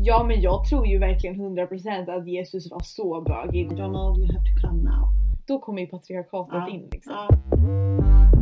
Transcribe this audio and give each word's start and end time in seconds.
Ja 0.00 0.24
men 0.24 0.40
jag 0.40 0.64
tror 0.64 0.86
ju 0.86 0.98
verkligen 0.98 1.36
100% 1.36 2.18
att 2.18 2.28
Jesus 2.28 2.70
var 2.70 2.80
så 2.80 3.20
bögig. 3.20 3.68
Donald, 3.76 4.18
you 4.18 4.26
have 4.32 4.46
to 4.46 4.66
come 4.68 4.82
now. 4.82 5.08
Då 5.46 5.58
kommer 5.58 5.80
ju 5.80 5.86
patriarkatet 5.86 6.54
Ja. 6.54 6.68
in 6.68 6.88
liksom. 6.92 7.12
Ja. 7.12 8.37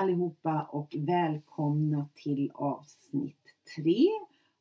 Allihopa 0.00 0.62
och 0.62 0.94
välkomna 0.98 2.08
till 2.14 2.50
avsnitt 2.54 3.54
tre 3.76 4.08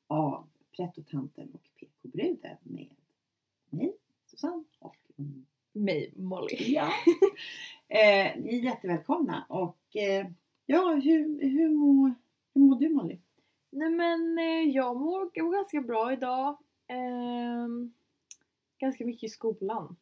av 0.07 0.47
Prettotanten 0.75 1.49
och 1.53 1.69
PK-bruden 1.79 2.57
med 2.63 2.89
mig, 3.69 3.93
Susanne 4.25 4.63
och 4.79 4.95
Mig 5.71 6.13
Molly. 6.15 6.55
Ja. 6.57 6.83
eh, 7.87 8.37
ni 8.37 8.59
är 8.59 8.63
jättevälkomna 8.63 9.45
och 9.49 9.95
eh, 9.95 10.27
ja, 10.65 10.99
hur, 11.03 11.41
hur, 11.41 11.69
mår, 11.69 12.13
hur 12.53 12.61
mår 12.61 12.79
du 12.79 12.89
Molly? 12.89 13.19
Nej 13.69 13.89
men 13.89 14.37
eh, 14.37 14.75
jag 14.75 14.97
mår, 14.97 15.29
jag 15.33 15.45
mår 15.45 15.53
ganska 15.53 15.81
bra 15.81 16.13
idag. 16.13 16.57
Ehm, 16.87 17.93
ganska 18.77 19.05
mycket 19.05 19.23
i 19.23 19.29
skolan. 19.29 19.95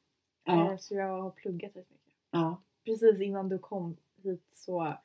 Ja. 0.43 0.71
Eh, 0.71 0.77
så 0.77 0.95
jag 0.95 1.21
har 1.21 1.31
pluggat 1.31 1.75
rätt 1.75 1.89
mycket. 1.89 2.15
Ja. 2.31 2.61
Precis 2.85 3.21
innan 3.21 3.49
du 3.49 3.59
kom 3.59 3.97
hit 4.23 4.45
så 4.53 4.97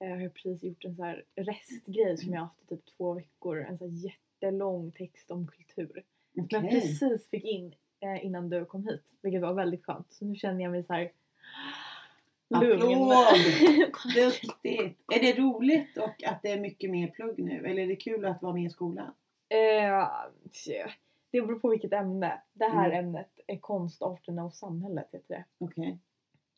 eh, 0.00 0.08
har 0.10 0.20
jag 0.20 0.34
precis 0.34 0.62
gjort 0.62 0.84
en 0.84 0.96
så 0.96 1.02
här 1.04 1.24
restgrej 1.34 2.16
som 2.16 2.32
jag 2.32 2.40
haft 2.40 2.62
i 2.62 2.66
typ 2.66 2.86
två 2.96 3.12
veckor. 3.12 3.60
En 3.60 3.78
så 3.78 3.84
här 3.84 3.92
jättelång 3.92 4.92
text 4.92 5.30
om 5.30 5.46
kultur. 5.46 6.02
Som 6.34 6.46
jag 6.50 6.70
precis 6.70 7.28
fick 7.30 7.44
in 7.44 7.74
eh, 8.00 8.24
innan 8.26 8.48
du 8.48 8.64
kom 8.64 8.86
hit. 8.86 9.14
Vilket 9.22 9.42
var 9.42 9.54
väldigt 9.54 9.84
skönt. 9.84 10.12
Så 10.12 10.24
nu 10.24 10.34
känner 10.36 10.62
jag 10.62 10.70
mig 10.70 10.82
så 10.82 10.92
här 10.92 11.12
lugn. 12.48 12.82
Duktigt! 14.14 14.98
Är 15.14 15.20
det 15.20 15.32
roligt 15.42 15.96
och 15.96 16.24
att 16.24 16.42
det 16.42 16.50
är 16.50 16.60
mycket 16.60 16.90
mer 16.90 17.08
plugg 17.08 17.38
nu? 17.38 17.66
Eller 17.66 17.82
är 17.82 17.86
det 17.86 17.96
kul 17.96 18.24
att 18.24 18.42
vara 18.42 18.52
med 18.52 18.64
i 18.64 18.70
skolan? 18.70 19.14
Eh, 19.48 20.08
det 21.30 21.40
beror 21.42 21.58
på 21.58 21.68
vilket 21.68 21.92
ämne. 21.92 22.42
Det 22.52 22.64
här 22.64 22.90
Mm. 22.90 23.04
ämnet 23.06 23.40
är 23.46 23.56
konst, 23.58 24.02
arterna 24.02 24.44
och 24.44 24.54
samhället 24.54 25.08
heter 25.12 25.34
det. 25.34 25.44
Okej. 25.58 25.98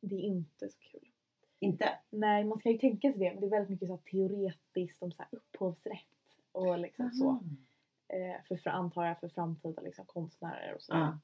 Det 0.01 0.15
är 0.15 0.21
inte 0.21 0.69
så 0.69 0.79
kul. 0.79 1.08
Inte? 1.61 1.99
Nej, 2.11 2.45
man 2.45 2.61
kan 2.61 2.73
ju 2.73 2.79
tänka 2.79 3.13
sig 3.13 3.19
det 3.19 3.31
men 3.33 3.41
det 3.41 3.47
är 3.47 3.51
väldigt 3.51 3.71
mycket 3.71 3.89
så 3.89 3.95
här 3.95 4.03
teoretiskt 4.11 5.03
om 5.03 5.13
så 5.13 5.23
här 5.23 5.29
upphovsrätt 5.33 6.07
och 6.53 6.79
liksom 6.79 7.11
så. 7.11 7.43
Eh, 8.09 8.45
för, 8.49 8.57
för 8.57 8.71
antar 8.71 9.05
jag 9.05 9.21
för 9.21 9.29
framtida 9.29 9.83
liksom, 9.83 10.05
konstnärer 10.07 10.75
och 10.75 10.83
så. 10.83 10.93
Ja. 10.93 11.19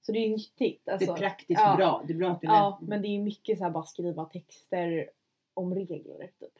Så 0.00 0.12
det 0.12 0.18
är 0.18 0.26
ju 0.26 0.30
nyttigt. 0.30 0.84
Det 0.84 0.92
Alltså. 0.92 1.12
är 1.12 1.16
praktiskt 1.16 1.60
ja. 1.60 1.76
bra. 1.76 2.04
Det 2.06 2.12
är 2.12 2.16
bra 2.16 2.30
att 2.30 2.40
du 2.40 2.46
Ja, 2.46 2.78
men 2.82 3.02
det 3.02 3.08
är 3.08 3.12
ju 3.12 3.22
mycket 3.22 3.58
så 3.58 3.64
här 3.64 3.70
bara 3.70 3.84
skriva 3.84 4.24
texter 4.24 5.10
om 5.54 5.74
regler 5.74 6.30
typ. 6.40 6.58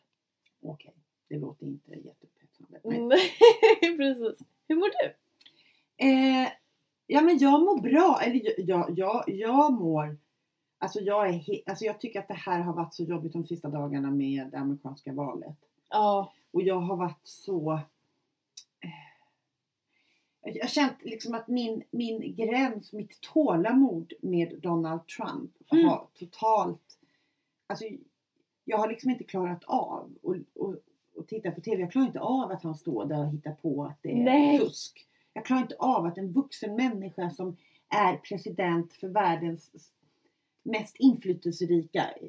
Okej, 0.62 0.94
det 1.28 1.38
låter 1.38 1.66
inte 1.66 1.90
jätteupphetsande. 1.90 2.80
Nej. 2.84 2.98
Mm. 3.82 3.96
Precis. 3.96 4.46
Hur 4.68 4.76
mår 4.76 4.90
du? 5.02 5.14
Eh, 6.06 6.48
ja 7.06 7.20
men 7.20 7.38
jag 7.38 7.60
mår 7.60 7.80
bra. 7.80 8.20
Eller 8.22 8.40
jag, 8.44 8.54
jag, 8.68 8.98
jag, 8.98 9.24
jag 9.26 9.72
mår... 9.72 10.18
Alltså 10.82 11.00
jag, 11.00 11.28
är 11.28 11.42
alltså 11.66 11.84
jag 11.84 12.00
tycker 12.00 12.20
att 12.20 12.28
det 12.28 12.34
här 12.34 12.60
har 12.60 12.72
varit 12.72 12.94
så 12.94 13.02
jobbigt 13.04 13.32
de 13.32 13.44
sista 13.44 13.68
dagarna 13.68 14.10
med 14.10 14.50
det 14.50 14.58
amerikanska 14.58 15.12
valet. 15.12 15.56
Ja. 15.88 16.32
Och 16.50 16.62
jag 16.62 16.80
har 16.80 16.96
varit 16.96 17.20
så... 17.24 17.72
Eh, 20.42 20.54
jag 20.54 20.64
har 20.64 20.68
känt 20.68 20.96
liksom 21.02 21.34
att 21.34 21.48
min, 21.48 21.82
min 21.90 22.34
gräns, 22.36 22.92
mitt 22.92 23.20
tålamod 23.20 24.12
med 24.22 24.60
Donald 24.62 25.06
Trump 25.06 25.50
Mm. 25.72 25.88
har 25.88 26.06
totalt... 26.14 26.98
Alltså 27.66 27.84
jag 28.64 28.78
har 28.78 28.88
liksom 28.88 29.10
inte 29.10 29.24
klarat 29.24 29.64
av 29.64 30.12
och, 30.22 30.36
och, 30.54 30.76
och 31.16 31.28
titta 31.28 31.50
på 31.50 31.60
TV. 31.60 31.80
Jag 31.82 31.92
klarar 31.92 32.06
inte 32.06 32.20
av 32.20 32.50
att 32.50 32.62
han 32.62 32.74
står 32.74 33.04
där 33.04 33.26
och 33.26 33.32
hittar 33.32 33.52
på 33.52 33.84
att 33.84 33.98
det 34.02 34.12
är 34.12 34.24
Nej. 34.24 34.58
fusk. 34.58 35.06
Jag 35.32 35.44
klarar 35.44 35.62
inte 35.62 35.76
av 35.78 36.04
att 36.06 36.19
en 36.19 36.32
vuxen 36.32 36.76
människa 36.76 37.30
som 37.30 37.56
är 37.88 38.16
president 38.16 38.92
för 38.92 39.08
världens 39.08 39.70
mest 40.70 40.97
inflytelserika 40.98 42.03
eh, 42.20 42.28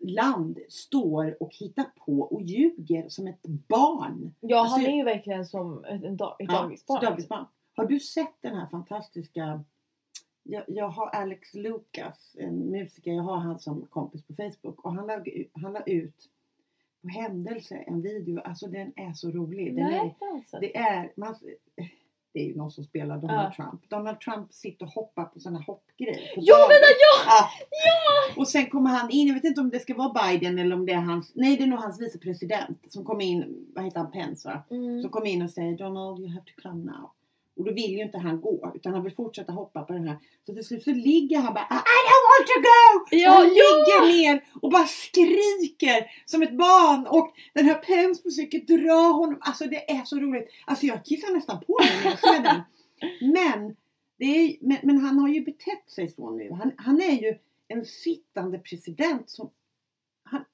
land 0.00 0.58
står 0.68 1.42
och 1.42 1.54
hittar 1.54 1.84
på 2.06 2.20
och 2.20 2.42
ljuger 2.42 3.08
som 3.08 3.26
ett 3.26 3.42
barn. 3.46 4.34
Ja, 4.40 4.60
Alltså, 4.60 4.76
han 4.76 4.86
är 4.86 4.96
ju 4.96 5.04
verkligen 5.04 5.46
som 5.46 5.84
ett, 5.84 6.04
en 6.04 6.16
dag, 6.16 6.36
ett 6.40 6.46
Ja, 6.52 6.62
dagisbarn. 6.62 7.04
dagisbarn. 7.04 7.46
Har 7.74 7.86
du 7.86 8.00
sett 8.00 8.34
den 8.40 8.56
här 8.56 8.66
fantastiska 8.66 9.64
jag, 10.44 10.64
jag 10.66 10.88
har 10.88 11.06
Alex 11.08 11.54
Lucas, 11.54 12.36
en 12.38 12.58
musiker, 12.70 13.12
jag 13.12 13.22
har 13.22 13.36
han 13.36 13.58
som 13.58 13.86
kompis 13.86 14.26
på 14.26 14.34
Facebook 14.34 14.84
och 14.84 14.94
han 14.94 15.06
la, 15.06 15.24
han 15.52 15.72
la 15.72 15.82
ut 15.82 16.28
på 17.02 17.08
händelse 17.08 17.76
en 17.76 18.02
video, 18.02 18.40
alltså 18.40 18.66
den 18.66 18.92
är 18.96 19.12
så 19.12 19.30
rolig. 19.30 19.74
Den 19.76 19.84
är, 19.86 19.90
Nej, 19.90 20.16
alltså. 20.20 20.58
det 20.60 20.76
är, 20.76 21.12
man, 21.16 21.34
det 22.32 22.40
är 22.40 22.44
ju 22.46 22.56
någon 22.56 22.70
som 22.70 22.84
spelar 22.84 23.18
Donald 23.18 23.52
Ja. 23.58 23.64
Trump. 23.64 23.90
Donald 23.90 24.20
Trump 24.20 24.52
sitter 24.52 24.84
och 24.86 24.92
hoppar 24.92 25.24
på 25.24 25.40
sådana 25.40 25.58
hoppgrejer. 25.60 26.34
på 26.34 26.40
dagen. 26.40 26.68
menar 26.68 26.92
ja! 27.04 27.24
Ja. 27.26 27.48
Ja! 27.70 28.40
Och 28.40 28.48
sen 28.48 28.66
kommer 28.66 28.90
han 28.90 29.10
in, 29.10 29.26
jag 29.26 29.34
vet 29.34 29.44
inte 29.44 29.60
om 29.60 29.70
det 29.70 29.80
ska 29.80 29.94
vara 29.94 30.12
Biden 30.30 30.58
eller 30.58 30.76
om 30.76 30.86
det 30.86 30.92
är 30.92 30.96
hans, 31.00 31.32
nej 31.34 31.56
det 31.56 31.62
är 31.62 31.66
nog 31.66 31.78
hans 31.78 32.00
vicepresident 32.00 32.78
som 32.92 33.04
kommer 33.04 33.24
in, 33.24 33.66
vad 33.74 33.84
heter 33.84 33.98
han, 33.98 34.10
Pence 34.10 34.48
va? 34.48 34.62
Mm. 34.70 35.02
Som 35.02 35.10
kommer 35.10 35.26
in 35.26 35.42
och 35.42 35.50
säger 35.50 35.76
Donald 35.76 36.20
you 36.20 36.28
have 36.28 36.44
to 36.44 36.62
come 36.68 36.84
now. 36.84 37.10
Och 37.62 37.68
då 37.68 37.74
vill 37.74 37.90
ju 37.90 38.02
inte 38.02 38.18
han 38.18 38.40
gå 38.40 38.72
utan 38.74 38.94
han 38.94 39.04
vill 39.04 39.14
fortsätta 39.14 39.52
hoppa 39.52 39.82
på 39.82 39.92
den 39.92 40.08
här. 40.08 40.18
Så 40.46 40.54
till 40.54 40.64
slut 40.64 40.82
så 40.82 40.90
ligger 40.90 41.38
han 41.38 41.54
bara 41.54 41.64
I 41.64 41.98
don't 42.08 42.26
want 42.32 42.46
to 42.52 42.60
go! 42.60 43.16
Ja, 43.16 43.30
och 43.30 43.36
han 43.36 43.46
ja! 43.46 43.52
ligger 43.52 44.12
ner 44.12 44.44
och 44.62 44.70
bara 44.70 44.86
skriker 44.86 46.10
som 46.24 46.42
ett 46.42 46.58
barn 46.58 47.06
och 47.06 47.32
den 47.54 47.64
här 47.64 47.74
Pence 47.74 48.22
försöker 48.22 48.58
dra 48.58 49.12
honom. 49.12 49.38
Alltså 49.40 49.64
det 49.64 49.90
är 49.90 50.04
så 50.04 50.20
roligt. 50.20 50.48
Alltså 50.66 50.86
jag 50.86 51.04
kissar 51.04 51.34
nästan 51.34 51.60
på 51.60 51.78
mig 51.80 51.90
när 52.04 52.10
jag 52.10 52.18
ser 52.20 52.42
den. 52.42 52.62
Men, 53.32 53.76
det 54.18 54.24
är, 54.24 54.56
men, 54.60 54.78
men 54.82 54.98
han 54.98 55.18
har 55.18 55.28
ju 55.28 55.40
betett 55.44 55.90
sig 55.90 56.08
så 56.08 56.30
nu. 56.30 56.50
Han, 56.52 56.72
han 56.76 57.00
är 57.02 57.22
ju 57.22 57.38
en 57.68 57.84
sittande 57.84 58.58
president 58.58 59.30
som 59.30 59.50
han, 60.24 60.44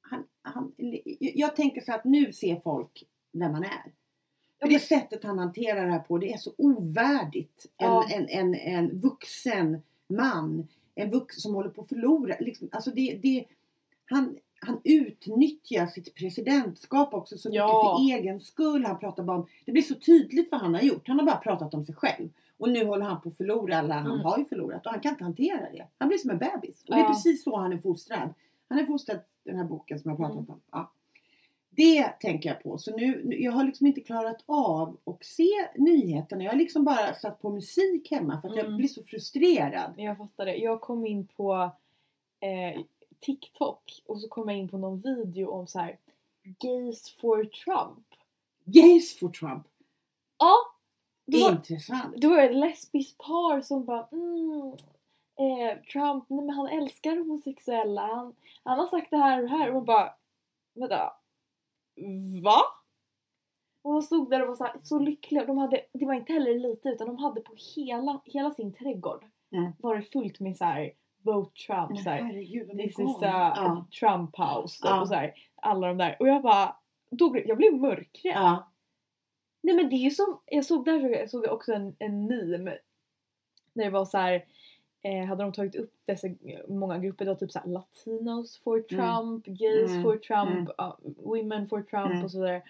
han, 0.00 0.24
han, 0.42 0.72
jag 1.18 1.56
tänker 1.56 1.80
så 1.80 1.92
att 1.92 2.04
nu 2.04 2.32
ser 2.32 2.60
folk 2.60 3.04
vem 3.32 3.52
man 3.52 3.64
är. 3.64 3.97
För 4.60 4.68
det 4.68 4.78
sättet 4.78 5.24
han 5.24 5.38
hanterar 5.38 5.86
det 5.86 5.92
här 5.92 5.98
på, 5.98 6.18
det 6.18 6.32
är 6.32 6.36
så 6.38 6.52
ovärdigt. 6.58 7.66
En, 7.76 7.86
Ja. 7.86 8.08
en, 8.10 8.28
en, 8.28 8.54
en 8.54 9.00
vuxen 9.00 9.82
man, 10.08 10.68
en 10.94 11.10
vuxen 11.10 11.40
som 11.40 11.54
håller 11.54 11.70
på 11.70 11.82
att 11.82 11.88
förlora. 11.88 12.34
Liksom, 12.40 12.68
alltså 12.72 12.90
det, 12.90 13.18
det, 13.22 13.44
han, 14.06 14.36
han 14.60 14.80
utnyttjar 14.84 15.86
sitt 15.86 16.14
presidentskap 16.14 17.14
också 17.14 17.38
så 17.38 17.48
mycket 17.48 17.56
Ja. 17.58 17.96
för 17.98 18.14
egen 18.18 18.40
skull. 18.40 18.84
Han 18.84 18.98
pratar 18.98 19.22
bara 19.22 19.36
om, 19.38 19.46
det 19.64 19.72
blir 19.72 19.82
så 19.82 19.94
tydligt 19.94 20.50
vad 20.52 20.60
han 20.60 20.74
har 20.74 20.80
gjort. 20.82 21.08
Han 21.08 21.18
har 21.18 21.26
bara 21.26 21.36
pratat 21.36 21.74
om 21.74 21.84
sig 21.84 21.94
själv. 21.94 22.28
Och 22.58 22.68
nu 22.70 22.84
håller 22.84 23.04
han 23.04 23.20
på 23.20 23.28
att 23.28 23.36
förlora, 23.36 23.78
eller 23.78 23.94
han 23.94 24.06
Mm. 24.06 24.20
har 24.20 24.38
ju 24.38 24.44
förlorat 24.44 24.86
och 24.86 24.92
han 24.92 25.00
kan 25.00 25.12
inte 25.12 25.24
hantera 25.24 25.60
det. 25.72 25.86
Han 25.98 26.08
blir 26.08 26.18
som 26.18 26.30
en 26.30 26.38
bebis. 26.38 26.82
Och 26.82 26.94
det 26.94 27.00
är 27.00 27.04
Ja. 27.04 27.08
precis 27.08 27.44
så 27.44 27.56
han 27.56 27.72
är 27.72 27.78
fostrad. 27.78 28.34
Han 28.68 28.78
är 28.78 28.86
fostrad 28.86 29.18
den 29.44 29.56
här 29.56 29.64
boken 29.64 29.98
som 29.98 30.08
jag 30.10 30.18
pratat 30.18 30.36
Mm. 30.38 30.50
om. 30.50 30.60
Ja. 30.72 30.90
Det 31.78 32.08
tänker 32.20 32.48
jag 32.48 32.62
på. 32.62 32.78
Så 32.78 32.96
nu, 32.96 33.34
jag 33.38 33.52
har 33.52 33.64
liksom 33.64 33.86
inte 33.86 34.00
klarat 34.00 34.42
av 34.46 34.96
att 35.04 35.24
se 35.24 35.50
nyheterna. 35.74 36.44
Jag 36.44 36.50
har 36.50 36.58
liksom 36.58 36.84
bara 36.84 37.14
satt 37.14 37.42
på 37.42 37.50
musik 37.50 38.10
hemma 38.10 38.40
för 38.40 38.48
att 38.48 38.56
jag 38.56 38.64
Mm. 38.66 38.76
blir 38.76 38.88
så 38.88 39.02
frustrerad. 39.02 39.94
Jag 39.96 40.18
fattar 40.18 40.46
det. 40.46 40.56
Jag 40.56 40.80
kom 40.80 41.06
in 41.06 41.26
på 41.26 41.70
eh, 42.40 42.80
TikTok 43.20 44.02
och 44.06 44.20
så 44.20 44.28
kom 44.28 44.48
jag 44.48 44.58
in 44.58 44.68
på 44.68 44.78
någon 44.78 44.98
video 44.98 45.48
om 45.50 45.66
så 45.66 45.78
här 45.78 45.98
Gays 46.42 47.10
for 47.20 47.44
Trump. 47.44 48.06
Gays 48.64 49.18
for 49.18 49.28
Trump. 49.28 49.66
Ja! 50.38 50.54
Var, 51.24 51.50
Intressant. 51.52 52.16
då 52.16 52.28
var 52.28 52.36
det 52.36 52.42
ett 52.48 52.56
lesbiskt 52.56 53.18
par 53.18 53.60
som 53.60 53.84
bara 53.84 54.08
mm, 54.12 54.72
eh, 55.36 55.78
Trump, 55.92 56.24
nej 56.28 56.44
men 56.44 56.50
han 56.50 56.66
älskar 56.68 57.16
homosexuella. 57.16 58.06
Han, 58.06 58.34
han 58.62 58.78
har 58.78 58.86
sagt 58.86 59.10
det 59.10 59.16
här 59.16 59.36
och 59.42 59.48
det 59.48 59.56
här. 59.56 59.68
Och 59.68 59.74
man 59.74 59.84
bara 59.84 60.14
vänta. 60.74 61.12
Va? 62.44 62.60
Och 63.82 63.92
de 63.92 64.02
stod 64.02 64.30
där 64.30 64.42
och 64.42 64.48
var 64.48 64.54
så, 64.56 64.64
här, 64.64 64.74
så 64.82 64.98
lyckliga. 64.98 65.44
De 65.44 65.58
hade, 65.58 65.80
det 65.92 66.06
var 66.06 66.14
inte 66.14 66.32
heller 66.32 66.54
lite 66.58 66.88
utan 66.88 67.06
de 67.06 67.16
hade 67.18 67.40
på 67.40 67.54
hela, 67.76 68.20
hela 68.24 68.50
sin 68.50 68.72
trädgård 68.72 69.24
Mm. 69.52 69.72
var 69.78 69.96
det 69.96 70.02
fullt 70.02 70.40
med 70.40 70.56
så 70.56 70.64
här 70.64 70.92
Vote 71.22 71.50
Trump. 71.66 71.88
Men 71.90 71.98
Så 71.98 72.10
här, 72.10 72.22
herregud, 72.22 72.70
This 72.70 72.98
is 72.98 73.22
a 73.22 73.52
ja. 73.56 73.86
Trump 74.00 74.36
house. 74.38 74.76
Typ, 74.82 74.90
Ja. 74.90 75.00
och 75.00 75.08
så 75.08 75.14
här, 75.14 75.34
alla 75.56 75.86
de 75.88 75.98
där. 75.98 76.16
Och 76.20 76.28
jag 76.28 76.42
bara, 76.42 76.76
då 77.10 77.30
blev, 77.30 77.46
jag 77.46 77.56
blev 77.56 77.74
mörkrädd. 77.74 78.34
ja. 78.34 78.72
Nej 79.62 79.74
men 79.76 79.88
det 79.88 79.94
är 79.94 79.98
ju 79.98 80.10
som, 80.10 80.40
jag 80.46 80.64
såg 80.64 80.84
där 80.84 80.98
jag 81.08 81.30
såg 81.30 81.44
jag 81.44 81.52
också 81.52 81.72
en, 81.72 81.96
en 81.98 82.26
meme. 82.26 82.78
Där 83.74 83.84
det 83.84 83.90
var 83.90 84.04
så 84.04 84.18
här. 84.18 84.44
Eh, 85.02 85.24
hade 85.26 85.42
de 85.42 85.52
tagit 85.52 85.74
upp 85.74 85.92
dessa 86.04 86.28
många 86.68 86.98
grupper, 86.98 87.24
det 87.24 87.30
var 87.30 87.38
typ 87.38 87.52
såhär 87.52 87.66
Latinos 87.66 88.58
for 88.58 88.80
Trump, 88.80 89.46
Gays 89.46 89.90
Mm. 89.90 90.02
for 90.02 90.16
Trump, 90.16 90.50
Mm. 90.50 90.68
ja, 90.78 90.98
Women 91.16 91.68
for 91.68 91.82
Trump 91.82 92.10
Mm. 92.12 92.24
och 92.24 92.30
sådär. 92.30 92.62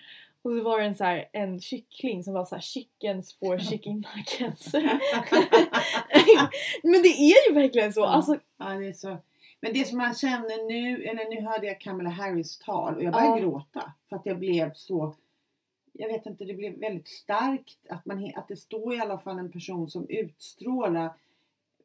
Och 0.42 0.50
så 0.50 0.62
var 0.62 0.78
det 0.80 0.86
en, 0.86 0.94
så 0.94 1.04
här, 1.04 1.28
en 1.32 1.60
kyckling 1.60 2.24
som 2.24 2.34
var 2.34 2.44
så 2.44 2.54
här 2.54 2.62
chickens 2.62 3.34
for 3.34 3.58
chicken 3.70 4.04
nuggets. 4.16 4.72
Men 6.82 7.02
det 7.02 7.08
är 7.08 7.48
ju 7.48 7.54
verkligen 7.54 7.92
så. 7.92 8.00
Ja. 8.00 8.06
Alltså, 8.06 8.36
Ja, 8.56 8.66
det 8.68 8.86
är 8.86 8.92
så. 8.92 9.16
Men 9.60 9.72
det 9.72 9.88
som 9.88 9.98
man 9.98 10.14
känner 10.14 10.68
nu, 10.68 11.02
eller 11.04 11.30
nu 11.34 11.40
hörde 11.46 11.66
jag 11.66 11.80
Kamala 11.80 12.10
Harris 12.10 12.58
tal 12.58 12.96
och 12.96 13.02
jag 13.02 13.12
började 13.12 13.40
Ja. 13.40 13.44
gråta. 13.44 13.92
För 14.08 14.16
att 14.16 14.26
jag 14.26 14.38
blev 14.38 14.72
så, 14.74 15.14
jag 15.92 16.08
vet 16.08 16.26
inte, 16.26 16.44
det 16.44 16.54
blev 16.54 16.78
väldigt 16.80 17.08
starkt 17.08 17.78
att, 17.88 18.06
man, 18.06 18.32
att 18.36 18.48
det 18.48 18.56
står 18.56 18.94
i 18.94 19.00
alla 19.00 19.18
fall 19.18 19.38
en 19.38 19.52
person 19.52 19.90
som 19.90 20.06
utstrålar 20.08 21.10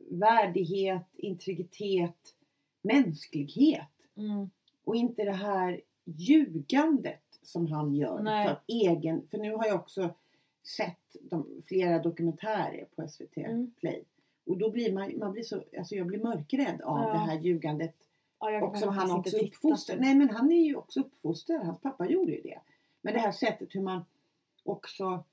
värdighet, 0.09 1.07
integritet, 1.13 2.35
mänsklighet. 2.81 3.87
mm, 4.15 4.49
Och 4.83 4.95
inte 4.95 5.23
det 5.23 5.31
här 5.31 5.81
ljugandet 6.05 7.19
som 7.41 7.67
han 7.67 7.95
gör 7.95 8.21
Nej. 8.21 8.47
för 8.47 8.59
egen, 8.67 9.27
för 9.27 9.37
nu 9.37 9.53
har 9.55 9.65
jag 9.65 9.75
också 9.75 10.13
sett 10.77 11.15
de, 11.21 11.61
flera 11.67 11.99
dokumentärer 11.99 12.85
på 12.95 13.07
SVT 13.07 13.37
Mm. 13.37 13.71
Play. 13.79 14.03
Och 14.45 14.57
då 14.57 14.69
blir 14.71 14.93
man, 14.93 15.17
man 15.19 15.31
blir 15.31 15.43
så, 15.43 15.63
alltså 15.77 15.95
jag 15.95 16.07
blir 16.07 16.19
mörkrädd 16.23 16.81
av 16.81 16.97
Ja. 16.99 17.09
det 17.13 17.17
här 17.17 17.39
ljugandet. 17.39 17.95
ja, 18.39 18.65
Och 18.67 18.77
som 18.77 18.89
han 18.89 19.11
också 19.11 19.37
uppfostrar. 19.37 19.97
Nej 19.97 20.15
men 20.15 20.29
han 20.29 20.51
är 20.51 20.63
ju 20.65 20.75
också 20.75 20.99
uppfostrad, 20.99 21.61
hans 21.65 21.79
pappa 21.81 22.09
gjorde 22.09 22.31
ju 22.31 22.41
det. 22.41 22.59
Men 23.01 23.13
det 23.13 23.19
här 23.19 23.31
sättet 23.31 23.75
hur 23.75 23.81
man 23.81 24.05
också 24.63 25.23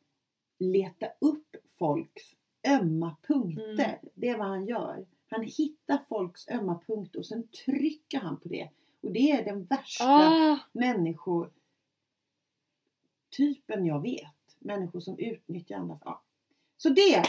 letar 0.59 1.13
upp 1.19 1.57
folks 1.79 2.23
ömma 2.69 3.17
punkter. 3.23 3.99
Mm. 4.03 4.13
Det 4.15 4.29
är 4.29 4.39
vad 4.39 4.47
han 4.47 4.67
gör. 4.67 5.07
Han 5.29 5.43
hittar 5.43 5.99
folks 6.09 6.49
ömma 6.49 6.81
punkter 6.87 7.19
och 7.19 7.27
sen 7.27 7.49
trycker 7.49 8.19
han 8.19 8.41
på 8.41 8.49
det. 8.49 8.69
Och 9.01 9.13
det 9.13 9.31
är 9.31 9.45
den 9.45 9.65
värsta 9.65 10.05
Ah, 10.05 10.59
människotypen 10.73 11.53
jag 13.87 14.03
vet. 14.03 14.57
Människor 14.59 15.01
som 15.01 15.19
utnyttjar 15.19 15.77
andras. 15.77 16.01
Ja. 16.05 16.23
Så 16.77 16.89
det, 16.89 17.23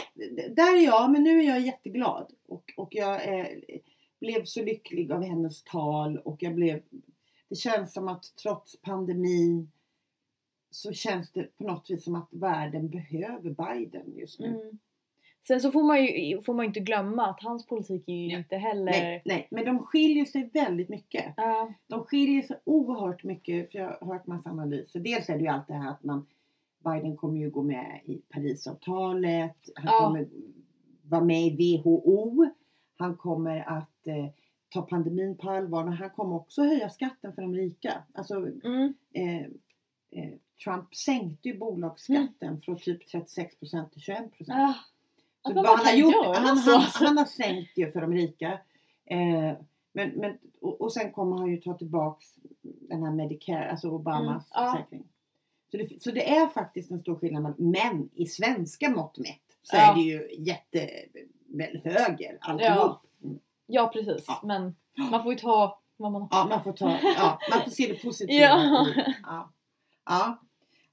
där 0.56 0.76
är 0.76 0.84
jag, 0.84 1.10
men 1.10 1.22
nu 1.22 1.40
är 1.40 1.48
jag 1.48 1.60
jätteglad. 1.60 2.32
Och, 2.48 2.72
och 2.76 2.88
jag 2.94 3.38
eh, 3.38 3.46
blev 4.20 4.44
så 4.44 4.62
lycklig 4.62 5.12
av 5.12 5.22
hennes 5.22 5.62
tal 5.62 6.18
och 6.18 6.42
jag 6.42 6.54
blev, 6.54 6.82
det 7.48 7.56
känns 7.56 7.92
som 7.92 8.08
att 8.08 8.36
trots 8.42 8.80
pandemin 8.80 9.72
så 10.70 10.92
känns 10.92 11.32
det 11.32 11.56
på 11.56 11.64
något 11.64 11.90
vis 11.90 12.04
som 12.04 12.14
att 12.14 12.28
världen 12.30 12.88
behöver 12.88 13.50
Biden 13.50 14.12
just 14.16 14.40
nu. 14.40 14.46
mm. 14.46 14.78
Sen 15.46 15.60
så 15.60 15.70
får 15.72 15.82
man 15.82 16.04
ju 16.04 16.40
får 16.40 16.54
man 16.54 16.64
inte 16.64 16.80
glömma 16.80 17.26
att 17.26 17.42
hans 17.42 17.66
politik 17.66 18.08
är 18.08 18.12
ju 18.12 18.28
Ja. 18.32 18.38
inte 18.38 18.56
heller... 18.56 18.84
Nej, 18.92 19.22
nej, 19.24 19.48
men 19.50 19.64
de 19.64 19.78
skiljer 19.78 20.24
sig 20.24 20.50
väldigt 20.54 20.88
mycket. 20.88 21.34
Ja, 21.36 21.72
De 21.86 22.04
skiljer 22.04 22.42
sig 22.42 22.56
oerhört 22.64 23.24
mycket, 23.24 23.72
för 23.72 23.78
jag 23.78 23.96
har 24.00 24.06
hört 24.14 24.26
massa 24.26 24.50
analyser. 24.50 25.00
Dels 25.00 25.28
är 25.30 25.34
det 25.38 25.40
ju 25.44 25.48
allt 25.48 25.66
det 25.68 25.74
här 25.74 25.90
att 25.90 26.04
man 26.04 26.26
Biden 26.84 27.16
kommer 27.16 27.38
ju 27.40 27.50
gå 27.50 27.62
med 27.62 28.00
i 28.04 28.16
Parisavtalet. 28.28 29.56
Han 29.74 29.84
Ja. 29.94 30.00
kommer 30.06 30.28
vara 31.02 31.24
med 31.24 31.46
i 31.46 31.82
WHO. 31.84 32.46
Han 32.98 33.16
kommer 33.16 33.68
att 33.78 34.06
eh, 34.06 34.26
ta 34.68 34.82
pandemin 34.82 35.36
på 35.36 35.50
allvar. 35.50 35.84
Men 35.84 35.92
han 35.92 36.10
kommer 36.10 36.36
också 36.36 36.62
höja 36.62 36.88
skatten 36.88 37.32
för 37.32 37.42
de 37.42 37.54
rika. 37.54 37.92
Alltså 38.14 38.34
mm, 38.64 38.94
eh, 39.12 39.40
eh, 40.10 40.32
Trump 40.64 40.94
sänkte 40.94 41.48
ju 41.48 41.58
bolagsskatten 41.58 42.60
från 42.60 42.76
typ 42.76 43.02
36% 43.12 43.90
till 43.90 44.02
21%. 44.02 44.30
ah, 44.48 44.74
Så 44.74 45.01
man 45.44 45.64
han, 45.66 45.78
har 45.86 45.92
gjort, 45.94 46.36
han, 46.36 46.56
så. 46.56 46.70
han, 46.70 47.06
han 47.06 47.18
har 47.18 47.24
sänkt 47.24 47.78
ju 47.78 47.90
för 47.92 48.00
de 48.00 48.12
rika. 48.12 48.52
Eh, 49.06 49.52
men, 49.92 50.10
men, 50.10 50.38
och, 50.60 50.80
och 50.80 50.92
sen 50.92 51.12
kommer 51.12 51.36
han 51.38 51.50
ju 51.50 51.56
ta 51.56 51.74
tillbaks 51.74 52.26
den 52.62 53.02
här 53.02 53.10
Medicare, 53.12 53.70
alltså 53.70 53.88
Obamas 53.90 54.28
Mm, 54.28 54.66
ja. 54.66 54.72
försäkring. 54.72 55.04
Så 55.70 55.76
det, 55.76 56.02
så 56.02 56.10
det 56.10 56.30
är 56.36 56.46
faktiskt 56.46 56.90
en 56.90 57.00
stor 57.00 57.16
skillnad. 57.16 57.60
Men 57.60 58.10
i 58.14 58.26
svenska 58.26 58.90
mått 58.90 59.18
mätt 59.18 59.40
så 59.62 59.76
Ja. 59.76 59.90
är 59.90 59.94
det 59.94 60.00
ju 60.00 60.28
jätte, 60.38 60.90
väl 61.46 61.80
höger 61.84 62.38
alltihop. 62.40 62.76
Ja. 62.78 63.02
Mm. 63.24 63.38
Ja 63.66 63.90
precis, 63.94 64.24
Ja. 64.28 64.40
men 64.44 64.74
man 65.10 65.22
får 65.22 65.32
ju 65.32 65.38
ta 65.38 65.78
vad 65.96 66.12
man 66.12 66.28
Ja, 66.30 66.46
man 66.50 66.64
får 66.64 66.72
ta, 66.72 66.98
ja, 67.16 67.38
man 67.50 67.64
får 67.64 67.70
se 67.70 67.86
det 67.86 68.02
positiva. 68.02 68.40
Ja. 68.40 68.86
ja. 69.22 69.50
Ja. 70.04 70.38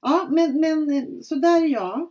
ja, 0.00 0.26
men, 0.30 0.60
men 0.60 1.22
så 1.22 1.34
där 1.34 1.62
är 1.62 1.66
jag. 1.68 2.10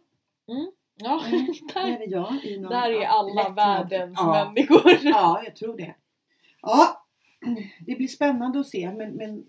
Ja, 1.04 1.22
Mm. 1.26 1.46
där, 1.74 1.84
Där 1.84 2.00
är 2.02 2.12
jag. 2.12 2.46
I 2.46 2.60
någon, 2.60 2.72
där 2.72 2.90
är 2.92 3.06
alla 3.06 3.50
världens 3.50 4.20
ja. 4.22 4.52
människor. 4.54 4.92
Ja, 5.04 5.42
jag 5.46 5.56
tror 5.56 5.78
det. 5.78 5.96
Ja, 6.62 7.06
det 7.86 7.96
blir 7.96 8.08
spännande 8.08 8.60
att 8.60 8.68
se 8.68 8.92
men, 8.92 9.12
men 9.12 9.46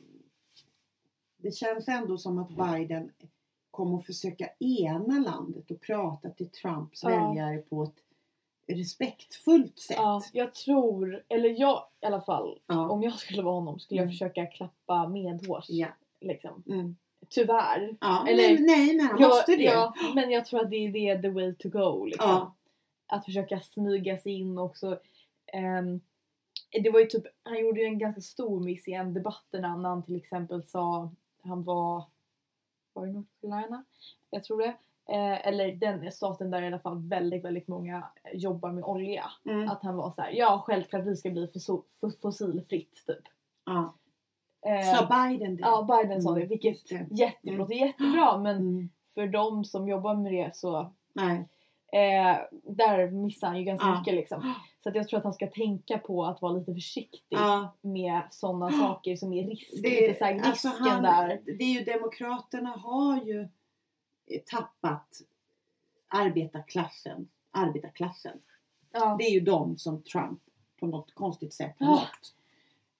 det 1.37 1.55
känns 1.55 1.89
ändå 1.89 2.19
som 2.19 2.39
att 2.39 2.49
Biden 2.51 3.11
kommer 3.71 3.99
att 3.99 4.07
försöka 4.07 4.49
ena 4.59 5.19
landet 5.19 5.71
och 5.71 5.81
prata 5.81 6.31
till 6.31 6.51
Trumps 6.51 7.03
Ja. 7.03 7.09
väljare 7.09 7.59
på 7.59 7.83
ett 7.83 7.97
respektfullt 8.79 9.79
sätt. 9.79 9.97
Ja, 9.97 10.23
jag 10.33 10.55
tror, 10.55 11.25
eller 11.29 11.61
jag 11.61 11.85
i 12.01 12.07
alla 12.07 12.21
fall, 12.21 12.59
Ja. 12.67 12.89
om 12.91 13.03
jag 13.03 13.13
skulle 13.19 13.43
vara 13.43 13.55
honom 13.55 13.79
skulle 13.79 13.99
jag 14.01 14.05
Mm. 14.05 14.13
försöka 14.13 14.47
klappa 14.47 15.09
medhårs. 15.09 15.65
Ja. 15.69 15.89
Liksom. 16.21 16.63
Mm. 16.67 16.97
Tyvärr. 17.29 17.97
ja 18.01 18.27
Eller- 18.29 18.55
men, 18.55 18.67
nej, 18.67 18.97
men 18.97 19.07
han 19.07 19.21
Ja, 19.21 19.29
måste 19.29 19.57
det. 19.57 19.63
Ja, 19.63 19.95
men 20.15 20.31
jag 20.31 20.45
tror 20.45 20.61
att 20.61 20.71
det 20.71 20.77
är 20.77 20.93
det 20.93 21.23
the 21.23 21.29
way 21.29 21.55
to 21.55 21.69
go. 21.69 22.05
Liksom. 22.05 22.31
Ja. 22.31 22.55
Att 23.07 23.25
försöka 23.25 23.61
smyga 23.61 24.19
sig 24.19 24.33
in 24.33 24.59
också. 24.59 24.99
Ehm, 25.53 26.01
det 26.83 26.91
var 26.91 27.01
ju 27.01 27.07
typ, 27.07 27.25
han 27.43 27.59
gjorde 27.61 27.81
ju 27.81 27.87
en 27.87 27.99
ganska 27.99 28.21
stor 28.21 28.61
miss 28.61 28.89
i 28.89 28.93
en 28.93 29.15
debatterna 29.15 29.77
när 29.77 29.89
han 29.89 30.03
till 30.03 30.17
exempel 30.17 30.63
sa, 30.63 31.11
han 31.43 31.63
var, 31.65 32.05
var 32.93 33.07
det 33.07 33.13
North 33.13 33.29
Carolina? 33.41 33.85
Jag 34.31 34.45
tror 34.45 34.59
det. 34.63 34.75
Eh, 35.09 35.47
eller 35.47 35.73
den 35.73 36.13
staten 36.13 36.51
där 36.51 36.63
i 36.63 36.67
alla 36.67 36.79
fall 36.79 37.09
väldigt, 37.09 37.45
väldigt 37.45 37.69
många 37.69 38.03
jobbar 38.33 38.73
med 38.73 38.85
olja. 38.85 39.31
Mm. 39.45 39.69
Att 39.69 39.83
han 39.83 39.97
var 39.97 40.11
så 40.11 40.23
här: 40.23 40.31
ja 40.31 40.63
självklart 40.67 41.07
vi 41.07 41.17
ska 41.17 41.31
bli 41.31 41.49
fossilfritt 42.23 43.07
typ. 43.07 43.25
Ja. 43.65 43.95
Eh, 44.67 44.95
Sa 44.97 45.07
Biden 45.29 45.57
det? 45.57 45.61
ja, 45.63 45.83
Biden 46.03 46.23
sa 46.23 46.31
det, 46.31 46.37
Mm, 46.37 46.49
vilket 46.49 46.71
just 46.71 46.89
det. 46.89 47.07
jätte, 47.11 47.49
Mm. 47.49 47.59
låter 47.59 47.75
jättebra 47.75 48.39
men 48.39 48.57
Mm. 48.57 48.89
för 49.15 49.27
de 49.27 49.65
som 49.65 49.89
jobbar 49.89 50.15
med 50.15 50.33
det 50.33 50.57
så 50.57 50.93
Nej. 51.13 51.49
eh, 51.93 52.37
där 52.63 53.11
missar 53.11 53.49
han 53.49 53.59
ju 53.59 53.65
ganska 53.65 53.87
Ja. 53.87 53.99
mycket 53.99 54.15
liksom. 54.15 54.55
Så 54.83 54.89
att 54.89 54.95
jag 54.95 55.09
tror 55.09 55.19
att 55.19 55.25
han 55.25 55.33
ska 55.33 55.47
tänka 55.47 55.99
på 55.99 56.25
att 56.25 56.43
vara 56.43 56.53
lite 56.53 56.75
försiktig 56.75 57.37
Ja. 57.39 57.75
med 57.81 58.21
sådana 58.31 58.71
saker 58.71 59.17
som 59.17 59.33
är 59.33 59.47
risk, 59.47 59.83
Det, 59.83 59.89
lite 60.01 60.19
så 60.19 60.25
här, 60.25 60.41
alltså 60.45 60.69
han, 60.69 61.03
där. 61.03 61.41
det 61.45 61.65
är 61.65 61.79
ju 61.79 61.85
Demokraterna 61.85 62.71
har 62.71 63.23
ju 63.25 63.41
eh, 64.27 64.41
tappat 64.51 65.21
arbetarklassen. 66.09 67.29
arbetarklassen. 67.51 68.39
Ja. 68.93 69.17
Det 69.19 69.25
är 69.25 69.31
ju 69.31 69.41
de 69.41 69.79
som 69.79 70.03
Trump 70.03 70.41
på 70.81 70.87
något 70.87 71.15
konstigt 71.15 71.55
sätt 71.55 71.75
har 71.79 71.87
Ja. 71.87 71.93
nått. 71.93 72.35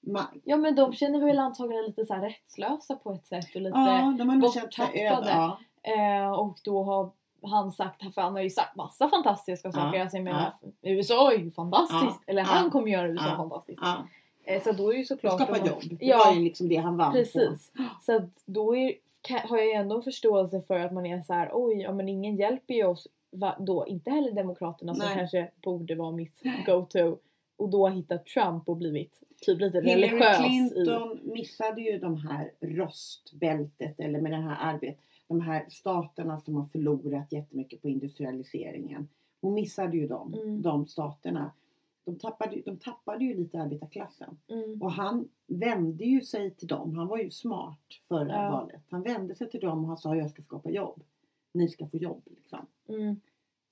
Man, 0.03 0.25
ja 0.43 0.57
men 0.57 0.75
de 0.75 0.93
känner 0.93 1.25
väl 1.25 1.39
antagligen 1.39 1.85
lite 1.85 2.05
så 2.05 2.13
här 2.13 2.21
rättslösa 2.21 2.95
på 2.95 3.11
ett 3.11 3.25
sätt 3.27 3.55
och 3.55 3.61
lite 3.61 3.77
ja, 3.77 4.15
de 4.17 4.29
har 4.29 4.37
borttappade. 4.37 5.29
Ja. 5.31 5.57
eh, 5.83 6.31
och 6.31 6.57
då 6.63 6.83
har 6.83 7.11
han 7.49 7.71
sagt, 7.71 8.13
för 8.13 8.21
han 8.21 8.33
har 8.33 8.41
ju 8.41 8.49
sagt 8.49 8.75
massa 8.75 9.09
fantastiska 9.09 9.67
Ja, 9.67 9.71
saker. 9.71 9.99
Alltså, 10.01 10.17
jag 10.17 10.27
ja. 10.27 10.33
menar, 10.33 10.53
USA 10.81 11.31
är 11.33 11.37
ju 11.37 11.51
fantastiskt. 11.51 12.01
Ja, 12.01 12.31
Eller 12.31 12.41
ja, 12.41 12.47
han 12.47 12.69
kommer 12.69 12.87
göra 12.87 13.07
USA 13.07 13.27
ja, 13.29 13.35
fantastiskt. 13.35 13.79
Ja. 13.81 13.97
Eh, 14.43 14.63
så 14.63 14.71
då 14.71 14.93
är 14.93 14.97
ju 14.97 15.03
såklart... 15.03 15.41
Skapa 15.41 15.59
de- 15.59 15.69
jobb. 15.69 15.79
Det 15.99 16.05
Ja. 16.05 16.17
var 16.17 16.33
ju 16.33 16.39
liksom 16.41 16.69
det 16.69 16.75
han 16.77 16.97
vann 16.97 17.11
Precis. 17.11 17.71
Så 18.01 18.15
att 18.15 18.29
då 18.45 18.75
är, 18.75 18.93
kan, 19.21 19.39
har 19.39 19.57
jag 19.57 19.71
ändå 19.71 19.95
en 19.95 20.01
förståelse 20.01 20.61
för 20.61 20.79
att 20.79 20.93
man 20.93 21.05
är 21.05 21.21
så 21.21 21.33
här: 21.33 21.49
oj, 21.53 21.81
ja 21.81 21.91
men 21.93 22.09
ingen 22.09 22.35
hjälper 22.35 22.73
ju 22.73 22.85
oss. 22.85 23.07
Va, 23.31 23.55
då 23.59 23.87
inte 23.87 24.11
heller 24.11 24.31
Demokraterna 24.31 24.95
som 24.95 25.05
Nej. 25.05 25.15
kanske 25.17 25.51
borde 25.63 25.95
vara 25.95 26.11
mitt 26.11 26.41
go-to. 26.65 27.17
Och 27.61 27.69
då 27.69 27.87
har 27.87 27.95
hittat 27.95 28.25
Trump 28.25 28.69
och 28.69 28.77
blivit 28.77 29.19
typ 29.41 29.59
lite. 29.61 29.77
Hillary 29.81 30.01
religiös 30.01 30.39
i... 30.39 30.43
Clinton 30.43 31.19
missade 31.23 31.81
ju 31.81 31.97
de 31.99 32.17
här 32.17 32.51
rostbältet 32.59 33.99
eller 33.99 34.21
med 34.21 34.31
den 34.31 34.43
här 34.43 34.73
arbetet. 34.73 34.99
De 35.27 35.41
här 35.41 35.65
staterna 35.69 36.39
som 36.41 36.55
har 36.55 36.65
förlorat 36.65 37.31
jättemycket 37.31 37.81
på 37.81 37.89
industrialiseringen. 37.89 39.07
Hon 39.41 39.53
missade 39.53 39.97
ju 39.97 40.07
dem, 40.07 40.33
Mm. 40.33 40.61
de 40.61 40.87
staterna. 40.87 41.51
De 42.05 42.15
tappade, 42.19 42.61
de 42.65 42.77
tappade 42.77 43.25
ju 43.25 43.37
lite 43.37 43.59
arbetarklassen. 43.61 44.37
Mm. 44.47 44.81
Och 44.81 44.91
han 44.91 45.27
vände 45.47 46.03
ju 46.03 46.21
sig 46.21 46.51
till 46.51 46.67
dem. 46.67 46.95
Han 46.95 47.07
var 47.07 47.17
ju 47.17 47.29
smart 47.31 47.79
förra 48.07 48.33
Ja. 48.43 48.51
valet. 48.51 48.81
Han 48.89 49.01
vände 49.03 49.35
sig 49.35 49.49
till 49.49 49.59
dem 49.59 49.79
och 49.81 49.87
han 49.87 49.97
sa 49.97 50.15
jag 50.15 50.29
ska 50.31 50.41
skapa 50.41 50.69
jobb. 50.69 51.03
Ni 51.53 51.67
ska 51.67 51.87
få 51.87 51.97
jobb. 51.97 52.21
Liksom. 52.25 52.65
Mm. 52.89 53.15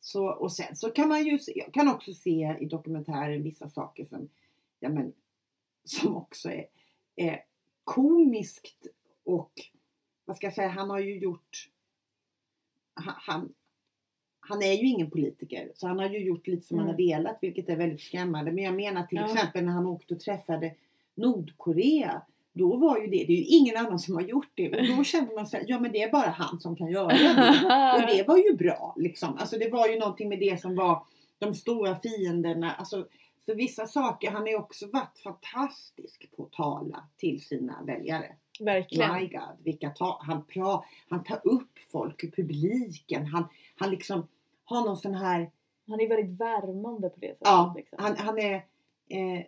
Så, 0.01 0.27
och 0.27 0.51
sen 0.51 0.75
så 0.75 0.89
kan 0.91 1.09
man 1.09 1.25
ju 1.25 1.39
se, 1.39 1.53
jag 1.55 1.73
kan 1.73 1.87
också 1.87 2.13
se 2.13 2.55
i 2.59 2.65
dokumentären 2.65 3.43
vissa 3.43 3.69
saker 3.69 4.05
som, 4.05 4.29
ja 4.79 4.89
men, 4.89 5.13
som 5.83 6.15
också 6.15 6.51
är, 6.51 6.65
är 7.15 7.43
komiskt 7.83 8.87
och 9.23 9.51
vad 10.25 10.37
ska 10.37 10.47
jag 10.47 10.53
säga, 10.53 10.69
han 10.69 10.89
har 10.89 10.99
ju 10.99 11.19
gjort 11.19 11.69
han, 12.93 13.13
han, 13.17 13.53
han 14.39 14.61
är 14.63 14.73
ju 14.73 14.87
ingen 14.87 15.09
politiker 15.11 15.71
så 15.75 15.87
han 15.87 15.99
har 15.99 16.09
ju 16.09 16.19
gjort 16.19 16.47
lite 16.47 16.67
som 16.67 16.77
han 16.77 16.87
Mm. 16.87 16.93
har 16.95 16.97
velat 17.17 17.37
vilket 17.41 17.69
är 17.69 17.75
väldigt 17.75 18.01
skrämmande. 18.01 18.51
Men 18.51 18.63
jag 18.63 18.75
menar 18.75 19.03
till 19.03 19.17
Ja. 19.17 19.25
exempel 19.33 19.65
när 19.65 19.71
han 19.71 19.85
åkte 19.85 20.13
och 20.13 20.19
träffade 20.19 20.75
Nordkorea 21.15 22.21
då 22.53 22.77
var 22.77 22.99
ju 22.99 23.07
det, 23.07 23.23
det 23.23 23.33
är 23.33 23.37
ju 23.37 23.43
ingen 23.43 23.77
annan 23.77 23.99
som 23.99 24.15
har 24.15 24.21
gjort 24.21 24.51
det. 24.55 24.69
Och 24.69 24.97
då 24.97 25.03
kände 25.13 25.35
man 25.35 25.47
sig, 25.47 25.65
ja 25.67 25.79
men 25.79 25.91
det 25.91 26.01
är 26.01 26.11
bara 26.11 26.29
han 26.29 26.59
som 26.59 26.75
kan 26.75 26.91
göra 26.91 27.07
det. 27.07 27.95
Och 27.95 28.15
det 28.15 28.27
var 28.27 28.37
ju 28.37 28.53
bra 28.53 28.95
liksom. 28.97 29.37
Alltså 29.37 29.57
det 29.57 29.69
var 29.69 29.87
ju 29.87 29.99
någonting 29.99 30.29
med 30.29 30.39
det 30.39 30.61
som 30.61 30.75
var 30.75 31.03
de 31.39 31.53
stora 31.53 31.99
fienderna. 31.99 32.73
Alltså, 32.73 33.05
så 33.45 33.53
vissa 33.53 33.87
saker, 33.87 34.31
han 34.31 34.41
har 34.41 34.47
ju 34.47 34.55
också 34.55 34.87
varit 34.87 35.19
fantastisk 35.23 36.31
på 36.35 36.43
att 36.43 36.51
tala 36.51 37.03
till 37.17 37.43
sina 37.43 37.83
väljare. 37.83 38.35
Verkligen. 38.59 39.15
My 39.15 39.27
God, 39.27 39.63
vilka 39.63 39.89
ta, 39.89 40.19
han, 40.21 40.43
pra, 40.45 40.83
han 41.09 41.23
tar 41.23 41.41
upp 41.43 41.79
folk 41.91 42.23
i 42.23 42.31
publiken. 42.31 43.25
Han, 43.25 43.47
han 43.75 43.89
liksom 43.91 44.27
har 44.65 44.85
någon 44.85 44.97
sån 44.97 45.15
här, 45.15 45.51
Han 45.87 45.99
är 45.99 46.07
väldigt 46.09 46.39
värmande 46.39 47.09
på 47.09 47.19
det 47.19 47.27
sättet. 47.27 47.41
ja, 47.41 47.73
liksom. 47.77 47.97
han, 48.01 48.15
han 48.17 48.39
är, 48.39 48.55
eh, 49.09 49.45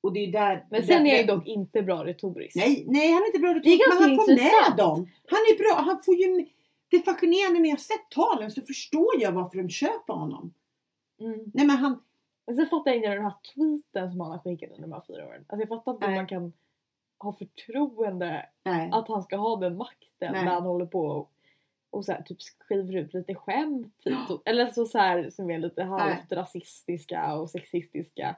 och 0.00 0.12
det 0.12 0.20
är 0.20 0.32
där. 0.32 0.66
Men 0.70 0.82
sen 0.86 1.06
är 1.06 1.18
ju 1.18 1.24
dock 1.24 1.46
inte 1.46 1.82
bra 1.82 2.04
retoriskt. 2.04 2.56
Nej, 2.56 2.84
nej 2.88 3.12
han 3.12 3.22
är 3.22 3.26
inte 3.26 3.38
bra 3.38 3.54
retoriskt, 3.54 3.86
men 3.88 4.02
han 4.02 4.16
får 4.16 4.30
intressant. 4.30 4.68
med 4.68 4.86
dem. 4.86 5.10
Han 5.26 5.38
är 5.38 5.58
bra, 5.58 5.82
han 5.82 6.02
får 6.02 6.14
ju 6.14 6.46
det 6.90 7.00
fascinerande 7.04 7.60
när 7.60 7.70
jag 7.70 7.80
sett 7.80 8.10
talen 8.10 8.50
så 8.50 8.62
förstår 8.62 9.20
jag 9.20 9.32
varför 9.32 9.58
de 9.58 9.68
köper 9.68 10.12
honom. 10.12 10.54
Mm. 11.20 11.40
Nej 11.54 11.66
men 11.66 11.76
han, 11.76 12.02
Men 12.46 12.56
sen 12.56 12.66
fattar 12.66 12.90
jag 12.90 12.96
inte 12.96 13.08
den 13.08 13.24
här 13.24 13.34
tweeten 13.54 14.10
som 14.10 14.20
han 14.20 14.30
har 14.30 14.38
skickat 14.38 14.70
under 14.70 14.82
de 14.82 14.92
här 14.92 15.02
fyra 15.06 15.26
åren. 15.26 15.44
Alltså 15.48 15.62
jag 15.62 15.68
fattar 15.68 15.92
inte 15.92 16.06
hur 16.06 16.16
man 16.16 16.26
kan 16.26 16.52
ha 17.18 17.32
förtroende 17.32 18.46
nej. 18.64 18.90
att 18.92 19.08
han 19.08 19.22
ska 19.22 19.36
ha 19.36 19.56
den 19.56 19.76
makten 19.76 20.32
Nej. 20.32 20.44
när 20.44 20.52
han 20.52 20.62
håller 20.62 20.86
på 20.86 21.00
och, 21.00 21.30
och 21.90 22.04
så 22.04 22.12
här, 22.12 22.22
typ 22.22 22.42
skriver 22.42 22.96
ut 22.96 23.14
lite 23.14 23.34
skämt. 23.34 23.94
Typ, 24.04 24.18
eller 24.44 24.66
så, 24.66 24.86
så 24.86 24.98
här, 24.98 25.30
som 25.30 25.50
är 25.50 25.58
lite 25.58 25.82
halvt 25.82 26.32
rasistiska 26.32 27.34
och 27.34 27.50
sexistiska. 27.50 28.36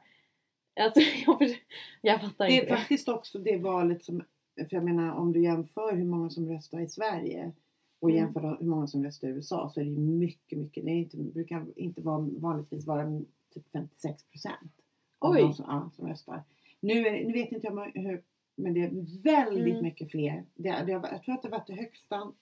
Alltså, 0.80 1.00
jag, 1.26 1.56
jag 2.00 2.20
fattar 2.20 2.46
Det 2.46 2.52
inte 2.52 2.66
är 2.66 2.70
det. 2.70 2.76
faktiskt 2.76 3.08
också 3.08 3.38
det 3.38 3.56
valet 3.56 4.04
som, 4.04 4.22
för 4.56 4.76
jag 4.76 4.84
menar 4.84 5.14
om 5.14 5.32
du 5.32 5.42
jämför 5.42 5.96
hur 5.96 6.04
många 6.04 6.30
som 6.30 6.48
röstar 6.48 6.80
i 6.80 6.88
Sverige 6.88 7.52
och 8.00 8.10
Mm. 8.10 8.22
jämför 8.24 8.56
hur 8.60 8.66
många 8.66 8.86
som 8.86 9.04
röstar 9.04 9.28
i 9.28 9.30
USA 9.30 9.70
så 9.74 9.80
är 9.80 9.84
det 9.84 9.90
ju 9.90 9.98
mycket, 9.98 10.58
mycket, 10.58 10.84
det 10.84 10.90
är 10.90 10.94
inte, 10.94 11.16
brukar 11.16 11.66
inte 11.76 12.00
vara, 12.00 12.28
vanligtvis 12.32 12.86
vara 12.86 13.20
typ 13.54 13.72
56 13.72 14.22
procent 14.24 14.72
av 15.18 15.32
Oj. 15.32 15.40
de 15.40 15.52
som, 15.54 15.64
ja, 15.68 15.90
som 15.96 16.06
röstar. 16.08 16.42
Nu, 16.80 17.06
är, 17.06 17.24
nu 17.26 17.32
vet 17.32 17.52
inte 17.52 17.66
jag 17.66 17.90
hur- 17.94 18.22
men 18.54 18.74
det 18.74 18.80
är 18.80 19.22
väldigt 19.22 19.72
Mm. 19.74 19.82
mycket 19.82 20.10
fler. 20.10 20.44
Det, 20.54 20.70
det 20.86 20.92
jag 20.92 21.22
tror 21.22 21.34
att 21.34 21.42
det 21.42 21.48
har 21.48 21.58
varit 21.58 21.66
det 21.66 21.74
högsta 21.74 22.32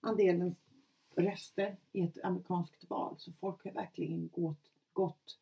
andelen 0.00 0.54
röster 1.16 1.76
i 1.92 2.00
ett 2.02 2.18
amerikanskt 2.24 2.90
val. 2.90 3.14
Så 3.18 3.32
folk 3.32 3.64
har 3.64 3.72
verkligen 3.72 4.28
gått, 4.32 4.70
gått 4.92 5.38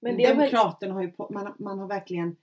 Men 0.00 0.16
det 0.16 0.28
Demokraterna 0.28 0.94
har 0.94 1.02
ju, 1.02 1.10
på, 1.10 1.28
man, 1.30 1.54
man 1.58 1.78
har 1.78 1.86
verkligen, 1.86 2.36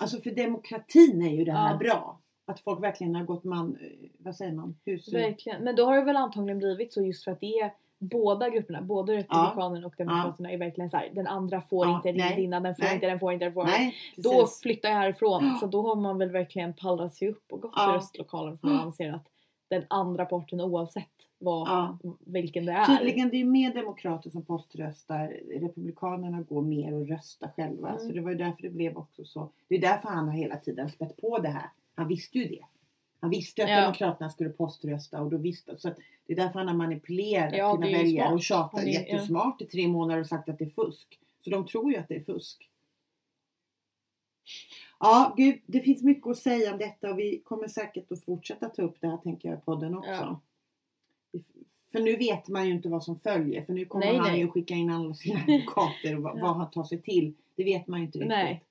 alltså 0.00 0.20
för 0.20 0.30
demokratin 0.30 1.22
är 1.22 1.30
ju 1.36 1.44
det 1.44 1.52
här 1.52 1.70
Ja. 1.72 1.76
bra. 1.76 2.18
Att 2.48 2.60
folk 2.60 2.82
verkligen 2.82 3.14
har 3.14 3.24
gått 3.24 3.44
man, 3.44 3.76
eh, 3.80 4.08
vad 4.18 4.36
säger 4.36 4.52
man, 4.52 4.76
hus 4.84 5.12
verkligen. 5.12 5.64
Men 5.64 5.76
då 5.76 5.84
har 5.84 5.96
det 5.96 6.04
väl 6.04 6.16
antagligen 6.16 6.58
blivit 6.58 6.92
så 6.92 7.02
just 7.02 7.24
för 7.24 7.32
att 7.32 7.40
det 7.40 7.58
är 7.60 7.72
båda 7.98 8.48
grupperna, 8.50 8.82
både 8.82 9.12
Republikanerna 9.16 9.86
och 9.86 9.94
Demokraterna 9.98 10.50
är 10.50 10.58
verkligen 10.58 10.90
så 10.90 10.96
här. 10.96 11.10
Den 11.14 11.26
andra 11.26 11.60
får 11.60 11.86
Ja, 11.86 11.96
inte 11.96 12.12
nej, 12.12 12.36
vinna, 12.36 12.60
den 12.60 12.74
får 12.74 12.82
nej. 12.84 12.94
inte, 12.94 13.06
den 13.06 13.18
får 13.18 13.32
inte, 13.32 13.44
den 13.44 13.54
får 13.54 13.62
inte. 13.66 13.78
Nej, 13.78 13.94
Då 14.16 14.30
precis. 14.40 14.60
flyttar 14.62 14.88
jag 14.88 14.96
härifrån. 14.96 15.44
Ja. 15.46 15.56
Så 15.60 15.66
då 15.66 15.82
har 15.88 15.96
man 15.96 16.18
väl 16.18 16.30
verkligen 16.30 16.74
pallrat 16.74 17.14
sig 17.14 17.28
upp 17.28 17.52
och 17.52 17.60
gått 17.62 17.72
Ja. 17.76 17.84
till 17.86 17.92
röstlokalen 17.94 18.58
för 18.58 18.66
man 18.66 18.76
Ja. 18.76 18.82
anser 18.82 19.12
att 19.12 19.26
den 19.68 19.84
andra 19.90 20.24
parten 20.24 20.60
oavsett 20.60 21.08
vad, 21.38 21.68
Ja. 21.68 21.98
vilken 22.24 22.66
det 22.66 22.72
är. 22.72 22.84
Tydligen 22.96 23.28
det 23.30 23.36
är 23.40 23.44
mer 23.44 23.74
demokrater 23.74 24.30
som 24.30 24.42
poströstar. 24.44 25.28
Republikanerna 25.60 26.40
går 26.42 26.62
mer 26.62 26.94
och 26.94 27.08
röstar 27.08 27.50
själva. 27.56 27.88
Mm. 27.88 28.00
Så 28.00 28.08
det 28.12 28.20
var 28.20 28.30
ju 28.30 28.36
därför 28.36 28.62
det 28.62 28.70
blev 28.70 28.96
också 28.96 29.24
så. 29.24 29.50
Det 29.68 29.74
är 29.74 29.80
därför 29.80 30.08
han 30.08 30.28
har 30.28 30.34
hela 30.36 30.56
tiden 30.56 30.90
spett 30.90 31.16
på 31.16 31.38
det 31.38 31.48
här. 31.48 31.70
Han 31.94 32.08
visste 32.08 32.38
ju 32.38 32.48
det. 32.48 32.64
Han 33.20 33.30
visste 33.30 33.64
att 33.64 33.70
Ja. 33.70 33.80
Demokraterna 33.80 34.30
skulle 34.30 34.50
poströsta 34.50 35.22
och 35.22 35.30
då 35.30 35.36
visste 35.36 35.78
så 35.78 35.88
det 36.26 36.32
är 36.32 36.36
därför 36.36 36.58
han 36.58 36.68
har 36.68 36.74
manipulerat 36.74 37.54
Ja, 37.56 37.72
sina 37.74 37.86
väljare 37.86 38.26
smart. 38.28 38.34
och 38.34 38.42
tjatat 38.42 38.86
jättesmart 38.86 39.62
i 39.62 39.64
tre 39.66 39.88
månader 39.88 40.20
och 40.20 40.26
sagt 40.26 40.48
att 40.48 40.58
det 40.58 40.64
är 40.64 40.70
fusk. 40.70 41.18
Så 41.44 41.50
de 41.50 41.66
tror 41.66 41.92
ju 41.92 41.98
att 41.98 42.08
det 42.08 42.16
är 42.16 42.20
fusk. 42.20 42.68
Ja, 45.00 45.34
gud, 45.36 45.60
det 45.66 45.80
finns 45.80 46.02
mycket 46.02 46.26
att 46.26 46.38
säga 46.38 46.72
om 46.72 46.78
detta 46.78 47.10
och 47.10 47.18
vi 47.18 47.38
kommer 47.44 47.68
säkert 47.68 48.12
att 48.12 48.24
fortsätta 48.24 48.68
ta 48.68 48.82
upp 48.82 48.96
det 49.00 49.08
här 49.08 49.16
tänker 49.16 49.48
jag 49.48 49.58
i 49.58 49.60
podden 49.60 49.96
också. 49.98 50.10
Ja. 50.10 50.40
För 51.92 52.00
nu 52.00 52.16
vet 52.16 52.48
man 52.48 52.66
ju 52.66 52.72
inte 52.72 52.88
vad 52.88 53.04
som 53.04 53.18
följer 53.18 53.62
för 53.62 53.72
nu 53.72 53.84
kommer 53.84 54.06
Nej, 54.06 54.16
han 54.16 54.28
nej. 54.30 54.40
ju 54.40 54.48
skicka 54.48 54.74
in 54.74 54.90
alla 54.90 55.14
sina 55.14 55.40
advokater 55.48 56.16
och 56.16 56.22
vad, 56.22 56.38
Ja. 56.38 56.42
vad 56.42 56.56
han 56.56 56.70
tar 56.70 56.84
sig 56.84 57.02
till. 57.02 57.34
Det 57.56 57.64
vet 57.64 57.86
man 57.86 58.00
ju 58.00 58.06
inte 58.06 58.18
riktigt. 58.18 58.28
Nej. 58.28 58.62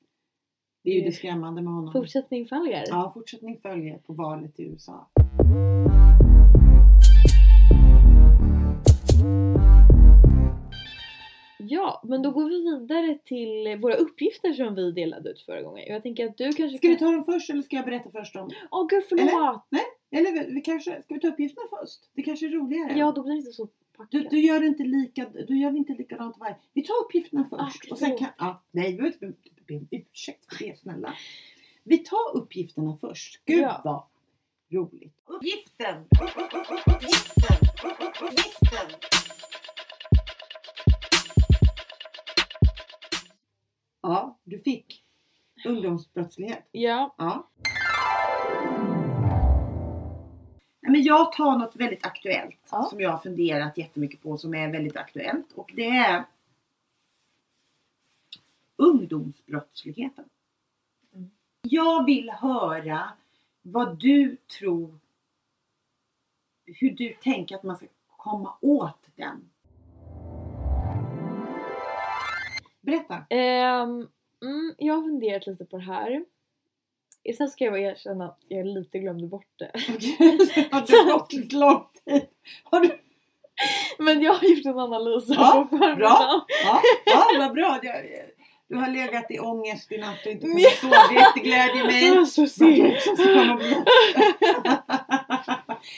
Det 0.83 0.89
är 0.89 0.93
ju 0.93 1.01
Det- 1.01 1.05
det 1.07 1.11
skrämmande 1.11 1.61
med 1.61 1.73
honom. 1.73 1.93
Fortsättning 1.93 2.45
följer. 2.47 2.83
Ja, 2.87 3.11
fortsättning 3.13 3.57
följer 3.57 3.97
på 3.97 4.13
valet 4.13 4.59
i 4.59 4.63
USA. 4.63 5.07
Ja, 11.69 12.01
men 12.05 12.21
då 12.21 12.31
går 12.31 12.49
vi 12.49 12.61
vidare 12.79 13.17
till 13.25 13.77
våra 13.81 13.95
uppgifter 13.95 14.53
som 14.53 14.75
vi 14.75 14.91
delade 14.91 15.29
ut 15.29 15.41
förra 15.41 15.61
gången. 15.61 15.85
Jag 15.87 16.03
tänker 16.03 16.25
att 16.29 16.37
du 16.37 16.43
kanske 16.53 16.77
Ska 16.77 16.87
vi 16.87 16.95
kan... 16.95 17.07
ta 17.07 17.11
dem 17.15 17.23
först 17.23 17.49
eller 17.49 17.61
ska 17.61 17.75
jag 17.75 17.85
berätta 17.85 18.09
först 18.11 18.35
om? 18.35 18.51
Åh 18.71 18.87
gud 18.89 19.03
förlåt! 19.09 19.61
Eller 20.11 20.31
vi, 20.31 20.53
vi 20.53 20.61
kanske, 20.61 21.01
ska 21.03 21.13
vi 21.13 21.19
ta 21.19 21.27
uppgifterna 21.27 21.67
först? 21.69 21.99
Det 22.13 22.21
kanske 22.21 22.45
är 22.45 22.49
roligare. 22.49 22.97
Ja, 22.99 23.11
då 23.11 23.23
blir 23.23 23.33
det 23.33 23.39
inte 23.39 23.51
så 23.51 23.65
Du, 23.65 23.71
packat. 23.97 24.29
du 24.31 24.39
gör 24.39 24.63
inte 24.63 24.83
lika, 24.83 25.25
du 25.47 25.57
gör 25.59 25.77
inte 25.77 25.93
likadant 25.93 26.37
varje. 26.37 26.55
Vi 26.73 26.81
tar 26.83 26.93
uppgifterna 27.05 27.47
Ah, 27.51 27.65
först. 27.65 27.77
okej, 27.83 27.91
och 27.91 27.97
sen 27.97 28.17
kan, 28.17 28.27
ja, 28.37 28.63
nej, 28.71 28.91
vi 28.91 28.97
behöver 28.97 29.27
inte 29.27 29.49
be 29.67 29.75
om 29.77 29.87
ursäkt 29.91 30.45
för 30.57 30.65
det 30.65 30.79
snälla. 30.79 31.13
Vi 31.83 31.97
tar 31.97 32.35
uppgifterna 32.37 32.97
först. 33.01 33.41
Gud 33.45 33.61
Ja. 33.61 33.81
vad 33.83 34.03
roligt. 34.79 35.13
Uppgiften! 35.25 35.95
Uppgiften! 36.11 37.57
Uppgiften! 38.21 39.24
Ja, 44.07 44.37
du 44.43 44.59
fick 44.59 45.03
ungdomsbrottslighet. 45.65 46.63
Ja, 46.71 47.15
Ja. 47.17 47.47
Men 50.81 51.03
jag 51.03 51.31
tar 51.31 51.57
något 51.57 51.75
väldigt 51.75 52.05
aktuellt 52.05 52.59
Ja. 52.71 52.83
som 52.89 53.01
jag 53.01 53.09
har 53.09 53.17
funderat 53.17 53.77
jättemycket 53.77 54.21
på 54.21 54.37
som 54.37 54.53
är 54.53 54.71
väldigt 54.71 54.95
aktuellt 54.97 55.51
och 55.51 55.71
det 55.75 55.89
är 55.89 56.23
ungdomsbrottsligheten. 58.75 60.25
Mm. 61.13 61.29
Jag 61.61 62.05
vill 62.05 62.29
höra 62.29 63.09
vad 63.61 63.99
du 63.99 64.37
tror, 64.59 64.99
hur 66.65 66.91
du 66.91 67.13
tänker 67.13 67.55
att 67.55 67.63
man 67.63 67.77
ska 67.77 67.85
komma 68.17 68.53
åt 68.61 69.09
den. 69.15 69.49
Berätta! 72.85 73.25
Ehm, 73.29 74.07
mm, 74.43 74.75
jag 74.77 74.93
har 74.95 75.01
funderat 75.01 75.47
lite 75.47 75.65
på 75.65 75.77
det 75.77 75.83
här. 75.83 76.23
Sen 77.37 77.49
ska 77.49 77.65
jag 77.65 77.79
erkänna 77.79 78.25
att 78.25 78.39
jag 78.47 78.65
lite 78.67 78.99
glömde 78.99 79.27
bort 79.27 79.47
det. 79.55 79.71
Har 80.71 81.11
gått 81.13 81.33
lite 81.33 81.55
lång 81.55 81.83
tid? 82.05 82.25
Har 82.63 82.79
du 82.79 82.99
Men 83.99 84.21
jag 84.21 84.33
har 84.33 84.47
gjort 84.47 84.65
en 84.65 84.79
analys 84.79 85.27
här 85.29 85.35
Ja, 85.35 85.67
på 85.71 85.77
förmiddagen. 85.77 85.97
bra. 85.97 86.45
Ja, 86.65 86.81
ja 87.05 87.25
vad 87.39 87.53
bra. 87.53 87.79
Jag- 87.83 88.05
Du 88.67 88.75
har 88.75 88.89
legat 88.89 89.31
i 89.31 89.39
ångest 89.39 89.91
i 89.91 89.97
natt 89.97 90.25
och 90.25 90.31
inte 90.31 90.47
kunnat 90.47 90.61
sova. 90.71 90.95
Det 91.43 91.73
Det 91.73 91.83
mig. 91.87 92.17
var 92.17 92.25
så 92.25 92.47
synd. 92.47 92.93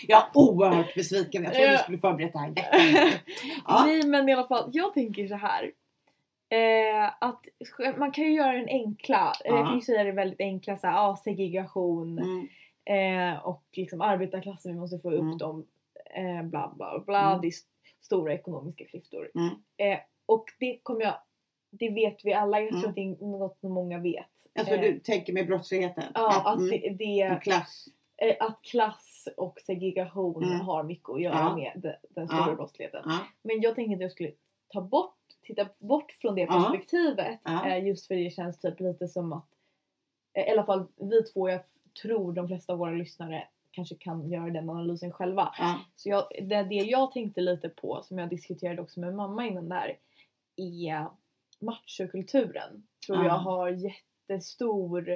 Jag 0.07 0.19
är 0.21 0.25
oerhört 0.33 0.95
besviken. 0.95 1.43
Jag 1.43 1.53
trodde 1.53 1.71
du 1.71 1.77
skulle 1.77 1.97
förberett 1.97 2.33
det 2.33 2.39
här. 2.39 2.53
Ja. 3.67 3.83
Nej 3.85 4.03
men 4.03 4.29
i 4.29 4.33
alla 4.33 4.47
fall, 4.47 4.69
jag 4.73 4.93
tänker 4.93 5.27
så 5.27 5.35
här. 5.35 5.71
Eh, 6.49 7.05
att 7.19 7.45
man 7.97 8.11
kan 8.11 8.23
ju 8.23 8.31
göra 8.33 8.51
den 8.51 8.67
enkla, 8.69 9.33
eller 9.45 9.55
jag 9.57 9.63
Ja. 9.65 9.67
kan 9.67 9.75
ju 9.75 9.81
säga 9.81 10.03
det 10.03 10.11
väldigt 10.11 10.39
enkla 10.41 10.77
så 10.77 10.87
här, 10.87 10.93
ja, 10.93 11.17
segregation 11.23 12.19
Mm, 12.19 12.47
eh, 13.33 13.39
och 13.47 13.63
liksom 13.71 14.01
arbetarklassen, 14.01 14.73
vi 14.73 14.79
måste 14.79 14.99
få 14.99 15.11
upp 15.11 15.21
Mm. 15.21 15.37
dem, 15.37 15.65
eh, 16.15 16.43
bla 16.43 16.73
bla 16.75 16.99
bla, 17.05 17.29
Mm. 17.29 17.41
det 17.41 17.47
är 17.47 17.49
st- 17.49 17.69
stora 18.01 18.33
ekonomiska 18.33 18.85
klyftor. 18.85 19.31
Mm. 19.35 19.49
Eh, 19.77 19.99
och 20.25 20.45
det 20.59 20.79
kommer 20.83 21.01
jag, 21.01 21.13
det 21.69 21.89
vet 21.89 22.25
vi 22.25 22.33
alla, 22.33 22.59
jag 22.61 22.69
tror 22.69 22.77
Mm. 22.79 22.89
att 22.89 22.95
det 22.95 23.01
är 23.01 23.25
något 23.27 23.59
som 23.59 23.71
många 23.71 23.99
vet. 23.99 24.25
Alltså 24.59 24.73
Eh, 24.73 24.81
du 24.81 24.99
tänker 24.99 25.33
med 25.33 25.47
brottsligheten? 25.47 26.03
Ja, 26.13 26.41
att 26.45 26.59
mm, 26.59 26.69
det, 26.69 26.89
det, 26.89 27.39
klass. 27.43 27.85
eh, 28.17 28.35
att 28.47 28.61
klass 28.61 29.27
och 29.37 29.59
segregation 29.65 30.43
har 30.43 30.83
mycket 30.83 31.09
att 31.09 31.21
göra 31.21 31.55
med 31.55 31.71
de, 31.75 31.93
den 32.09 32.27
stora 32.27 32.55
brottsligheten. 32.55 33.03
Men 33.41 33.61
jag 33.61 33.75
tänkte 33.75 33.95
att 33.95 34.01
jag 34.01 34.11
skulle 34.11 34.31
ta 34.73 34.81
bort, 34.81 35.13
titta 35.47 35.69
bort 35.79 36.11
från 36.11 36.35
det 36.35 36.47
perspektivet. 36.47 37.39
Ja. 37.43 37.67
Eh, 37.69 37.85
just 37.87 38.07
för 38.07 38.15
det 38.15 38.29
känns 38.33 38.59
typ 38.59 38.79
lite 38.79 39.07
som 39.07 39.33
att, 39.33 39.45
eh, 40.33 40.47
i 40.47 40.51
alla 40.51 40.63
fall 40.63 40.87
vi 40.95 41.23
två, 41.23 41.49
jag 41.49 41.61
tror 42.01 42.33
de 42.33 42.47
flesta 42.47 42.73
av 42.73 42.79
våra 42.79 42.91
lyssnare 42.91 43.47
kanske 43.71 43.95
kan 43.95 44.29
göra 44.29 44.49
den 44.49 44.69
analysen 44.69 45.11
själva. 45.11 45.53
Ja. 45.59 45.79
Så 45.95 46.09
jag, 46.09 46.23
det, 46.41 46.63
det 46.63 46.75
jag 46.75 47.11
tänkte 47.11 47.41
lite 47.41 47.69
på, 47.69 48.01
som 48.03 48.17
jag 48.17 48.29
diskuterade 48.29 48.81
också 48.81 48.99
med 48.99 49.15
mamma 49.15 49.47
innan 49.47 49.69
där, 49.69 49.97
är 50.55 51.05
machokulturen. 51.59 52.83
Tror 53.05 53.17
Ja. 53.17 53.25
jag 53.25 53.37
har 53.37 53.69
jättestor 53.69 55.09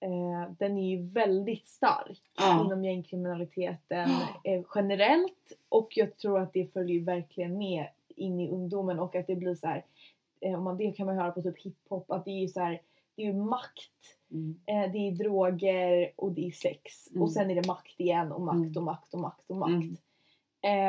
eh, 0.00 0.50
den 0.58 0.78
är 0.78 0.90
ju 0.96 1.02
väldigt 1.02 1.66
stark 1.66 2.20
Ja. 2.38 2.64
inom 2.66 2.84
gängkriminaliteten 2.84 4.10
eh, 4.44 4.62
generellt 4.74 5.52
och 5.68 5.88
jag 5.96 6.16
tror 6.16 6.40
att 6.40 6.52
det 6.52 6.72
följer 6.72 7.00
verkligen 7.00 7.58
med 7.58 7.86
in 8.16 8.40
i 8.40 8.50
ungdomen 8.50 8.98
och 8.98 9.14
att 9.16 9.26
det 9.26 9.36
blir 9.36 9.54
så 9.54 9.66
här, 9.66 9.84
eh, 10.40 10.54
om 10.58 10.64
man, 10.64 10.76
det 10.76 10.92
kan 10.92 11.06
man 11.06 11.16
höra 11.16 11.30
på 11.30 11.42
typ 11.42 11.62
hiphop, 11.62 12.10
att 12.10 12.24
det 12.24 12.30
är 12.30 12.46
så 12.48 12.60
här, 12.60 12.80
det 13.16 13.22
är 13.26 13.32
makt, 13.32 14.18
Mm. 14.30 14.60
eh, 14.66 14.92
det 14.92 14.98
är 14.98 15.12
droger 15.12 16.12
och 16.16 16.32
det 16.32 16.46
är 16.46 16.50
sex 16.50 17.08
Mm. 17.10 17.22
och 17.22 17.30
sen 17.32 17.50
är 17.50 17.54
det 17.54 17.66
makt 17.66 18.00
igen 18.00 18.32
och 18.32 18.40
makt 18.42 18.56
Mm. 18.56 18.76
och 18.76 18.82
makt 18.82 19.14
och 19.14 19.20
makt 19.20 19.50
och 19.50 19.56
makt. 19.56 19.70
Mm. 19.72 19.96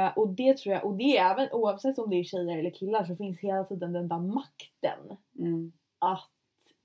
Eh, 0.08 0.18
och 0.18 0.30
det 0.30 0.58
tror 0.58 0.76
jag, 0.76 0.86
och 0.86 0.94
det 0.98 1.18
är 1.18 1.32
även 1.32 1.48
oavsett 1.52 1.98
om 2.00 2.10
det 2.10 2.16
är 2.16 2.24
tjejer 2.24 2.58
eller 2.58 2.70
killar 2.70 3.04
så 3.06 3.16
finns 3.16 3.40
hela 3.40 3.64
tiden 3.64 3.94
den 3.94 4.08
där 4.08 4.20
makten 4.20 5.18
Mm. 5.40 5.72
att 6.00 6.30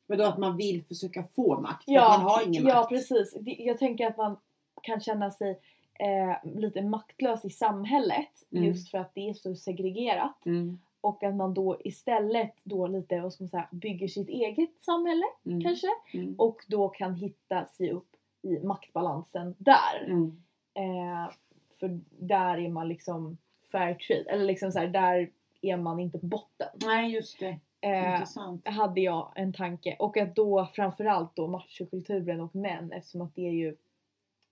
Men 0.07 0.19
då 0.19 0.25
att 0.25 0.39
man 0.39 0.57
vill 0.57 0.85
försöka 0.85 1.25
få 1.25 1.61
makt 1.61 1.85
för 1.85 1.93
Ja, 1.93 2.15
att 2.15 2.23
man 2.23 2.31
har 2.31 2.47
ingen 2.47 2.67
Ja 2.67 2.75
makt. 2.75 2.89
precis. 2.89 3.35
Det- 3.41 3.57
Jag 3.59 3.79
tänker 3.79 4.07
att 4.07 4.17
man 4.17 4.37
kan 4.83 5.01
känna 5.01 5.31
sig 5.31 5.61
eh, 5.99 6.37
lite 6.61 6.83
maktlös 6.83 7.45
i 7.45 7.51
samhället 7.51 8.29
Mm. 8.53 8.65
just 8.65 8.91
för 8.91 8.99
att 8.99 9.15
det 9.15 9.29
är 9.29 9.35
så 9.35 9.55
segregerat. 9.55 10.47
Mm. 10.47 10.79
Och 11.01 11.23
att 11.23 11.35
man 11.35 11.55
då 11.55 11.77
istället 11.85 12.55
då 12.65 12.87
lite, 12.87 13.21
vad 13.21 13.33
ska 13.33 13.45
man 13.45 13.49
säga, 13.49 13.69
bygger 13.71 14.09
sitt 14.09 14.29
eget 14.29 14.81
samhälle 14.81 15.25
Mm. 15.47 15.61
kanske. 15.63 15.87
Mm. 16.15 16.35
Och 16.39 16.57
då 16.69 16.89
kan 16.89 17.15
hitta 17.15 17.65
sig 17.65 17.91
upp 17.93 18.09
i 18.43 18.59
maktbalansen 18.59 19.55
där. 19.59 20.05
Mm. 20.07 20.43
Eh, 20.75 21.31
för 21.81 22.01
där 22.19 22.59
är 22.59 22.69
man 22.69 22.89
liksom 22.89 23.39
fair 23.73 23.95
trade. 23.95 24.31
Eller 24.31 24.45
liksom 24.45 24.73
så 24.73 24.79
här, 24.79 24.87
där 24.87 25.31
är 25.63 25.77
man 25.77 26.01
inte 26.01 26.19
på 26.19 26.27
botten. 26.27 26.69
Nej 26.75 27.11
just 27.13 27.39
det. 27.41 27.59
Eh, 27.81 28.23
hade 28.65 29.01
jag 29.01 29.33
en 29.35 29.53
tanke. 29.53 29.97
Och 29.99 30.17
att 30.17 30.35
då 30.37 30.69
framförallt 30.73 31.37
då 31.37 31.47
machokulturen 31.47 32.41
och 32.41 32.55
män 32.55 32.93
eftersom 32.93 33.21
att 33.21 33.35
det 33.35 33.47
är 33.49 33.53
ju 33.53 33.77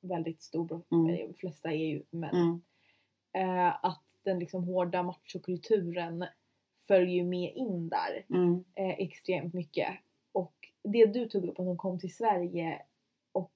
väldigt 0.09 0.43
stor, 0.43 0.83
Mm. 0.93 1.07
de 1.07 1.35
flesta 1.35 1.71
är 1.73 1.87
ju 1.87 2.03
män. 2.11 2.35
Mm. 2.37 2.61
Eh, 3.69 3.85
att 3.85 4.03
den 4.23 4.39
liksom 4.39 4.65
hårda 4.65 5.03
machokulturen 5.03 6.25
följer 6.89 7.15
ju 7.15 7.25
med 7.25 7.53
in 7.57 7.89
där 7.89 8.25
Mm. 8.31 8.65
eh, 8.75 8.89
extremt 8.91 9.55
mycket. 9.55 9.89
Och 10.33 10.55
det 10.83 11.07
du 11.07 11.29
tog 11.29 11.45
upp 11.45 11.61
att 11.61 11.67
de 11.67 11.77
kom 11.77 11.99
till 11.99 12.15
Sverige 12.15 12.83
och 13.33 13.53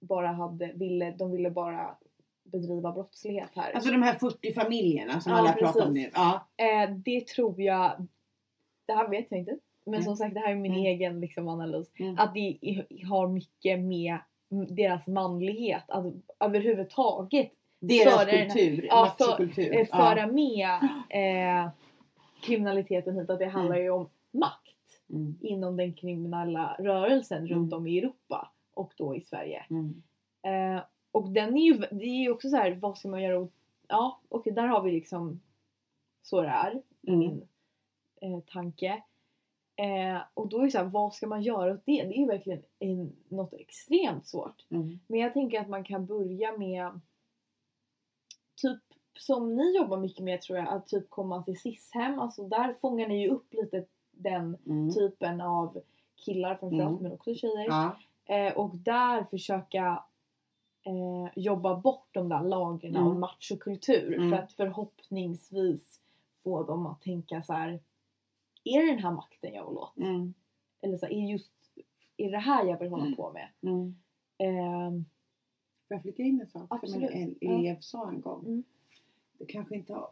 bara 0.00 0.28
hade, 0.28 0.72
ville, 0.74 1.10
de 1.10 1.30
ville 1.32 1.50
bara 1.50 1.96
bedriva 2.44 2.92
brottslighet 2.92 3.50
här. 3.54 3.72
Alltså 3.72 3.90
de 3.90 4.02
här 4.02 4.14
40 4.14 4.52
familjerna 4.54 5.20
som 5.20 5.32
Ja, 5.32 5.38
alla 5.38 5.52
pratar 5.52 5.86
om 5.86 5.92
precis. 5.94 6.04
nu. 6.04 6.10
Ja. 6.14 6.48
Eh, 6.56 6.90
det 6.90 7.26
tror 7.26 7.60
jag, 7.62 8.06
det 8.86 8.92
här 8.92 9.08
vet 9.08 9.26
jag 9.30 9.40
inte. 9.40 9.58
Men 9.84 9.94
Mm. 9.94 10.04
som 10.04 10.16
sagt 10.16 10.34
det 10.34 10.40
här 10.40 10.50
är 10.50 10.54
min 10.56 10.72
Mm. 10.72 10.84
egen 10.84 11.20
liksom, 11.20 11.48
analys. 11.48 11.92
Mm. 11.98 12.18
Att 12.18 12.34
det 12.34 12.58
har 13.08 13.28
mycket 13.28 13.80
med 13.80 14.18
deras 14.48 15.06
manlighet, 15.06 15.84
att 15.88 16.04
överhuvudtaget 16.40 17.50
Deras 17.80 18.14
Föra 18.14 18.24
den- 18.24 18.46
kultur, 18.50 18.86
ja, 18.86 19.14
för- 19.18 19.60
eh, 19.78 19.86
föra 19.86 20.26
med 20.26 20.68
eh, 21.08 21.70
kriminaliteten 22.42 23.18
hit. 23.18 23.30
Att 23.30 23.38
det 23.38 23.46
handlar 23.46 23.76
ju 23.76 23.90
om 23.90 24.08
makt 24.30 25.00
Mm. 25.10 25.38
inom 25.40 25.76
den 25.76 25.92
kriminella 25.94 26.76
rörelsen 26.78 27.46
runt 27.48 27.72
Mm. 27.72 27.78
om 27.78 27.86
i 27.86 27.98
Europa 27.98 28.50
och 28.74 28.92
då 28.96 29.16
i 29.16 29.20
Sverige. 29.20 29.64
Mm. 29.70 30.02
Eh, 30.42 30.82
och 31.12 31.28
den 31.28 31.56
är 31.56 31.62
ju, 31.62 31.74
det 31.90 32.04
är 32.04 32.20
ju 32.22 32.30
också 32.30 32.48
så 32.48 32.56
här, 32.56 32.70
vad 32.74 32.98
ska 32.98 33.08
man 33.08 33.22
göra? 33.22 33.38
åt- 33.38 33.52
Ja, 33.88 34.20
okej 34.28 34.52
där 34.52 34.66
har 34.66 34.82
vi 34.82 34.92
liksom 34.92 35.40
så 36.22 36.42
det 36.42 36.48
är 36.48 36.82
i 37.02 37.08
Mm. 37.08 37.18
min 37.20 37.48
eh, 38.20 38.40
tanke. 38.40 39.02
Eh, 39.76 40.22
och 40.34 40.48
då 40.48 40.58
är 40.58 40.64
det 40.64 40.70
så 40.70 40.78
här, 40.78 40.84
vad 40.84 41.14
ska 41.14 41.26
man 41.26 41.42
göra 41.42 41.72
åt 41.74 41.82
det? 41.86 42.02
Det 42.02 42.14
är 42.14 42.18
ju 42.20 42.26
verkligen 42.26 42.62
en, 42.78 43.16
något 43.28 43.52
extremt 43.52 44.26
svårt. 44.26 44.66
Mm. 44.70 44.98
Men 45.06 45.20
jag 45.20 45.32
tänker 45.32 45.60
att 45.60 45.68
man 45.68 45.84
kan 45.84 46.06
börja 46.06 46.56
med 46.58 47.00
typ 48.62 48.80
som 49.18 49.54
ni 49.56 49.76
jobbar 49.76 49.96
mycket 49.96 50.24
med 50.24 50.40
tror 50.40 50.58
jag, 50.58 50.68
att 50.68 50.86
typ 50.86 51.10
komma 51.10 51.42
till 51.42 51.60
SIS-hem. 51.60 52.18
Alltså 52.18 52.48
där 52.48 52.72
fångar 52.72 53.08
ni 53.08 53.22
ju 53.22 53.28
upp 53.28 53.54
lite 53.54 53.84
den 54.10 54.56
Mm. 54.66 54.90
typen 54.94 55.40
av 55.40 55.80
killar 56.16 56.54
framförallt 56.54 56.90
Mm. 56.90 57.02
men 57.02 57.12
också 57.12 57.34
tjejer. 57.34 57.66
Ja. 57.66 57.96
Eh, 58.34 58.52
och 58.52 58.76
där 58.76 59.24
försöka 59.24 60.04
eh, 60.82 61.32
jobba 61.36 61.76
bort 61.76 62.08
de 62.12 62.28
där 62.28 62.42
lagren 62.42 62.96
Mm. 62.96 63.06
av 63.08 63.16
machokultur 63.18 64.14
Mm. 64.14 64.30
för 64.30 64.36
att 64.38 64.52
förhoppningsvis 64.52 66.00
få 66.42 66.62
dem 66.62 66.86
att 66.86 67.00
tänka 67.02 67.42
så 67.42 67.52
här. 67.52 67.80
Är 68.64 68.80
det 68.86 68.92
den 68.92 68.98
här 69.02 69.12
makten 69.12 69.54
jag 69.54 69.68
vill 69.68 69.78
åt? 69.78 69.96
Mm. 69.96 70.34
Eller 70.80 70.98
så 70.98 71.06
här, 71.06 71.12
är, 71.12 71.30
just, 71.30 71.54
är 72.16 72.30
det 72.30 72.38
här 72.38 72.64
jag 72.64 72.78
vill 72.78 72.88
hålla 72.90 73.04
Mm. 73.04 73.16
på 73.16 73.32
med? 73.32 73.48
Mm. 73.62 73.96
Ehm, 74.38 75.04
Får 75.88 75.94
jag 75.94 76.02
flika 76.02 76.22
in 76.22 76.40
en 76.40 76.46
sak 76.46 76.68
som 76.68 76.78
Absolut. 76.82 77.10
en 77.10 77.34
Ja. 77.40 77.52
elev 77.58 77.76
sa 77.80 78.08
en 78.08 78.20
gång? 78.20 78.44
Mm. 78.46 78.64
Det 79.38 79.44
kanske 79.46 79.74
inte 79.76 79.94
har... 79.94 80.08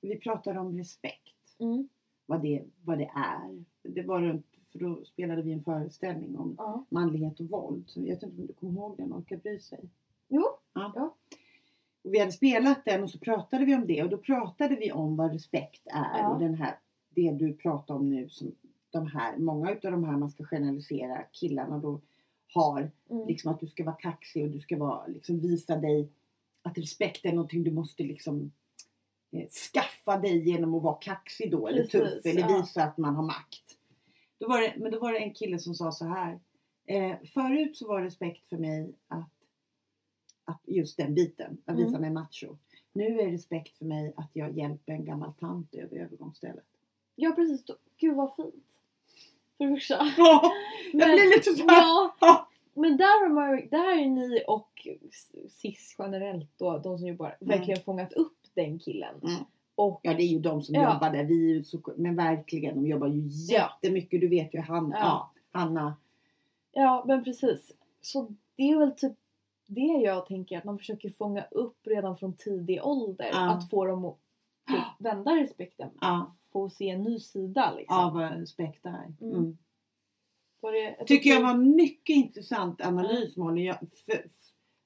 Vi 0.00 0.16
pratade 0.18 0.60
om 0.60 0.78
respekt. 0.78 1.56
mm, 1.58 1.88
Vad 2.26 2.42
det, 2.42 2.62
vad 2.84 2.98
det 2.98 3.10
är. 3.14 3.64
Det 3.82 4.02
var 4.02 4.20
runt, 4.20 4.46
för 4.72 4.78
då 4.78 5.04
spelade 5.04 5.42
vi 5.42 5.52
en 5.52 5.62
föreställning 5.62 6.38
om 6.38 6.54
ja. 6.58 6.84
manlighet 6.88 7.40
och 7.40 7.46
våld. 7.50 7.84
Så 7.88 8.00
jag 8.00 8.06
vet 8.06 8.22
inte 8.22 8.40
om 8.40 8.46
du 8.46 8.52
kommer 8.52 8.72
ihåg 8.72 8.96
den, 8.96 9.12
Orkar 9.12 9.36
bry 9.36 9.60
sig? 9.60 9.80
Jo. 10.28 10.44
Ja. 10.72 10.92
Ja. 10.94 11.14
Och 12.04 12.14
vi 12.14 12.18
hade 12.18 12.32
spelat 12.32 12.84
den 12.84 13.02
och 13.02 13.10
så 13.10 13.18
pratade 13.18 13.64
vi 13.64 13.74
om 13.74 13.86
det 13.86 14.02
och 14.02 14.08
då 14.10 14.18
pratade 14.18 14.76
vi 14.76 14.92
om 14.92 15.16
vad 15.16 15.32
respekt 15.32 15.86
är 15.86 16.18
Ja. 16.18 16.28
och 16.34 16.40
den 16.40 16.54
här, 16.54 16.74
det 17.14 17.30
du 17.30 17.52
pratar 17.54 17.94
om 17.94 18.10
nu 18.10 18.28
som 18.28 18.54
de 18.90 19.06
här, 19.06 19.36
många 19.36 19.72
utav 19.72 19.90
de 19.92 20.04
här 20.04 20.16
man 20.16 20.30
ska 20.30 20.44
generalisera 20.44 21.22
killarna 21.32 21.78
då 21.78 22.00
har 22.54 22.90
Mm. 23.10 23.26
liksom 23.28 23.52
att 23.52 23.60
du 23.60 23.66
ska 23.66 23.84
vara 23.84 23.94
kaxig 23.96 24.44
och 24.44 24.50
du 24.50 24.60
ska 24.60 24.76
vara, 24.78 25.06
liksom 25.06 25.40
visa 25.40 25.76
dig 25.76 26.08
att 26.62 26.78
respekt 26.78 27.24
är 27.24 27.32
någonting 27.32 27.64
du 27.64 27.70
måste 27.70 28.02
liksom 28.02 28.52
eh, 29.30 29.48
skaffa 29.48 30.18
dig 30.18 30.48
genom 30.48 30.74
att 30.74 30.82
vara 30.82 30.94
kaxig 30.94 31.50
då 31.50 31.66
eller 31.68 31.82
Precis, 31.82 32.00
tuff 32.00 32.26
eller 32.26 32.40
ja. 32.40 32.58
visa 32.58 32.84
att 32.84 32.98
man 32.98 33.14
har 33.16 33.22
makt. 33.22 33.78
Då 34.38 34.48
var 34.48 34.60
det, 34.60 34.74
men 34.76 34.92
då 34.92 35.00
var 35.00 35.12
det 35.12 35.18
en 35.18 35.34
kille 35.34 35.58
som 35.58 35.74
sa 35.74 35.92
så 35.92 36.04
här. 36.04 36.40
Eh, 36.86 37.16
förut 37.34 37.76
så 37.76 37.88
var 37.88 38.02
respekt 38.02 38.48
för 38.48 38.56
mig 38.56 38.94
att, 39.08 39.30
att 40.44 40.60
just 40.66 40.96
den 40.96 41.14
biten, 41.14 41.58
att 41.64 41.76
visa 41.76 41.88
Mm. 41.88 42.00
mig 42.00 42.10
macho. 42.10 42.56
Nu 42.92 43.20
är 43.20 43.30
respekt 43.30 43.78
för 43.78 43.84
mig 43.84 44.12
att 44.16 44.30
jag 44.32 44.56
hjälper 44.58 44.92
en 44.92 45.04
gammal 45.04 45.32
tant 45.34 45.74
över 45.74 45.96
övergångsstället. 45.96 46.64
Ja 47.22 47.32
precis. 47.32 47.64
Då- 47.64 47.74
Gud 47.96 48.16
vad 48.16 48.34
fint. 48.36 48.54
För 49.58 49.64
det 49.66 49.74
första. 49.74 49.94
Ja, 50.16 50.52
jag 50.92 51.08
blir 51.08 51.36
lite 51.36 51.50
så 51.54 51.68
här. 51.68 51.82
Ja, 52.20 52.48
men 52.74 52.96
där 52.96 53.20
har, 53.22 53.28
man, 53.28 53.68
där 53.70 53.84
har 53.84 53.94
ju 53.94 54.06
ni 54.08 54.44
och 54.46 54.86
SIS 55.50 55.94
generellt 55.98 56.50
då, 56.58 56.78
de 56.78 56.98
som 56.98 57.06
jobbar, 57.08 57.36
verkligen 57.40 57.80
fångat 57.82 58.12
upp 58.12 58.36
den 58.54 58.78
killen. 58.78 59.14
Mm. 59.22 59.44
Och 59.74 60.00
Ja 60.02 60.14
det 60.14 60.22
är 60.22 60.26
ju 60.26 60.38
de 60.38 60.62
som 60.62 60.74
Ja. 60.74 60.94
jobbar 60.94 61.10
där. 61.10 61.24
Vi 61.24 61.58
är 61.58 61.62
så, 61.62 61.78
men 61.96 62.14
verkligen, 62.16 62.74
de 62.74 62.86
jobbar 62.86 63.06
ju 63.08 63.20
Ja. 63.28 63.70
jättemycket. 63.82 64.20
Du 64.20 64.28
vet 64.28 64.54
ju 64.54 64.60
han, 64.60 64.90
Ja. 64.90 64.98
ja. 65.00 65.30
Hanna. 65.60 65.96
Ja, 66.72 67.04
men 67.06 67.24
precis. 67.24 67.72
Så 68.00 68.28
det 68.56 68.70
är 68.70 68.78
väl 68.78 68.92
typ 68.96 69.12
det 69.66 69.80
jag 69.80 70.26
tänker 70.26 70.58
att 70.58 70.64
man 70.64 70.78
försöker 70.78 71.10
fånga 71.10 71.44
upp 71.50 71.78
redan 71.86 72.16
från 72.16 72.32
tidig 72.32 72.80
ålder. 72.84 73.30
Att 73.34 73.70
få 73.70 73.84
dem 73.84 74.04
att 74.04 74.16
typ 74.68 74.78
vända 74.98 75.30
respekten. 75.30 75.90
Få 76.52 76.70
se 76.70 76.88
en 76.88 77.02
ny 77.02 77.20
sida 77.20 77.74
liksom. 77.76 77.96
av 77.96 78.16
respekt 78.16 78.82
där. 78.82 79.12
Mm. 79.20 79.34
Mm. 79.34 79.58
Det, 80.60 80.96
jag 80.98 81.06
Tycker 81.06 81.30
jag 81.30 81.42
var 81.42 81.54
mycket 81.54 82.16
intressant 82.16 82.80
analys 82.80 83.36
Molly. 83.36 83.64
Jag, 83.64 83.78
för, 83.78 84.22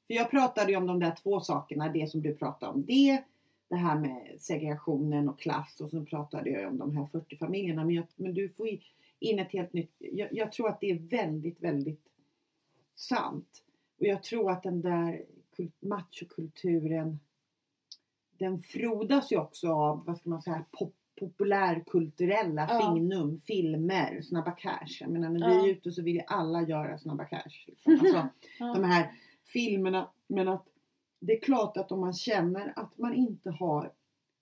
för 0.06 0.14
jag 0.14 0.30
pratade 0.30 0.70
ju 0.70 0.76
om 0.76 0.86
de 0.86 1.00
där 1.00 1.14
två 1.22 1.40
sakerna. 1.40 1.88
Det 1.88 2.10
som 2.10 2.22
du 2.22 2.34
pratade 2.34 2.72
om. 2.72 2.84
Det, 2.86 3.24
det 3.68 3.76
här 3.76 3.98
med 3.98 4.36
segregationen 4.40 5.28
och 5.28 5.40
klass. 5.40 5.80
Och 5.80 5.90
så 5.90 6.04
pratade 6.04 6.50
jag 6.50 6.70
om 6.70 6.78
de 6.78 6.96
här 6.96 7.06
40 7.06 7.36
familjerna. 7.36 7.84
Men, 7.84 7.94
jag, 7.94 8.06
men 8.16 8.34
du 8.34 8.48
får 8.48 8.68
in 9.18 9.38
ett 9.38 9.52
helt 9.52 9.72
nytt. 9.72 9.94
Jag, 9.98 10.28
jag 10.32 10.52
tror 10.52 10.68
att 10.68 10.80
det 10.80 10.90
är 10.90 10.98
väldigt, 10.98 11.60
väldigt 11.62 12.04
sant. 12.94 13.62
Och 13.98 14.06
jag 14.06 14.22
tror 14.22 14.50
att 14.50 14.62
den 14.62 14.80
där 14.80 15.24
kul- 15.56 15.72
machokulturen. 15.80 17.20
Den 18.38 18.62
frodas 18.62 19.32
ju 19.32 19.38
också 19.38 19.72
av, 19.72 20.04
vad 20.06 20.18
ska 20.18 20.28
man 20.28 20.42
säga, 20.42 20.64
pop, 20.70 20.94
populärkulturella 21.20 22.66
Ja. 22.70 22.80
signum, 22.94 23.40
filmer, 23.46 24.22
Snabba 24.22 24.50
Cash. 24.50 24.96
Jag 25.00 25.10
menar 25.10 25.30
när 25.30 25.40
Ja. 25.40 25.62
vi 25.62 25.70
är 25.70 25.72
ute 25.74 25.92
så 25.92 26.02
vill 26.02 26.14
ju 26.14 26.22
alla 26.26 26.62
göra 26.62 26.98
Snabba 26.98 27.24
Cash. 27.24 27.64
Liksom. 27.66 27.92
Alltså, 27.92 28.28
Ja. 28.58 28.74
de 28.74 28.84
här 28.84 29.10
filmerna. 29.44 30.08
Men 30.26 30.48
att 30.48 30.66
det 31.20 31.32
är 31.36 31.40
klart 31.40 31.76
att 31.76 31.92
om 31.92 32.00
man 32.00 32.12
känner 32.12 32.72
att 32.76 32.98
man 32.98 33.14
inte 33.14 33.50
har 33.50 33.92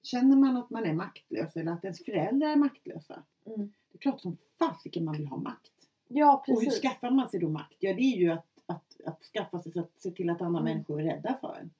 Känner 0.02 0.37
man 0.37 0.56
att 0.56 0.70
man 0.70 0.84
är 0.84 0.92
maktlös 0.92 1.56
eller 1.56 1.72
att 1.72 1.84
ens 1.84 2.04
föräldrar 2.04 2.48
är 2.48 2.56
maktlösa. 2.56 3.22
Mm. 3.46 3.72
Det 3.92 3.96
är 3.96 3.98
klart 3.98 4.20
som 4.20 4.37
fasiken 4.58 5.04
man 5.04 5.16
vill 5.16 5.26
ha 5.26 5.37
makt. 5.37 5.72
Ja 6.08 6.37
Och 6.37 6.46
hur 6.60 6.64
precis. 6.66 6.82
skaffar 6.82 7.10
man 7.10 7.28
sig 7.28 7.40
då 7.40 7.48
makt? 7.48 7.76
Ja 7.78 7.94
det 7.94 8.02
är 8.02 8.16
ju 8.16 8.30
att, 8.30 8.46
att, 8.66 9.00
att 9.06 9.22
skaffa 9.22 9.58
sig 9.58 9.72
så 9.72 9.80
att 9.80 9.90
se 9.98 10.10
till 10.10 10.30
att 10.30 10.42
andra 10.42 10.60
Mm. 10.60 10.72
människor 10.72 11.00
är 11.00 11.04
rädda 11.04 11.38
för 11.40 11.58
en. 11.60 11.70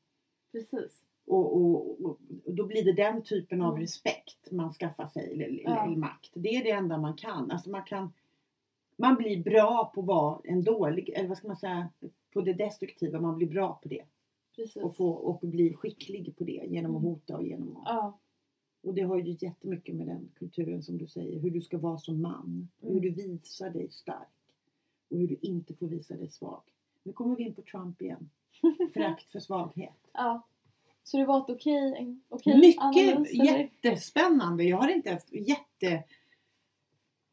precis. 0.53 1.03
Och, 1.27 1.57
och, 1.57 2.05
och, 2.05 2.19
då 2.55 2.67
blir 2.67 2.85
det 2.85 2.93
den 2.93 3.23
typen 3.23 3.63
av 3.63 3.69
Mm. 3.71 3.81
respekt 3.81 4.51
man 4.53 4.73
skaffar 4.73 5.09
sig 5.09 5.33
eller, 5.33 5.61
Ja. 5.65 5.85
eller 5.87 5.97
makt. 5.97 6.31
Det 6.35 6.49
är 6.49 6.65
det 6.65 6.71
enda 6.71 6.99
man 6.99 7.15
kan. 7.15 7.51
Alltså 7.51 7.71
man 7.71 7.83
kan 7.85 8.13
man 8.97 9.15
blir 9.17 9.43
bra 9.45 9.93
på 9.95 10.01
att 10.01 10.07
vara 10.07 10.41
en 10.45 10.65
dålig, 10.65 11.09
eller 11.09 11.29
vad 11.29 11.39
ska 11.39 11.47
man 11.49 11.57
säga, 11.57 11.89
på 12.33 12.41
det 12.41 12.53
destruktiva. 12.53 13.21
Man 13.21 13.37
blir 13.37 13.49
bra 13.49 13.79
på 13.83 13.89
det. 13.89 14.05
Precis. 14.57 14.83
Och, 14.83 14.97
få, 14.97 15.09
och 15.11 15.41
bli 15.49 15.75
skicklig 15.75 16.37
på 16.39 16.45
det 16.45 16.53
genom 16.69 16.97
att 16.97 17.03
Mm. 17.03 17.13
hota 17.15 17.37
och 17.37 17.43
genom 17.47 17.77
att... 17.77 17.83
Ja. 17.87 18.19
Och 18.83 18.95
det 18.95 19.03
har 19.03 19.17
ju 19.17 19.37
jättemycket 19.41 19.95
med 19.95 20.07
den 20.07 20.29
kulturen 20.39 20.83
som 20.83 20.99
du 20.99 21.07
säger. 21.07 21.41
Hur 21.41 21.51
du 21.51 21.61
ska 21.63 21.79
vara 21.79 21.99
som 21.99 22.23
man. 22.23 22.69
Hur 22.81 22.91
Mm. 22.91 23.03
du 23.03 23.11
visar 23.11 23.71
dig 23.71 23.91
stark. 23.91 24.29
Och 25.11 25.19
hur 25.19 25.29
du 25.29 25.37
inte 25.41 25.75
får 25.75 25.87
visa 25.89 26.15
dig 26.17 26.31
svag. 26.31 26.63
Nu 27.03 27.13
kommer 27.13 27.37
vi 27.37 27.43
in 27.45 27.55
på 27.55 27.63
Trump 27.63 28.03
igen. 28.03 28.31
Förakt 28.95 29.31
för 29.31 29.41
svaghet. 29.41 29.95
ja. 30.13 30.43
Så 31.05 31.17
det 31.17 31.25
var 31.25 31.39
ett 31.39 31.51
okej, 31.51 31.95
en 31.99 32.23
okej 32.29 32.59
Mycket 32.59 32.83
analys, 32.83 33.33
jättespännande. 33.33 34.65
Jag 34.65 34.77
har 34.77 34.89
inte 34.89 35.11
haft 35.11 35.33
jätte 35.33 36.05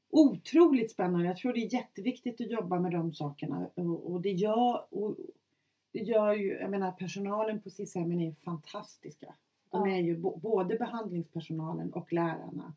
otroligt 0.09 0.91
spännande. 0.91 1.25
Jag 1.27 1.37
tror 1.37 1.53
det 1.53 1.59
är 1.59 1.73
jätteviktigt 1.73 2.41
att 2.41 2.51
jobba 2.51 2.79
med 2.79 2.91
de 2.91 3.13
sakerna. 3.13 3.67
Och, 3.75 4.11
och 4.11 4.21
det 4.21 4.31
gör 4.31 4.93
och 4.93 5.15
det 5.91 5.99
gör 5.99 6.33
ju, 6.33 6.53
jag 6.53 6.71
menar 6.71 6.91
personalen 6.91 7.61
på 7.61 7.69
SIS-hemmen 7.69 8.21
är 8.21 8.31
fantastiska. 8.31 9.33
De 9.69 9.87
är 9.89 9.99
ju 9.99 10.17
både 10.17 10.75
behandlingspersonalen 10.75 11.93
och 11.93 12.13
lärarna. 12.13 12.73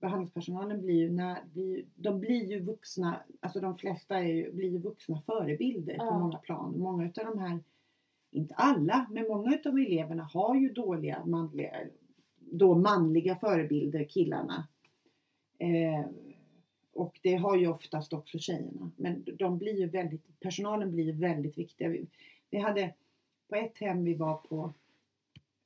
Behandlingspersonalen 0.00 0.80
blir 0.82 0.94
ju, 0.94 1.10
när, 1.10 1.44
blir, 1.44 1.84
de 1.94 2.20
blir 2.20 2.50
ju 2.50 2.60
vuxna, 2.60 3.22
alltså 3.40 3.60
de 3.60 3.76
flesta 3.76 4.18
är 4.18 4.22
ju, 4.32 4.52
blir 4.52 4.68
ju 4.68 4.78
vuxna 4.78 5.20
förebilder 5.20 5.98
på 5.98 6.04
Ja. 6.04 6.18
många 6.18 6.38
plan. 6.38 6.78
Många 6.78 7.06
utav 7.06 7.24
de 7.26 7.38
här, 7.38 7.60
inte 8.32 8.54
alla, 8.54 9.06
men 9.10 9.28
många 9.28 9.54
utav 9.54 9.78
eleverna 9.78 10.22
har 10.22 10.56
ju 10.56 10.72
dåliga 10.72 11.24
manliga, 11.24 11.76
då 12.38 12.74
manliga 12.74 13.36
förebilder, 13.36 14.04
killarna. 14.04 14.68
Eh, 15.58 16.06
och 16.92 17.20
det 17.22 17.34
har 17.34 17.56
ju 17.56 17.66
oftast 17.66 18.12
också 18.12 18.38
tjejerna. 18.38 18.90
Men 18.96 19.24
de 19.38 19.58
blir 19.58 19.80
ju 19.80 19.88
väldigt, 19.88 20.40
personalen 20.40 20.90
blir 20.90 21.04
ju 21.04 21.12
väldigt 21.12 21.58
viktiga. 21.58 21.88
Vi, 21.88 22.06
vi 22.50 22.58
hade 22.58 22.94
på 23.48 23.56
ett 23.56 23.78
hem 23.78 24.04
vi 24.04 24.14
var 24.14 24.34
på, 24.34 24.72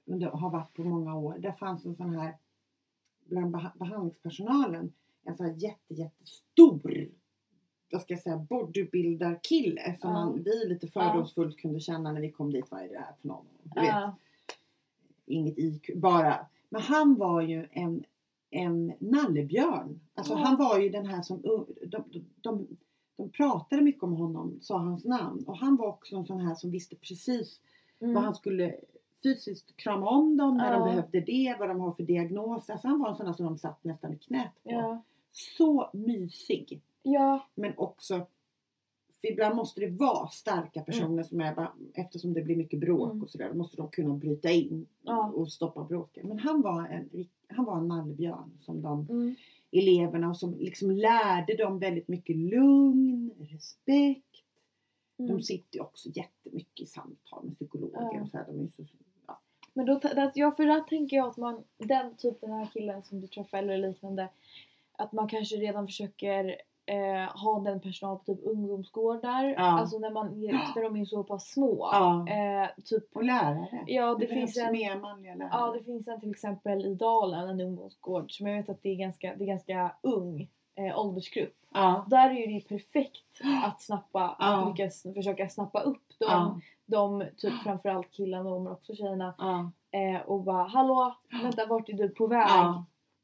under, 0.05 0.27
har 0.27 0.51
varit 0.51 0.75
på 0.75 0.85
många 0.85 1.17
år, 1.17 1.39
där 1.39 1.53
fanns 1.53 1.87
en 1.87 1.97
sån 1.97 2.15
här, 2.15 2.37
bland 3.25 3.57
behandlingspersonalen, 3.75 4.93
en 5.23 5.37
sån 5.37 5.47
här 5.47 5.55
jätte, 5.55 5.95
jättestor, 5.95 7.09
vad 7.93 8.03
ska 8.03 8.15
jag 8.15 8.23
säga, 8.23 8.37
bodybuilder-kille 8.37 9.97
som 10.01 10.13
man, 10.13 10.43
vi 10.43 10.69
lite 10.69 10.87
fördomsfullt 10.89 11.57
kunde 11.57 11.81
känna 11.81 12.13
när 12.13 12.21
vi 12.21 12.31
kom 12.31 12.53
dit. 12.53 12.65
Vad 12.71 12.81
är 12.81 12.89
det 12.89 12.99
här 12.99 13.15
för 13.21 13.29
någon? 13.29 13.45
Du 13.63 13.81
vet, 13.81 13.93
inget 15.27 15.59
IQ, 15.59 15.91
bara. 15.97 16.47
Men 16.69 16.83
han 16.83 17.15
var 17.15 17.41
ju 17.41 17.69
en, 17.71 18.05
en 18.51 18.93
nallebjörn. 18.99 20.01
Alltså 20.15 20.35
han 20.35 20.57
var 20.57 20.79
ju 20.79 20.89
den 20.89 21.07
här 21.07 21.23
som, 21.23 21.43
de, 21.43 21.67
de, 21.87 22.05
de, 22.41 22.67
de 23.17 23.31
pratade 23.31 23.83
mycket 23.83 24.03
om 24.03 24.13
honom, 24.13 24.59
sa 24.63 24.79
hans 24.79 25.05
namn. 25.05 25.45
Och 25.47 25.57
han 25.57 25.77
var 25.77 25.87
också 25.87 26.17
en 26.17 26.25
sån 26.25 26.41
här 26.41 26.55
som 26.55 26.71
visste 26.71 26.97
precis 26.97 27.61
Mm. 28.01 28.15
vad 28.15 28.25
han 28.25 28.35
skulle 28.35 28.75
fysiskt 29.23 29.77
krama 29.77 30.09
om 30.11 30.37
dem 30.37 30.57
när 30.57 30.73
Ja. 30.73 30.79
de 30.79 30.85
behövde 30.89 31.21
det, 31.21 31.57
vad 31.59 31.69
de 31.69 31.81
har 31.81 31.93
för 31.93 32.03
diagnos. 32.03 32.71
Alltså 32.71 32.89
han 32.89 32.99
var 33.01 33.09
en 33.09 33.15
sån 33.17 33.35
som 33.35 33.47
de 33.47 33.59
satt 33.59 33.85
nästan 33.85 34.13
i 34.13 34.19
knät 34.19 34.51
på. 34.63 34.71
Ja. 34.71 35.03
Så 35.31 35.91
mysig. 35.93 36.81
Ja. 37.09 37.47
Men 37.55 37.73
också 37.79 38.27
för 39.21 39.33
ibland 39.33 39.57
måste 39.57 39.81
det 39.81 39.87
vara 39.91 40.29
starka 40.29 40.81
personer 40.83 41.23
som 41.23 41.41
är 41.41 41.55
bara, 41.55 41.73
eftersom 41.95 42.33
det 42.35 42.43
blir 42.43 42.57
mycket 42.57 42.81
bråk 42.81 43.11
Mm. 43.11 43.23
och 43.23 43.31
sådär. 43.31 43.49
Då 43.49 43.55
måste 43.59 43.77
de 43.77 43.89
kunna 43.91 44.15
bryta 44.15 44.51
in 44.51 44.87
Ja. 45.03 45.33
och 45.35 45.53
stoppa 45.53 45.85
bråket. 45.85 46.25
Men 46.25 46.39
han 46.39 46.63
var 46.63 46.87
en, 46.89 47.27
han 47.49 47.65
var 47.65 47.77
en 47.79 47.89
nallebjörn 47.89 48.59
som 48.61 48.83
de 48.83 49.07
Mm. 49.11 49.35
eleverna 49.71 50.29
och 50.29 50.37
som 50.37 50.55
liksom 50.59 50.91
lärde 50.91 51.57
dem 51.57 51.79
väldigt 51.79 52.09
mycket 52.09 52.37
lugn, 52.37 53.31
respekt. 53.39 54.23
Mm. 55.19 55.31
De 55.37 55.43
sitter 55.43 55.77
ju 55.79 55.83
också 55.83 56.09
jättemycket 56.09 56.81
i 56.81 56.87
samtal 56.87 57.45
med 57.45 57.55
psykologer 57.55 58.11
Ja. 58.15 58.23
och 58.23 58.29
så 58.29 58.37
här. 58.37 58.47
De 58.47 58.61
är 58.65 58.69
så. 58.69 58.83
Men 59.75 59.87
då, 59.87 59.99
där, 59.99 60.33
ja, 60.35 60.51
för 60.51 60.65
där 60.67 60.81
tänker 60.81 61.17
jag 61.17 61.29
att 61.29 61.37
man, 61.37 61.65
den 61.79 62.17
typen 62.17 62.53
av 62.53 62.67
killen 62.67 63.03
som 63.03 63.21
du 63.21 63.27
träffar 63.27 63.59
eller 63.59 63.79
liknande, 63.89 64.29
att 64.93 65.13
man 65.13 65.29
kanske 65.29 65.57
redan 65.57 65.87
försöker 65.87 66.57
eh, 66.87 67.37
ha 67.43 67.61
den 67.61 67.81
personal 67.81 68.19
på 68.19 68.25
typ 68.25 68.47
ungdomsgårdar. 68.47 69.45
Ja. 69.45 69.63
Alltså 69.81 69.99
när, 69.99 70.11
man, 70.11 70.41
när 70.41 70.83
de 70.83 70.97
är 70.97 71.05
så 71.05 71.25
pass 71.25 71.51
små. 71.51 71.89
Ja. 71.93 72.27
Eh, 72.29 72.69
typ, 72.85 73.17
Och 73.17 73.25
lärare. 73.25 73.85
ja 73.87 74.15
det, 74.15 74.27
det 74.27 74.35
finns 74.35 74.57
en, 74.59 74.73
mer 74.73 74.97
manliga 75.01 75.35
lärare. 75.35 75.51
ja 75.53 75.73
det 75.79 75.85
finns 75.85 76.09
en 76.09 76.21
till 76.21 76.31
exempel 76.31 76.87
i 76.87 76.95
Dalen, 76.95 77.49
en 77.49 77.61
ungdomsgård 77.61 78.33
som 78.33 78.47
jag 78.47 78.57
vet 78.57 78.69
att 78.69 78.83
det 78.83 78.89
är 78.89 78.97
ganska, 78.97 79.35
det 79.37 79.45
är 79.45 79.47
ganska 79.49 79.93
ung 80.03 80.49
eh, 80.75 80.99
åldersgrupp. 80.99 81.55
ja. 81.75 82.05
Där 82.09 82.31
är 82.31 82.47
det 82.55 82.69
perfekt 82.69 83.41
att 83.65 83.83
snappa, 83.83 84.37
Ja. 84.39 84.57
att 84.63 84.69
lyckas 84.69 85.03
försöka 85.15 85.49
snappa 85.49 85.81
upp 85.81 86.03
de, 86.19 86.27
Ja. 86.29 86.61
de 86.87 87.25
typ 87.37 87.55
framförallt 87.63 88.11
killarna 88.11 88.51
men 88.51 88.69
också 88.73 88.95
tjejerna 88.95 89.35
Ja. 89.39 89.71
eh, 89.99 90.21
och 90.23 90.41
bara 90.41 90.65
hallå, 90.69 91.15
vänta 91.43 91.67
vart 91.67 91.89
är 91.89 91.93
du 91.93 92.09
på 92.09 92.27
väg? 92.27 92.49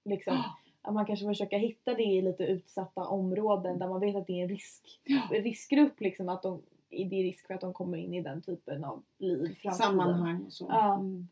Liksom. 0.05 0.37
Att 0.83 0.95
man 0.95 1.07
kanske 1.07 1.27
försöker 1.27 1.59
hitta 1.59 1.95
det 1.95 2.03
i 2.03 2.23
lite 2.23 2.45
utsatta 2.45 3.05
områden 3.07 3.79
där 3.79 3.88
man 3.88 4.01
vet 4.01 4.16
att 4.16 4.27
det 4.27 4.33
är 4.40 4.42
en 4.42 4.49
risk, 4.49 5.01
Ja. 5.05 5.23
riskgrupp 5.31 6.01
liksom 6.01 6.29
att 6.29 6.42
de, 6.42 6.62
det 6.88 6.97
är 6.97 7.23
risk 7.23 7.47
för 7.47 7.55
att 7.55 7.61
de 7.61 7.73
kommer 7.73 7.99
in 7.99 8.14
i 8.14 8.23
den 8.23 8.42
typen 8.42 8.85
av 8.85 9.03
liv 9.18 9.38
framtiden. 9.38 9.75
sammanhang 9.75 10.42
och 10.42 10.53
så. 10.53 10.66
Ja. 10.71 10.95
Mm. 10.95 11.29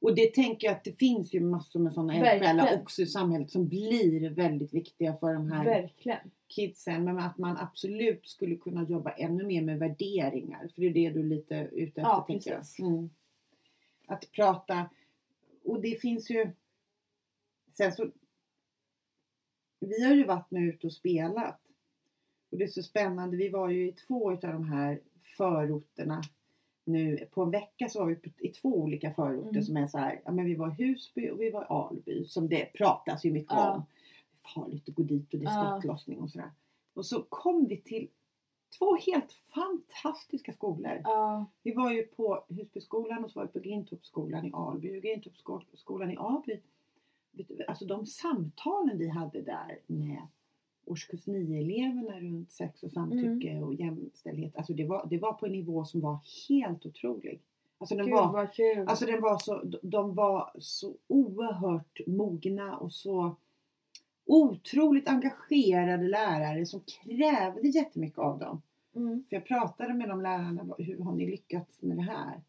Och 0.00 0.14
det 0.14 0.34
tänker 0.34 0.66
jag 0.66 0.76
att 0.76 0.84
det 0.84 0.98
finns 0.98 1.34
ju 1.34 1.40
massor 1.40 1.80
med 1.80 1.92
sådana 1.92 2.14
eldsjälar 2.14 2.80
också 2.82 3.02
i 3.02 3.06
samhället 3.06 3.50
som 3.50 3.68
blir 3.68 4.30
väldigt 4.30 4.74
viktiga 4.74 5.16
för 5.16 5.34
de 5.34 5.50
här 5.52 5.64
Verkligen. 5.64 6.18
kidsen. 6.48 7.04
Men 7.04 7.18
att 7.18 7.38
man 7.38 7.56
absolut 7.56 8.26
skulle 8.28 8.56
kunna 8.56 8.82
jobba 8.84 9.10
ännu 9.10 9.44
mer 9.44 9.62
med 9.62 9.78
värderingar. 9.78 10.68
För 10.74 10.80
det 10.82 10.86
är 10.88 10.92
det 10.92 11.10
du 11.10 11.20
är 11.20 11.24
lite 11.24 11.54
ute 11.72 11.82
efter 12.00 12.02
Ja, 12.02 12.24
tänker 12.28 12.50
jag. 12.50 12.88
Mm. 12.88 13.10
Att 14.06 14.32
prata. 14.32 14.90
Och 15.64 15.80
det 15.80 16.00
finns 16.00 16.30
ju. 16.30 16.50
Sen 17.72 17.92
så. 17.92 18.06
Vi 19.80 20.04
har 20.04 20.14
ju 20.14 20.24
varit 20.24 20.50
nu 20.50 20.60
ute 20.68 20.86
och 20.86 20.92
spelat. 20.92 21.60
Och 22.50 22.58
det 22.58 22.64
är 22.64 22.68
så 22.68 22.82
spännande. 22.82 23.36
Vi 23.36 23.48
var 23.48 23.68
ju 23.68 23.88
i 23.88 23.92
två 23.92 24.32
utav 24.32 24.52
de 24.52 24.64
här 24.68 25.00
förorterna. 25.36 26.22
Nu 26.84 27.26
på 27.30 27.42
en 27.42 27.50
vecka 27.50 27.88
så 27.88 27.98
var 27.98 28.06
vi 28.06 28.18
i 28.38 28.48
två 28.52 28.68
olika 28.68 29.10
förorter 29.12 29.48
Mm. 29.50 29.62
som 29.62 29.76
är 29.76 29.86
så 29.86 29.98
här. 29.98 30.20
Ja 30.24 30.32
men 30.32 30.44
vi 30.44 30.54
var 30.54 30.68
i 30.80 30.84
Husby 30.84 31.30
och 31.30 31.40
vi 31.40 31.50
var 31.50 31.62
i 31.62 31.66
Alby. 31.68 32.24
Som 32.24 32.48
det 32.48 32.72
pratas 32.72 33.24
ju 33.24 33.32
mycket 33.32 33.52
Ja. 33.52 33.74
om. 33.74 33.82
Farligt 34.54 34.88
att 34.88 34.94
gå 34.94 35.02
dit 35.02 35.34
och 35.34 35.40
det 35.40 35.46
är 35.46 35.70
skottlossning 35.70 36.18
och 36.18 36.30
sådär. 36.30 36.50
Och 36.94 37.06
så 37.06 37.22
kom 37.22 37.66
vi 37.66 37.76
till 37.80 38.08
två 38.78 38.96
helt 38.96 39.32
fantastiska 39.32 40.52
skolor. 40.52 41.00
Ja. 41.04 41.46
Vi 41.62 41.72
var 41.72 41.92
ju 41.92 42.02
på 42.06 42.44
Husbyskolan 42.48 43.24
och 43.24 43.30
så 43.30 43.38
var 43.40 43.46
vi 43.46 43.52
på 43.52 43.58
Grintorpsskolan 43.68 44.46
i 44.46 44.50
Alby. 44.54 44.98
Och 44.98 45.02
Grintorpsskolan 45.02 46.10
i 46.10 46.16
Alby, 46.16 46.60
alltså 47.68 47.84
de 47.84 48.06
samtalen 48.06 48.98
vi 48.98 49.08
hade 49.08 49.42
där 49.42 49.78
med 49.86 50.18
årskurs 50.84 51.26
9-eleverna 51.26 52.20
runt 52.20 52.52
sex 52.52 52.82
och 52.82 52.90
samtycke 52.90 53.50
Mm. 53.50 53.64
och 53.64 53.74
jämställdhet. 53.74 54.56
Alltså 54.56 54.72
det 54.72 54.84
var, 54.84 55.06
det 55.10 55.18
var 55.18 55.32
på 55.32 55.46
en 55.46 55.52
nivå 55.52 55.84
som 55.84 56.00
var 56.00 56.18
helt 56.48 56.86
otrolig. 56.86 57.40
Alltså 57.78 57.96
den 57.96 58.06
Gud 58.06 58.14
var. 58.14 58.32
Alltså 58.88 59.06
den 59.06 59.20
var 59.22 59.38
så, 59.38 59.62
de 59.82 60.14
var 60.14 60.50
så 60.58 60.94
oerhört 61.06 62.00
mogna 62.06 62.76
och 62.76 62.92
så 62.92 63.36
otroligt 64.26 65.08
engagerade 65.08 66.08
lärare 66.08 66.66
som 66.66 66.80
krävde 66.80 67.68
jättemycket 67.68 68.18
av 68.18 68.38
dem. 68.38 68.62
mm. 68.96 69.24
För 69.28 69.36
jag 69.36 69.44
pratade 69.44 69.94
med 69.94 70.08
de 70.08 70.20
lärarna, 70.22 70.74
hur 70.78 70.98
har 70.98 71.12
ni 71.14 71.26
lyckats 71.26 71.82
med 71.82 71.96
det 71.96 72.02
här? 72.02 72.40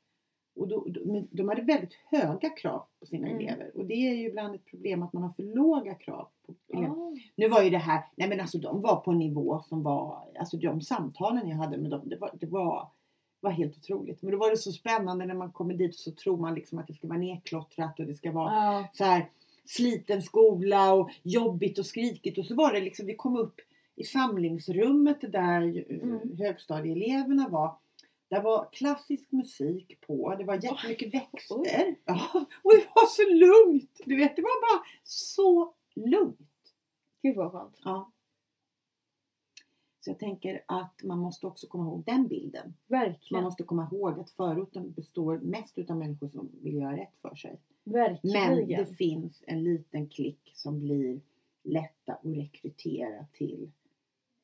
Och 0.57 0.67
då, 0.67 0.87
men 1.05 1.27
de 1.31 1.49
hade 1.49 1.61
väldigt 1.61 1.93
höga 2.11 2.49
krav 2.49 2.83
på 2.99 3.05
sina 3.05 3.27
Mm. 3.27 3.39
elever. 3.47 3.71
Och 3.77 3.85
det 3.85 3.93
är 3.93 4.13
ju 4.15 4.27
ibland 4.27 4.55
ett 4.55 4.65
problem 4.65 5.03
att 5.03 5.13
man 5.13 5.23
har 5.23 5.29
för 5.29 5.43
låga 5.43 5.93
krav 5.93 6.27
på 6.45 6.53
elever. 6.73 6.87
Ja. 6.87 7.15
Nu 7.35 7.47
var 7.47 7.63
ju 7.63 7.69
det 7.69 7.77
här, 7.77 8.01
nej 8.15 8.29
men 8.29 8.39
alltså 8.39 8.57
de 8.57 8.81
var 8.81 8.95
på 8.95 9.11
en 9.11 9.19
nivå 9.19 9.59
som 9.69 9.83
var, 9.83 10.17
alltså 10.39 10.57
de 10.57 10.81
samtalen 10.81 11.47
jag 11.49 11.57
hade 11.57 11.77
med 11.77 11.91
dem, 11.91 12.01
det 12.05 12.17
var, 12.17 12.31
det 12.39 12.45
var, 12.47 12.87
var 13.39 13.51
helt 13.51 13.77
otroligt. 13.77 14.21
Men 14.21 14.31
då 14.31 14.37
var 14.37 14.49
det 14.51 14.57
så 14.57 14.71
spännande 14.71 15.25
när 15.25 15.33
man 15.35 15.51
kommer 15.51 15.73
dit 15.73 15.91
och 15.93 15.99
så 15.99 16.11
tror 16.11 16.37
man 16.37 16.55
liksom 16.55 16.79
att 16.79 16.87
det 16.87 16.93
ska 16.93 17.07
vara 17.07 17.19
nedklottrat 17.19 17.99
och 17.99 18.05
det 18.05 18.15
ska 18.15 18.31
vara 18.31 18.53
Ja. 18.53 18.87
så 18.93 19.03
här 19.03 19.29
sliten 19.65 20.21
skola 20.21 20.93
och 20.93 21.09
jobbigt 21.23 21.79
och 21.79 21.85
skrikigt 21.85 22.37
och 22.37 22.45
så 22.45 22.55
var 22.55 22.73
det 22.73 22.81
liksom, 22.81 23.05
vi 23.05 23.15
kom 23.15 23.37
upp 23.37 23.55
i 23.95 24.03
samlingsrummet 24.03 25.17
där 25.31 25.85
Mm. 25.89 26.37
högstadieeleverna 26.37 27.47
var. 27.49 27.75
Där 28.29 28.41
var 28.41 28.69
klassisk 28.71 29.31
musik 29.31 30.01
på, 30.01 30.35
det 30.35 30.43
var 30.43 30.63
jättemycket 30.63 31.13
växter. 31.13 31.95
Ja, 32.05 32.45
och 32.63 32.71
det 32.71 32.85
var 32.95 33.05
så 33.05 33.29
lugnt! 33.29 34.01
Du 34.05 34.15
vet, 34.17 34.35
det 34.35 34.41
var 34.41 34.61
bara 34.61 34.85
så 35.03 35.73
lugnt. 35.95 36.73
Gud 37.21 37.35
vad 37.35 37.51
skönt. 37.51 37.79
Ja. 37.83 38.11
Så 39.99 40.09
jag 40.09 40.19
tänker 40.19 40.63
att 40.65 41.03
man 41.03 41.19
måste 41.19 41.47
också 41.47 41.67
komma 41.67 41.83
ihåg 41.83 42.03
den 42.05 42.27
bilden. 42.27 42.73
Man 42.87 42.99
Verkligen. 42.99 43.43
måste 43.43 43.63
komma 43.63 43.89
ihåg 43.91 44.19
att 44.19 44.31
förorten 44.31 44.91
består 44.91 45.37
mest 45.37 45.77
utav 45.77 45.97
människor 45.97 46.27
som 46.27 46.49
vill 46.61 46.75
göra 46.75 46.97
rätt 46.97 47.17
för 47.21 47.35
sig. 47.35 47.59
Men 47.83 48.17
Verkligen. 48.23 48.85
det 48.85 48.95
finns 48.95 49.43
en 49.47 49.63
liten 49.63 50.09
klick 50.09 50.51
som 50.55 50.79
blir 50.79 51.21
lätta 51.63 52.13
att 52.13 52.19
rekrytera 52.25 53.25
till 53.33 53.71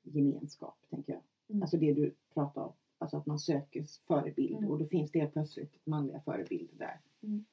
gemenskap, 0.03 0.77
tänker 0.89 1.13
jag. 1.13 1.21
Mm. 1.49 1.61
Alltså 1.61 1.77
det 1.77 1.93
du 1.93 2.15
pratar 2.33 2.61
om. 2.61 2.73
Alltså 3.03 3.17
att 3.17 3.25
man 3.25 3.39
söker 3.39 3.85
förebild 4.07 4.57
Mm. 4.57 4.69
och 4.69 4.79
då 4.79 4.85
finns 4.85 5.11
det 5.11 5.19
helt 5.19 5.33
plötsligt 5.33 5.73
manliga 5.85 6.19
förebilder 6.19 6.75
där. 6.77 6.99
Mm. 7.23 7.45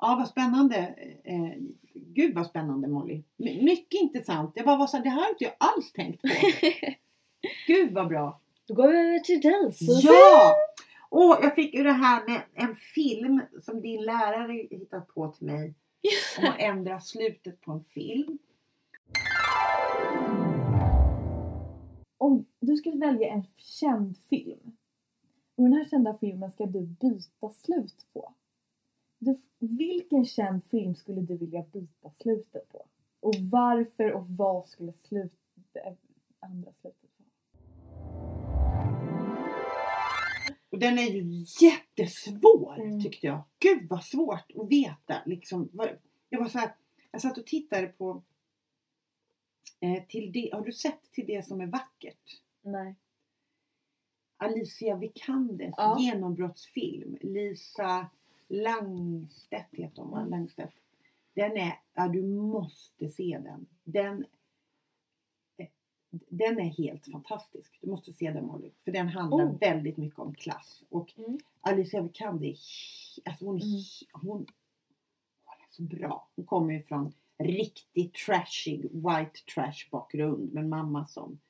Ja, 0.00 0.16
vad 0.18 0.28
spännande. 0.28 0.76
Eh, 1.24 1.52
gud 1.94 2.34
vad 2.34 2.46
spännande 2.46 2.88
Molly. 2.88 3.22
My- 3.36 3.62
mycket 3.62 4.00
intressant. 4.00 4.52
Jag 4.54 4.66
bara 4.66 4.76
var 4.76 4.86
så 4.86 4.96
här, 4.96 5.04
det 5.04 5.10
här 5.10 5.20
har 5.22 5.28
inte 5.30 5.44
jag 5.44 5.52
alls 5.58 5.92
tänkt 5.92 6.22
på. 6.22 6.28
Gud 7.66 7.92
vad 7.92 8.08
bra. 8.08 8.40
Då 8.66 8.74
går 8.74 8.88
vi 8.88 8.98
över 8.98 9.18
till 9.18 9.72
Sofie. 9.86 10.10
Ja! 10.10 10.54
Och 11.08 11.38
jag 11.42 11.54
fick 11.54 11.74
ju 11.74 11.82
det 11.82 11.92
här 11.92 12.26
med 12.28 12.42
en 12.54 12.76
film 12.76 13.40
som 13.62 13.80
din 13.80 14.02
lärare 14.02 14.52
hittat 14.70 15.08
på 15.08 15.28
till 15.28 15.46
mig. 15.46 15.74
Om 16.38 16.44
att 16.48 16.58
ändra 16.58 17.00
slutet 17.00 17.60
på 17.60 17.72
en 17.72 17.84
film. 17.84 18.38
Om 22.18 22.44
du 22.60 22.76
skulle 22.76 22.96
välja 22.96 23.28
en 23.28 23.44
känd 23.56 24.18
film 24.18 24.76
och 25.54 25.64
den 25.64 25.72
här 25.72 25.84
kända 25.84 26.18
filmen 26.18 26.52
ska 26.52 26.66
du 26.66 26.80
byta 26.80 27.52
slut 27.52 28.06
på. 28.12 28.34
Du, 29.18 29.40
vilken 29.58 30.24
känd 30.24 30.64
film 30.64 30.94
skulle 30.94 31.20
du 31.20 31.36
vilja 31.36 31.62
byta 31.72 32.10
slutet 32.10 32.68
på? 32.68 32.86
Och 33.20 33.34
varför 33.36 34.12
och 34.12 34.28
vad 34.28 34.68
skulle 34.68 34.92
slut, 34.92 35.32
andra 36.40 36.72
slutet 36.72 37.10
vara? 37.16 37.28
Och 40.70 40.78
den 40.78 40.98
är 40.98 41.10
ju 41.10 41.44
jättesvår 41.60 42.80
Mm. 42.80 43.02
tyckte 43.02 43.26
jag. 43.26 43.42
Gud 43.58 43.88
vad 43.88 44.04
svårt 44.04 44.52
att 44.54 44.70
veta. 44.70 45.22
Liksom, 45.26 45.70
jag 46.28 46.40
var 46.40 46.48
så 46.48 46.58
här, 46.58 46.74
jag 47.10 47.20
satt 47.20 47.38
och 47.38 47.46
tittade 47.46 47.86
på 47.86 48.22
eh, 49.80 50.04
till 50.08 50.32
det, 50.32 50.50
har 50.52 50.64
du 50.64 50.72
sett 50.72 51.12
till 51.12 51.26
det 51.26 51.46
som 51.46 51.60
är 51.60 51.66
vackert? 51.66 52.40
Nej. 52.62 52.94
Alicia 54.36 54.96
Vikandes 54.96 55.74
Ja. 55.76 55.96
genombrottsfilm. 56.00 57.18
Lisa 57.20 58.10
Langstedt 58.48 59.68
heter 59.72 60.02
hon? 60.02 60.18
Mm. 60.18 60.30
Langstedt. 60.30 60.74
Den 61.34 61.56
är, 61.56 61.78
ja 61.94 62.08
du 62.08 62.22
måste 62.22 63.08
se 63.08 63.38
den. 63.44 63.66
Den, 63.84 64.26
eh, 65.56 65.68
den 66.28 66.58
är 66.60 66.64
helt 66.64 67.06
fantastisk. 67.12 67.78
Du 67.80 67.90
måste 67.90 68.12
se 68.12 68.30
den 68.30 68.46
Molly. 68.46 68.70
För 68.84 68.92
den 68.92 69.08
handlar 69.08 69.44
Oh. 69.44 69.58
väldigt 69.58 69.96
mycket 69.96 70.18
om 70.18 70.34
klass. 70.34 70.84
Och 70.88 71.12
Mm. 71.18 71.38
Alicia 71.60 72.02
Vikander 72.02 72.48
alltså 73.24 73.44
hon, 73.44 73.56
Mm. 73.62 73.68
hon, 74.12 74.46
hon 75.44 75.56
är 75.60 75.66
så 75.70 75.82
bra. 75.82 76.28
Hon 76.36 76.44
kommer 76.46 76.74
ju 76.74 76.82
från 76.82 77.12
riktigt 77.38 78.14
trashig 78.14 78.82
white 78.82 79.40
trash 79.54 79.88
bakgrund 79.90 80.52
med 80.54 80.68
mamma 80.68 81.06
som 81.06 81.40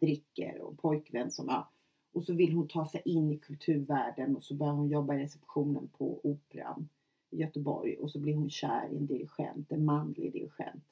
dricker 0.00 0.60
och 0.60 0.78
pojkvän 0.78 1.30
som 1.30 1.46
ja. 1.48 1.68
Och 2.12 2.24
så 2.24 2.34
vill 2.34 2.52
hon 2.52 2.68
ta 2.68 2.86
sig 2.86 3.02
in 3.04 3.32
i 3.32 3.38
kulturvärlden 3.38 4.36
och 4.36 4.42
så 4.42 4.54
börjar 4.54 4.72
hon 4.72 4.88
jobba 4.88 5.14
i 5.14 5.18
receptionen 5.18 5.88
på 5.88 6.20
Operan 6.22 6.88
i 7.30 7.36
Göteborg 7.40 7.96
och 7.96 8.10
så 8.10 8.18
blir 8.18 8.34
hon 8.34 8.50
kär 8.50 8.88
i 8.92 8.96
en 8.96 9.06
dirigent, 9.06 9.72
en 9.72 9.84
manlig 9.84 10.32
dirigent. 10.32 10.84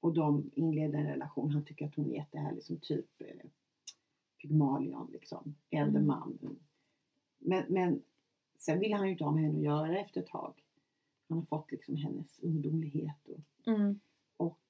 Och 0.00 0.12
de 0.14 0.50
inleder 0.54 0.98
en 0.98 1.06
relation. 1.06 1.50
Han 1.50 1.64
tycker 1.64 1.86
att 1.86 1.94
hon 1.94 2.10
är 2.10 2.14
jättehärlig 2.14 2.62
som 2.64 2.76
typ 2.76 3.06
eh, 3.20 3.26
Pygmalion 4.42 5.10
liksom. 5.12 5.54
Äldre 5.70 5.98
Mm. 6.00 6.06
man. 6.06 6.38
Men, 7.38 7.64
men 7.68 8.02
sen 8.58 8.78
ville 8.80 8.96
han 8.96 9.06
ju 9.06 9.12
inte 9.12 9.24
ha 9.24 9.30
med 9.32 9.42
henne 9.42 9.58
att 9.58 9.64
göra 9.64 9.98
efter 10.00 10.20
ett 10.20 10.26
tag. 10.26 10.54
Han 11.28 11.38
har 11.38 11.44
fått 11.44 11.70
liksom 11.72 11.96
hennes 11.96 12.38
ungdomlighet 12.42 13.28
och 13.28 13.68
Mm. 13.72 14.00
och 14.36 14.60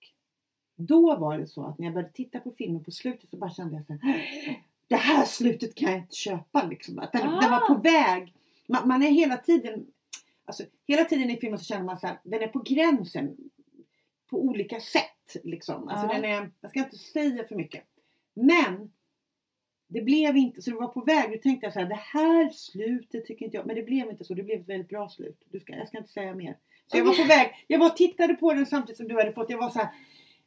då 0.78 1.16
var 1.16 1.38
det 1.38 1.46
så 1.46 1.64
att 1.66 1.78
när 1.78 1.86
jag 1.86 1.94
började 1.94 2.12
titta 2.12 2.40
på 2.40 2.50
filmen 2.50 2.84
på 2.84 2.90
slutet 2.90 3.30
så 3.30 3.36
bara 3.36 3.50
kände 3.50 3.74
jag 3.76 3.84
så 3.84 3.92
här, 3.92 4.62
Det 4.88 4.96
här 4.96 5.24
slutet 5.24 5.74
kan 5.74 5.90
jag 5.90 5.98
inte 6.00 6.14
köpa 6.16 6.62
liksom. 6.66 6.98
Att 6.98 7.12
den, 7.12 7.22
den 7.22 7.50
var 7.50 7.62
Ah. 7.64 7.68
på 7.68 7.74
väg. 7.74 8.34
Man, 8.68 8.88
man 8.88 9.02
är 9.02 9.10
hela 9.10 9.36
tiden 9.36 9.86
Alltså 10.44 10.64
hela 10.86 11.04
tiden 11.04 11.30
i 11.30 11.36
filmen 11.36 11.58
så 11.58 11.64
känner 11.64 11.84
man 11.84 11.98
så 11.98 12.06
här, 12.06 12.18
den 12.22 12.42
är 12.42 12.48
på 12.48 12.58
gränsen. 12.58 13.36
På 14.30 14.42
olika 14.44 14.80
sätt 14.80 15.36
liksom. 15.44 15.88
Alltså 15.88 16.06
Ja. 16.06 16.12
den 16.20 16.24
är, 16.24 16.50
jag 16.60 16.70
ska 16.70 16.80
inte 16.80 16.96
säga 16.98 17.44
för 17.44 17.54
mycket. 17.54 17.84
Men 18.34 18.90
det 19.88 20.00
blev 20.00 20.36
inte 20.36 20.62
så 20.62 20.70
det 20.70 20.76
var 20.76 20.88
på 20.88 21.00
väg. 21.00 21.30
Då 21.30 21.38
tänkte 21.38 21.66
jag 21.66 21.72
så 21.72 21.78
här, 21.80 21.86
det 21.88 21.94
här 21.94 22.50
slutet 22.50 23.26
tycker 23.26 23.44
inte 23.44 23.56
jag. 23.56 23.66
Men 23.66 23.76
det 23.76 23.82
blev 23.82 24.10
inte 24.10 24.24
så. 24.24 24.34
Det 24.34 24.42
blev 24.42 24.60
ett 24.60 24.68
väldigt 24.68 24.88
bra 24.88 25.08
slut. 25.08 25.42
Du 25.50 25.60
ska, 25.60 25.76
jag 25.76 25.88
ska 25.88 25.98
inte 25.98 26.10
säga 26.12 26.34
mer. 26.34 26.56
Så 26.86 26.96
jag 26.98 27.04
var 27.04 27.14
på 27.14 27.24
väg. 27.24 27.64
Jag 27.66 27.78
var 27.78 27.90
tittade 27.90 28.34
på 28.34 28.54
den 28.54 28.66
samtidigt 28.66 28.96
som 28.96 29.08
du 29.08 29.14
hade 29.14 29.32
fått. 29.32 29.50
Jag 29.50 29.58
var 29.58 29.70
så 29.70 29.78
här, 29.78 29.88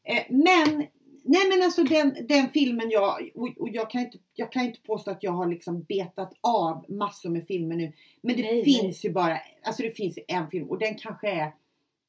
eh, 0.03 0.23
men 0.29 0.87
Nej 1.23 1.49
men 1.49 1.61
alltså 1.63 1.83
den, 1.83 2.27
den 2.27 2.49
filmen 2.49 2.89
jag, 2.89 3.31
och, 3.35 3.49
och 3.57 3.69
jag, 3.69 3.89
kan 3.89 4.01
inte, 4.01 4.17
jag 4.33 4.51
kan 4.51 4.65
inte 4.65 4.81
påstå 4.81 5.11
att 5.11 5.23
jag 5.23 5.31
har 5.31 5.47
liksom 5.47 5.81
betat 5.83 6.33
av 6.41 6.85
massor 6.89 7.29
med 7.29 7.47
filmer 7.47 7.75
nu. 7.75 7.93
Men 8.21 8.35
det 8.35 8.41
Nej, 8.41 8.63
finns 8.63 9.05
ju 9.05 9.11
bara, 9.11 9.39
alltså 9.63 9.83
det 9.83 9.91
finns 9.91 10.19
en 10.27 10.49
film 10.49 10.69
och 10.69 10.79
den 10.79 10.95
kanske 10.95 11.29
är 11.31 11.51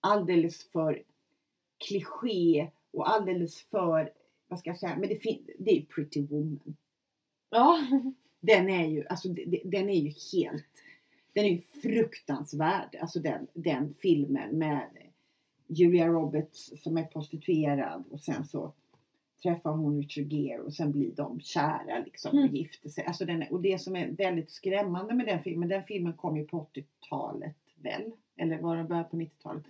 alldeles 0.01 0.65
för 0.71 1.03
kliché 1.89 2.71
och 2.93 3.11
alldeles 3.11 3.63
för, 3.63 4.13
vad 4.49 4.59
ska 4.59 4.71
jag 4.71 4.79
säga, 4.79 4.97
men 4.97 5.09
det, 5.09 5.17
fin- 5.17 5.51
det 5.59 5.71
är 5.71 5.75
ju 5.75 5.85
Pretty 5.85 6.23
Woman. 6.23 6.77
Ja. 7.51 7.87
Den 8.41 8.71
är 8.71 8.87
ju, 8.87 9.07
alltså 9.07 9.29
den 9.65 9.91
är 9.91 10.01
ju 10.01 10.13
helt, 10.33 10.83
den 11.33 11.45
är 11.45 11.49
ju 11.51 11.61
fruktansvärd. 11.83 12.97
Alltså 13.01 13.19
den, 13.21 13.47
den 13.55 13.95
filmen 13.95 14.59
med 14.59 14.89
Julia 15.73 16.07
Roberts 16.09 16.83
som 16.83 16.97
är 16.97 17.05
prostituerad 17.05 18.05
och 18.11 18.21
sen 18.21 18.45
så 18.45 18.73
träffar 19.43 19.71
hon 19.71 19.97
Richard 19.99 20.33
Gere 20.33 20.61
och 20.63 20.75
sen 20.75 20.93
blir 20.93 21.11
de 21.11 21.41
kära 21.41 21.99
liksom 22.05 22.31
och 22.39 22.43
Mm. 22.45 22.55
gifter 22.55 22.89
sig. 22.89 23.05
Alltså 23.05 23.25
den 23.25 23.43
och 23.51 23.61
det 23.63 23.81
som 23.81 23.97
är 23.97 24.11
väldigt 24.11 24.51
skrämmande 24.51 25.15
med 25.15 25.27
den 25.27 25.43
filmen, 25.43 25.69
den 25.69 25.83
filmen 25.83 26.13
kom 26.13 26.37
ju 26.37 26.45
på 26.45 26.67
80-talet 26.75 27.57
väl? 27.77 28.03
Eller 28.37 28.59
var 28.59 28.77
den 28.77 28.89
början 28.89 29.09
på 29.11 29.17
90-talet? 29.17 29.63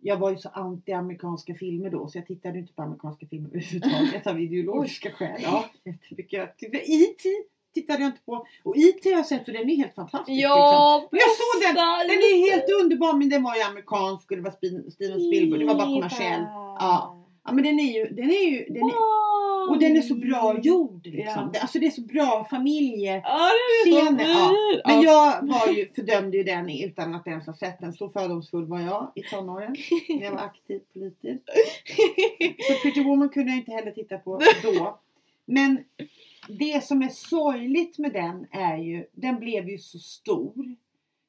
Jag 0.00 0.16
var 0.16 0.30
ju 0.30 0.36
så 0.36 0.48
anti-amerikanska 0.48 1.54
filmer 1.54 1.90
då 1.90 2.08
så 2.08 2.18
jag 2.18 2.26
tittade 2.26 2.58
inte 2.58 2.72
på 2.72 2.82
amerikanska 2.82 3.26
filmer 3.26 3.48
överhuvudtaget 3.48 4.26
av 4.26 4.40
ideologiska 4.40 5.10
skäl. 5.10 5.40
Ja, 5.42 5.70
jättemycket. 5.84 6.32
Jag 6.38 6.56
tyckte- 6.56 6.76
E.T. 6.92 7.28
tittade 7.74 8.02
jag 8.02 8.08
inte 8.08 8.20
på. 8.22 8.46
Och 8.62 8.76
E.T. 8.76 9.10
har 9.10 9.16
jag 9.16 9.26
sett 9.26 9.48
och 9.48 9.54
den 9.54 9.70
är 9.70 9.76
helt 9.76 9.94
fantastisk. 9.94 10.28
liksom. 10.28 10.50
Ja, 10.50 11.08
Men 11.10 11.20
jag 11.20 11.30
såg 11.30 11.62
den. 11.62 11.74
Den 12.08 12.18
är 12.18 12.50
helt 12.50 12.70
underbar 12.82 13.12
men 13.12 13.28
den 13.28 13.42
var 13.42 13.56
ju 13.56 13.62
amerikansk 13.62 14.30
och 14.30 14.36
det 14.36 14.42
var 14.42 14.50
Steven 14.50 15.20
Spielberg. 15.20 15.60
Det 15.60 15.66
var 15.66 15.74
bara 15.74 15.84
kommersiell. 15.86 16.40
Ja. 16.44 17.16
Ja 17.44 17.52
men 17.52 17.64
den 17.64 17.80
är 17.80 17.92
ju, 17.98 18.14
den 18.14 18.30
är 18.30 18.50
ju, 18.50 18.64
den 18.68 18.82
är, 18.82 19.70
och 19.70 19.78
den 19.78 19.96
är 19.96 20.00
så 20.02 20.14
bra 20.14 20.58
gjord 20.62 21.06
liksom. 21.06 21.42
Ja. 21.44 21.50
Det- 21.52 21.60
Alltså 21.60 21.78
det 21.78 21.86
är 21.86 21.90
så 21.90 22.00
bra 22.00 22.46
familje. 22.50 23.22
Ja. 23.24 24.10
Men 24.10 25.02
Ja. 25.02 25.02
jag 25.04 25.48
var 25.48 25.72
ju, 25.72 25.88
fördömde 25.94 26.36
ju 26.36 26.42
den 26.44 26.70
utan 26.70 27.14
att 27.14 27.26
ens 27.26 27.46
ha 27.46 27.54
sett 27.54 27.80
den. 27.80 27.92
Så 27.92 28.08
fördomsfull 28.08 28.64
var 28.66 28.80
jag 28.80 29.12
i 29.14 29.22
tonåren. 29.22 29.76
När 30.08 30.24
jag 30.24 30.30
var 30.32 30.38
aktiv 30.38 30.80
politiskt. 30.92 31.44
Så 32.68 32.74
Pretty 32.82 33.02
Woman 33.04 33.28
kunde 33.28 33.50
jag 33.50 33.58
inte 33.58 33.72
heller 33.72 33.90
titta 33.90 34.18
på 34.18 34.40
då. 34.62 34.98
Men 35.44 35.78
det 36.58 36.84
som 36.84 37.02
är 37.02 37.08
sorgligt 37.08 37.98
med 37.98 38.12
den 38.12 38.46
är 38.50 38.76
ju, 38.76 39.06
den 39.12 39.38
blev 39.40 39.68
ju 39.68 39.78
så 39.78 39.98
stor. 39.98 40.76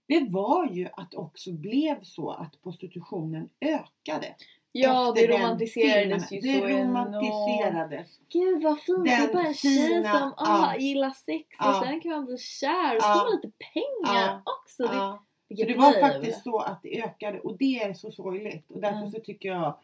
Det 0.07 0.27
var 0.29 0.69
ju 0.69 0.87
att 0.93 1.13
också 1.15 1.51
blev 1.51 2.03
så 2.03 2.29
att 2.31 2.61
prostitutionen 2.63 3.49
ökade. 3.61 4.35
Ja, 4.71 5.11
det 5.15 5.27
romantiserades 5.27 6.29
filmen. 6.29 6.53
ju 6.53 6.59
så 6.59 6.65
Det 6.65 6.83
romantiserades. 6.83 8.19
Gud 8.29 8.63
vad 8.63 8.79
fint. 8.81 8.97
Den 8.97 9.03
det 9.05 9.11
är 9.11 9.33
bara 9.33 9.47
en 9.47 9.53
tjej 9.53 10.03
som 10.03 10.33
ah, 10.37 10.75
gillar 10.75 11.11
sex 11.11 11.47
och 11.59 11.83
sen 11.85 12.01
kan 12.01 12.11
man 12.11 12.25
bli 12.25 12.37
kär 12.37 12.95
och 12.95 13.01
så 13.01 13.07
får 13.07 13.23
man 13.31 13.35
lite 13.35 13.51
pengar 13.73 14.15
Ja. 14.25 14.41
också. 14.45 14.83
Ja. 14.83 15.23
Så 15.47 15.55
vilket 15.55 15.67
det 15.67 15.75
var 15.81 15.91
liv. 15.93 16.01
faktiskt 16.01 16.43
så 16.43 16.59
att 16.59 16.79
det 16.83 17.03
ökade 17.03 17.39
och 17.39 17.57
det 17.57 17.83
är 17.83 17.93
så 17.93 18.11
sorgligt. 18.11 18.71
Och 18.71 18.81
därför 18.81 18.97
Mm. 18.97 19.11
så 19.11 19.19
tycker 19.19 19.49
jag 19.49 19.75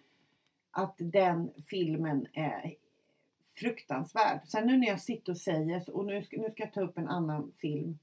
att 0.72 0.96
den 0.98 1.52
filmen 1.70 2.28
är 2.34 2.74
fruktansvärd. 3.60 4.40
Sen 4.48 4.68
nu 4.68 4.78
när 4.78 4.88
jag 4.88 5.02
sitter 5.02 5.32
och 5.32 5.38
säger, 5.38 5.80
så- 5.80 5.94
och 5.94 6.06
nu 6.06 6.24
ska, 6.24 6.38
nu 6.42 6.50
ska 6.52 6.64
jag 6.64 6.74
ta 6.74 6.82
upp 6.82 6.98
en 6.98 7.08
annan 7.08 7.52
film. 7.58 8.00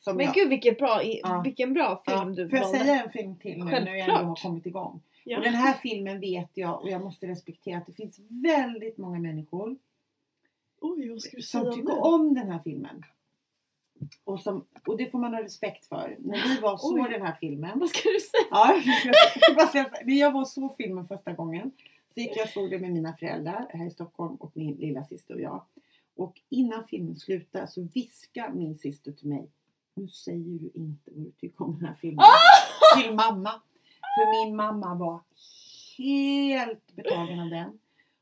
Som 0.00 0.16
Men 0.16 0.26
jag, 0.26 0.34
gud 0.34 0.48
vilken 0.48 0.74
bra, 0.74 1.02
Ja. 1.04 1.40
vilken 1.44 1.74
bra 1.74 2.02
film 2.06 2.18
ja, 2.18 2.24
du 2.24 2.48
Får 2.48 2.58
jag 2.58 2.64
valde. 2.64 2.78
säga 2.78 3.02
en 3.02 3.10
film 3.10 3.36
till 3.36 3.58
nu 3.58 3.70
när 3.70 3.94
jag 3.96 4.08
ändå 4.08 4.14
har 4.28 4.36
kommit 4.42 4.66
igång? 4.66 5.00
Ja. 5.24 5.38
Och 5.38 5.44
den 5.44 5.54
här 5.54 5.72
filmen 5.74 6.20
vet 6.20 6.50
jag 6.54 6.82
och 6.82 6.90
jag 6.90 7.00
måste 7.04 7.26
respektera 7.26 7.78
att 7.78 7.86
det 7.86 7.92
finns 7.92 8.18
väldigt 8.28 8.98
många 8.98 9.18
människor 9.18 9.76
Oj, 10.80 11.08
vad 11.10 11.20
ska 11.22 11.36
du 11.36 11.42
som 11.42 11.72
tycker 11.72 11.82
nu? 11.94 12.00
om 12.00 12.34
den 12.34 12.50
här 12.50 12.58
filmen. 12.64 13.04
Och, 14.24 14.40
som, 14.40 14.64
och 14.86 14.96
det 14.96 15.10
får 15.10 15.18
man 15.18 15.34
ha 15.34 15.42
respekt 15.42 15.86
för. 15.86 16.16
När 16.18 16.48
vi 16.54 16.60
var 16.60 16.76
såg 16.76 16.98
Oj. 17.00 17.10
den 17.10 17.22
här 17.22 17.36
filmen. 17.40 17.78
Vad 17.78 17.88
ska 17.88 18.08
du 18.08 18.20
säga? 18.20 18.46
Ja, 18.50 18.74
jag 19.56 19.68
så. 19.70 19.84
När 20.04 20.14
jag 20.20 20.32
var 20.32 20.44
såg 20.44 20.76
filmen 20.76 21.06
första 21.08 21.32
gången. 21.32 21.70
Gick 22.18 22.36
jag 22.36 22.48
såg 22.48 22.70
den 22.70 22.80
med 22.80 22.92
mina 22.92 23.12
föräldrar 23.16 23.66
här 23.70 23.86
i 23.86 23.90
Stockholm 23.90 24.34
och 24.34 24.50
min 24.54 24.76
lilla 24.76 25.04
syster 25.04 25.34
och 25.34 25.40
jag. 25.40 25.62
Och 26.16 26.40
innan 26.48 26.84
filmen 26.84 27.16
slutade 27.16 27.66
så 27.68 27.88
viskade 27.94 28.54
min 28.54 28.78
syster 28.78 29.12
till 29.12 29.28
mig. 29.28 29.50
Nu 29.94 30.08
säger 30.08 30.58
du 30.58 30.70
inte 30.74 31.10
vad 31.14 31.24
du 31.24 31.30
tycker 31.30 31.64
om 31.64 31.78
den 31.78 31.88
här 31.88 31.94
filmen. 32.00 32.18
Ah! 32.18 33.00
Till 33.00 33.14
mamma. 33.14 33.50
För 34.00 34.46
min 34.46 34.56
mamma 34.56 34.94
var 34.94 35.20
helt 35.98 36.96
betagen 36.96 37.40
av 37.40 37.50
den. 37.50 37.78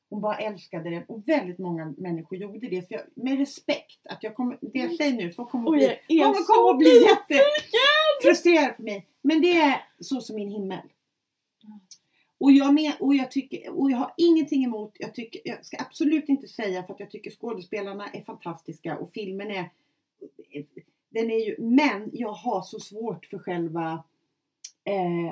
Hon 0.08 0.20
bara 0.20 0.38
älskade 0.38 0.90
den 0.90 1.04
och 1.04 1.28
väldigt 1.28 1.58
många 1.58 1.94
människor 1.98 2.38
gjorde 2.38 2.68
det. 2.68 2.88
Så 2.88 2.94
jag, 2.94 3.02
med 3.14 3.38
respekt, 3.38 4.06
att 4.06 4.22
jag 4.22 4.34
kommer, 4.34 4.58
det 4.60 4.78
jag 4.78 4.94
säger 4.94 5.12
nu, 5.12 5.32
folk 5.32 5.50
kommer 5.50 5.70
att 5.70 5.76
bli, 5.76 6.18
så 6.18 6.52
kommer 6.52 6.70
att 6.70 6.78
bli 6.78 7.04
jättefrustrerade 7.04 8.72
på 8.72 8.82
mig. 8.82 9.06
Men 9.22 9.42
det 9.42 9.52
är 9.52 9.84
så 10.00 10.20
som 10.20 10.36
min 10.36 10.50
himmel. 10.50 10.88
Och 12.46 12.52
jag, 12.52 12.74
men, 12.74 12.92
och 13.00 13.14
jag 13.14 13.30
tycker, 13.30 13.70
och 13.70 13.90
jag 13.90 13.98
har 13.98 14.14
ingenting 14.16 14.64
emot, 14.64 14.96
jag, 14.98 15.14
tycker, 15.14 15.40
jag 15.44 15.66
ska 15.66 15.76
absolut 15.80 16.28
inte 16.28 16.48
säga 16.48 16.82
för 16.82 16.94
att 16.94 17.00
jag 17.00 17.10
tycker 17.10 17.30
skådespelarna 17.30 18.08
är 18.08 18.22
fantastiska 18.22 18.98
och 18.98 19.12
filmen 19.12 19.50
är, 19.50 19.70
den 21.08 21.30
är 21.30 21.46
ju, 21.46 21.56
men 21.58 22.10
jag 22.12 22.32
har 22.32 22.62
så 22.62 22.80
svårt 22.80 23.26
för 23.26 23.38
själva, 23.38 24.04
eh, 24.84 25.26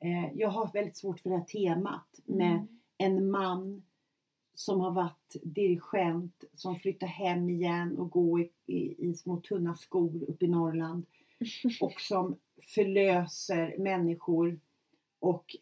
eh, 0.00 0.32
jag 0.34 0.48
har 0.48 0.72
väldigt 0.72 0.96
svårt 0.96 1.20
för 1.20 1.30
det 1.30 1.36
här 1.36 1.44
temat 1.44 2.20
med 2.24 2.52
Mm. 2.52 2.68
en 2.98 3.30
man 3.30 3.82
som 4.54 4.80
har 4.80 4.90
varit 4.90 5.36
dirigent 5.42 6.44
som 6.54 6.76
flyttar 6.76 7.06
hem 7.06 7.50
igen 7.50 7.98
och 7.98 8.10
går 8.10 8.40
i, 8.40 8.50
i, 8.66 9.08
i 9.08 9.14
små 9.14 9.36
tunna 9.36 9.74
skor 9.74 10.24
uppe 10.28 10.44
i 10.44 10.48
Norrland 10.48 11.06
och 11.80 12.00
som 12.00 12.36
förlöser 12.62 13.78
människor 13.78 14.60
och 15.18 15.56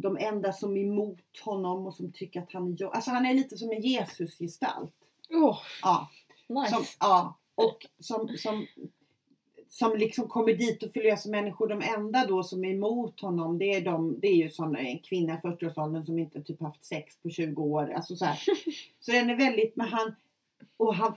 de 0.00 0.16
enda 0.16 0.52
som 0.52 0.76
är 0.76 0.80
emot 0.80 1.38
honom 1.44 1.86
och 1.86 1.94
som 1.94 2.12
tycker 2.12 2.40
att 2.40 2.52
han 2.52 2.72
är 2.72 2.76
jo- 2.78 2.90
Alltså 2.90 3.10
han 3.10 3.26
är 3.26 3.34
lite 3.34 3.56
som 3.58 3.70
en 3.70 3.82
Jesusgestalt. 3.82 4.94
Åh, 5.30 5.58
Ja, 5.82 6.08
nice. 6.48 6.70
som, 6.74 6.84
ja, 7.00 7.34
och 7.54 7.86
som, 7.98 8.28
som, 8.38 8.66
som 9.68 9.96
liksom 9.96 10.28
kommer 10.28 10.52
dit 10.54 10.82
och 10.82 10.92
förlöser 10.92 11.30
människor. 11.30 11.68
De 11.68 11.82
enda 11.82 12.26
då 12.26 12.42
som 12.42 12.64
är 12.64 12.70
emot 12.70 13.20
honom 13.20 13.58
det 13.58 13.74
är, 13.74 13.80
de, 13.80 14.20
det 14.20 14.28
är 14.28 14.36
ju 14.36 14.50
såna, 14.50 14.78
en 14.78 14.98
kvinna 14.98 15.34
i 15.34 15.36
40-årsåldern 15.36 16.04
som 16.04 16.18
inte 16.18 16.42
typ 16.42 16.60
haft 16.60 16.84
sex 16.84 17.16
på 17.22 17.30
20 17.30 17.62
år. 17.62 17.92
Alltså 17.92 18.16
så, 18.16 18.24
här. 18.24 18.38
så 19.00 19.12
den 19.12 19.30
är 19.30 19.36
väldigt, 19.36 19.76
men 19.76 19.88
han, 19.88 20.14
och 20.76 20.94
han 20.94 21.14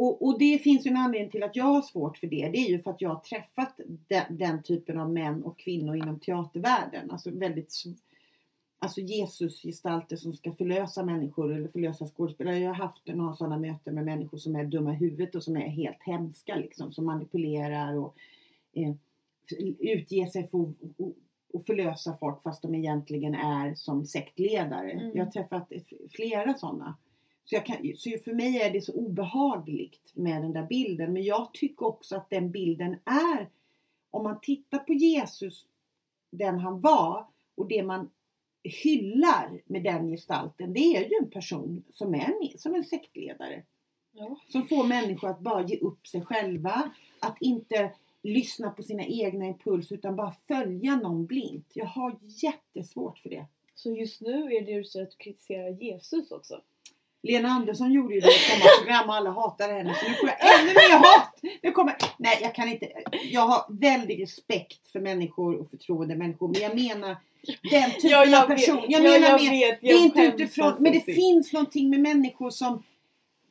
och, 0.00 0.26
och 0.26 0.38
det 0.38 0.58
finns 0.58 0.86
ju 0.86 0.90
en 0.90 0.96
anledning 0.96 1.30
till 1.30 1.42
att 1.42 1.56
jag 1.56 1.64
har 1.64 1.82
svårt 1.82 2.18
för 2.18 2.26
det. 2.26 2.48
Det 2.48 2.58
är 2.58 2.68
ju 2.68 2.82
för 2.82 2.90
att 2.90 3.00
jag 3.00 3.10
har 3.10 3.20
träffat 3.20 3.80
den, 4.08 4.36
den 4.38 4.62
typen 4.62 4.98
av 4.98 5.12
män 5.12 5.42
och 5.42 5.58
kvinnor 5.58 5.96
inom 5.96 6.20
teatervärlden. 6.20 7.10
Alltså 7.10 7.30
väldigt 7.30 7.72
Alltså 8.82 9.00
Jesusgestalter 9.00 10.16
som 10.16 10.32
ska 10.32 10.52
förlösa 10.52 11.04
människor 11.04 11.54
eller 11.54 11.68
förlösa 11.68 12.06
skådespelare. 12.06 12.58
Jag 12.58 12.70
har 12.70 12.74
haft 12.74 13.06
några 13.06 13.34
sådana 13.34 13.58
möten 13.58 13.94
med 13.94 14.04
människor 14.04 14.38
som 14.38 14.56
är 14.56 14.64
dumma 14.64 14.92
i 14.92 14.96
huvudet 14.96 15.34
och 15.34 15.42
som 15.42 15.56
är 15.56 15.68
helt 15.68 16.02
hemska 16.02 16.56
liksom. 16.56 16.92
Som 16.92 17.06
manipulerar 17.06 17.98
och 17.98 18.16
eh, 18.72 18.94
utger 19.78 20.26
sig 20.26 20.48
för 20.48 20.62
att 20.62 20.68
och- 21.52 21.66
förlösa 21.66 22.16
folk 22.20 22.42
fast 22.42 22.62
de 22.62 22.74
egentligen 22.74 23.34
är 23.34 23.74
som 23.74 24.06
sektledare. 24.06 24.90
Mm. 24.90 25.16
Jag 25.16 25.24
har 25.24 25.32
träffat 25.32 25.72
flera 26.10 26.54
sådana. 26.54 26.96
Så, 27.50 27.56
jag 27.56 27.66
kan, 27.66 27.76
så 27.96 28.10
för 28.24 28.32
mig 28.32 28.62
är 28.62 28.70
det 28.70 28.80
så 28.80 28.92
obehagligt 28.92 30.12
med 30.14 30.42
den 30.42 30.52
där 30.52 30.66
bilden. 30.66 31.12
Men 31.12 31.22
jag 31.22 31.52
tycker 31.52 31.86
också 31.86 32.16
att 32.16 32.30
den 32.30 32.50
bilden 32.50 32.96
är, 33.04 33.48
om 34.10 34.22
man 34.22 34.40
tittar 34.40 34.78
på 34.78 34.92
Jesus, 34.92 35.66
den 36.30 36.58
han 36.58 36.80
var 36.80 37.26
och 37.54 37.68
det 37.68 37.82
man 37.82 38.10
hyllar 38.62 39.62
med 39.64 39.82
den 39.82 40.10
gestalten, 40.10 40.72
det 40.72 40.80
är 40.80 41.08
ju 41.08 41.16
en 41.22 41.30
person 41.30 41.84
som 41.92 42.14
är 42.14 42.58
som 42.58 42.74
en 42.74 42.84
sektledare. 42.84 43.62
Ja. 44.12 44.36
Som 44.48 44.68
får 44.68 44.84
människor 44.84 45.28
att 45.28 45.40
bara 45.40 45.66
ge 45.66 45.78
upp 45.78 46.06
sig 46.06 46.24
själva. 46.24 46.90
Att 47.20 47.36
inte 47.40 47.92
lyssna 48.22 48.70
på 48.70 48.82
sina 48.82 49.04
egna 49.04 49.46
impulser 49.46 49.94
utan 49.94 50.16
bara 50.16 50.34
följa 50.48 50.96
någon 50.96 51.26
blint. 51.26 51.70
Jag 51.74 51.86
har 51.86 52.18
jättesvårt 52.22 53.18
för 53.18 53.30
det. 53.30 53.46
Så 53.74 53.90
just 53.90 54.20
nu 54.20 54.52
är 54.52 54.62
det 54.66 54.72
ju 54.72 54.84
så 54.84 55.02
att 55.02 55.18
kritisera 55.18 55.70
Jesus 55.70 56.30
också. 56.30 56.60
Lena 57.22 57.48
Andersson 57.48 57.92
gjorde 57.92 58.14
ju 58.14 58.20
det 58.20 58.26
i 58.26 58.30
ett 58.30 58.40
sommarprogram 58.40 59.08
och 59.08 59.14
alla 59.14 59.30
hatade 59.30 59.72
henne 59.72 59.94
så 59.94 60.08
nu 60.08 60.14
får 60.14 60.28
jag 60.28 60.60
ännu 60.60 60.72
mer 60.74 60.98
hat! 60.98 61.40
Nu 61.62 61.70
kommer, 61.72 61.96
nej 62.16 62.38
jag 62.42 62.54
kan 62.54 62.68
inte. 62.68 62.88
Jag 63.30 63.40
har 63.46 63.64
väldig 63.68 64.22
respekt 64.22 64.88
för 64.92 65.00
människor 65.00 65.60
och 65.60 65.70
förtroende 65.70 66.16
människor 66.16 66.48
men 66.48 66.60
jag 66.62 66.74
menar 66.74 67.16
den 67.70 67.90
typen 67.90 68.10
Ja, 68.10 68.24
jag 68.24 68.42
av 68.42 68.46
person. 68.46 68.76
vet. 68.76 68.84
Jag 68.90 69.00
Ja, 69.04 69.10
menar 69.12 69.28
jag 69.28 69.42
med, 69.42 69.50
vet. 69.50 69.80
det 69.80 69.86
är 69.90 69.92
Jag 69.92 70.04
inte 70.04 70.22
utifrån, 70.22 70.74
men 70.78 70.92
det 70.92 71.00
finns 71.00 71.52
någonting 71.52 71.90
med 71.90 72.00
människor 72.00 72.50
som 72.50 72.82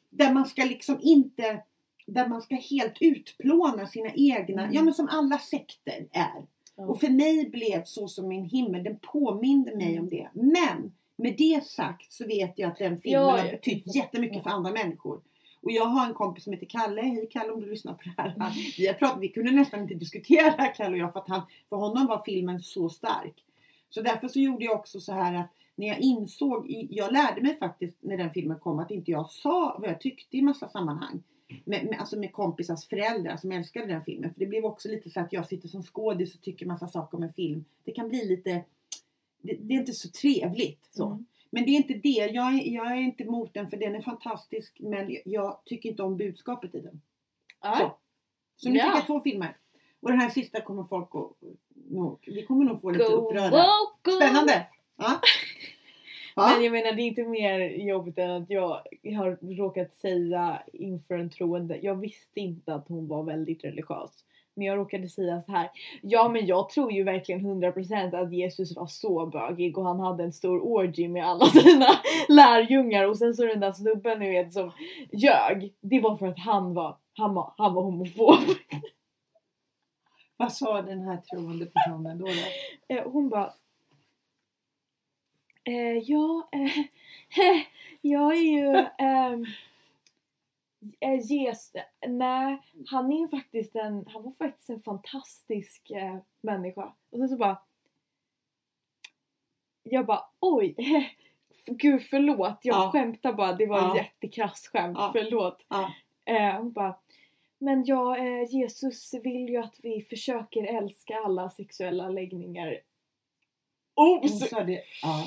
där 0.10 0.34
man 0.34 0.46
ska 0.46 0.64
liksom 0.66 1.00
inte 1.02 1.62
där 2.06 2.28
man 2.28 2.42
ska 2.42 2.56
helt 2.56 2.98
utplåna 3.00 3.88
sina 3.88 4.10
egna, 4.16 4.62
Mm. 4.64 4.76
ja 4.76 4.82
men 4.82 4.94
som 4.94 5.10
alla 5.12 5.38
sekter 5.38 6.06
är. 6.12 6.46
Ja. 6.76 6.84
Och 6.86 7.00
för 7.00 7.10
mig 7.10 7.50
blev 7.50 7.84
så 7.84 8.08
som 8.08 8.28
min 8.28 8.46
himmel, 8.46 8.84
den 8.84 9.00
påminde 9.02 9.76
mig 9.76 9.92
Mm. 9.92 10.04
om 10.04 10.10
det. 10.10 10.30
Men 10.34 10.92
med 11.20 11.36
det 11.38 11.64
sagt 11.64 12.14
så 12.14 12.28
vet 12.28 12.54
jag 12.56 12.72
att 12.72 12.78
den 12.78 13.02
filmen 13.02 13.22
Ja, 13.22 13.38
har 13.38 13.52
betytt 13.52 13.96
jättemycket 13.96 14.44
för 14.44 14.50
andra 14.50 14.72
människor. 14.72 15.22
Och 15.62 15.72
jag 15.72 15.86
har 15.86 16.06
en 16.06 16.14
kompis 16.14 16.44
som 16.44 16.54
heter 16.54 16.66
Kalle. 16.66 17.02
Hej 17.02 17.30
Kalle 17.32 17.52
om 17.52 17.62
du 17.62 17.70
lyssnar 17.70 17.94
på 17.94 18.02
det 18.04 18.14
här. 18.18 18.36
Mm. 18.36 18.48
Vi, 18.78 18.88
har 18.88 18.94
pratat, 18.94 19.22
vi 19.22 19.30
kunde 19.30 19.52
nästan 19.52 19.82
inte 19.82 19.94
diskutera 19.94 20.68
Kalle 20.76 20.92
och 20.92 20.98
jag 20.98 21.14
för 21.14 21.20
att 21.20 21.30
han, 21.30 21.42
för 21.70 21.76
honom 21.76 22.08
var 22.08 22.22
filmen 22.26 22.62
så 22.62 22.90
stark. 22.90 23.44
Så 23.90 24.02
därför 24.02 24.28
så 24.28 24.40
gjorde 24.40 24.66
jag 24.66 24.76
också 24.76 25.00
så 25.00 25.14
här 25.14 25.34
att 25.34 25.52
när 25.76 25.88
jag 25.88 26.00
insåg, 26.00 26.66
jag 26.90 27.14
lärde 27.14 27.42
mig 27.42 27.58
faktiskt 27.58 27.98
när 28.00 28.18
den 28.18 28.32
filmen 28.32 28.60
kom 28.60 28.80
att 28.80 28.92
inte 28.92 29.12
jag 29.12 29.30
sa 29.30 29.78
vad 29.80 29.90
jag 29.90 30.02
tyckte 30.02 30.38
i 30.38 30.42
massa 30.42 30.68
sammanhang. 30.68 31.24
Med, 31.66 31.86
med, 31.86 32.00
alltså 32.00 32.20
med 32.20 32.34
kompisars 32.34 32.88
föräldrar 32.88 33.38
som 33.38 33.52
älskade 33.52 33.86
den 33.86 34.02
filmen. 34.02 34.34
För 34.34 34.40
det 34.40 34.46
blev 34.46 34.66
också 34.66 34.90
lite 34.90 35.10
så 35.10 35.20
att 35.20 35.34
jag 35.34 35.48
sitter 35.48 35.68
som 35.68 35.84
skådis 35.84 36.36
och 36.36 36.42
tycker 36.42 36.66
massa 36.66 36.88
saker 36.88 37.18
om 37.18 37.24
en 37.24 37.34
film. 37.34 37.66
Det 37.84 37.92
kan 37.92 38.10
bli 38.10 38.26
lite, 38.26 38.64
det, 39.42 39.54
det 39.60 39.74
är 39.74 39.78
inte 39.80 39.94
så 39.94 40.10
trevligt. 40.10 40.86
Så. 40.92 41.06
Mm. 41.06 41.26
Men 41.50 41.64
det 41.66 41.72
är 41.72 41.76
inte 41.76 41.94
det. 41.94 42.10
Jag 42.34 42.54
är, 42.54 42.74
jag 42.74 42.92
är 42.92 42.96
inte 43.02 43.24
emot 43.24 43.54
den 43.54 43.70
för 43.70 43.78
den 43.78 43.96
är 43.96 44.02
fantastisk. 44.02 44.78
Men 44.80 45.18
jag 45.26 45.62
tycker 45.66 45.90
inte 45.90 46.04
om 46.04 46.18
budskapet 46.18 46.76
i 46.76 46.80
den. 46.80 47.02
Nej. 47.64 47.78
Så. 47.80 47.96
Så 48.56 48.70
nu 48.70 48.78
Ja. 48.78 48.86
fick 48.86 48.96
jag 48.96 49.06
två 49.08 49.22
filmer. 49.22 49.58
Och 50.02 50.10
den 50.10 50.20
här 50.20 50.30
sista 50.30 50.62
kommer 50.62 50.84
folk 50.84 51.10
att... 51.16 51.32
nog- 51.90 52.24
Vi 52.28 52.46
kommer 52.46 52.66
nog 52.66 52.82
få 52.82 52.90
lite 52.92 53.04
Go 53.04 53.12
upprörda. 53.16 53.50
woke, 53.50 54.12
go. 54.12 54.12
Spännande! 54.12 54.68
Ja. 54.98 55.20
Ja. 56.36 56.52
Men 56.56 56.64
jag 56.64 56.72
menar 56.72 56.92
det 56.92 57.02
är 57.02 57.08
inte 57.08 57.24
mer 57.24 57.60
jobbigt 57.70 58.18
än 58.18 58.30
att 58.32 58.50
jag 58.50 58.82
har 59.18 59.56
råkat 59.56 59.94
säga 59.94 60.64
inför 60.74 61.18
en 61.20 61.30
troende. 61.30 61.80
Jag 61.82 61.96
visste 61.96 62.40
inte 62.40 62.74
att 62.74 62.88
hon 62.88 63.08
var 63.08 63.24
väldigt 63.24 63.64
religiös. 63.64 64.12
Men 64.56 64.66
jag 64.68 64.78
råkade 64.78 65.10
säga 65.10 65.42
så 65.42 65.52
här. 65.52 65.70
Ja 66.02 66.30
men 66.30 66.46
jag 66.46 66.70
tror 66.70 66.92
ju 66.92 67.04
verkligen 67.04 67.42
100% 67.42 68.24
att 68.24 68.34
Jesus 68.34 68.76
var 68.76 68.88
så 68.88 69.26
bögig 69.26 69.78
och 69.78 69.86
han 69.86 70.00
hade 70.00 70.24
en 70.24 70.34
stor 70.34 70.66
orgy 70.66 71.08
med 71.08 71.26
alla 71.26 71.46
sina 71.46 71.88
lärjungar 72.30 73.08
och 73.08 73.18
sen 73.18 73.34
så 73.34 73.46
den 73.46 73.60
där 73.60 73.72
snubben 73.72 74.20
ni 74.20 74.30
vet 74.30 74.54
som 74.54 74.72
ljög. 75.12 75.74
Det 75.82 76.00
var 76.00 76.16
för 76.16 76.28
att 76.28 76.40
han 76.40 76.74
var, 76.74 76.98
han 77.14 77.34
var, 77.34 77.54
han 77.58 77.74
var 77.74 77.84
homofob. 77.84 78.40
Vad 80.38 80.54
sa 80.54 80.82
den 80.82 81.02
här 81.02 81.18
troende 81.18 81.66
personen 81.66 82.18
då? 82.18 82.26
då? 82.26 82.32
Eh, 82.96 83.12
hon 83.12 83.30
bara 83.30 83.54
eh, 85.64 85.98
Ja, 85.98 86.50
eh, 86.52 86.86
jag 88.02 88.38
är 88.38 88.42
ju 88.42 88.76
eh, 88.78 89.38
Jesus. 91.24 91.74
Nej, 92.08 92.58
han 92.88 93.12
är 93.14 93.20
ju 93.20 93.28
faktiskt 93.28 93.76
en, 93.76 94.06
han 94.08 94.24
var 94.24 94.32
faktiskt 94.32 94.70
en 94.70 94.82
fantastisk 94.82 95.92
eh, 95.92 96.18
människa. 96.42 96.94
Och 97.12 97.18
sen 97.18 97.30
så 97.30 97.38
bara 97.38 97.58
jag 99.84 100.06
bara 100.06 100.24
oj, 100.40 100.76
gud 101.66 102.02
förlåt, 102.10 102.60
jag 102.62 102.76
Ja. 102.76 102.92
skämtar 102.92 103.34
bara, 103.34 103.54
det 103.54 103.66
var 103.66 103.78
Ja. 103.80 103.96
jättekrasst 103.98 104.68
skämt, 104.68 104.98
Ja. 105.00 105.10
förlåt. 105.14 105.66
Ja. 105.70 105.94
Eh, 106.26 106.56
hon 106.58 106.72
bara 106.72 106.96
men 107.62 107.86
ja, 107.86 108.18
eh, 108.18 108.44
Jesus 108.56 109.14
vill 109.14 109.50
ju 109.50 109.58
att 109.58 109.76
vi 109.84 110.02
försöker 110.02 110.64
älska 110.64 111.18
alla 111.26 111.50
sexuella 111.50 112.10
läggningar. 112.10 112.80
Oh, 113.96 114.28
så, 114.28 114.46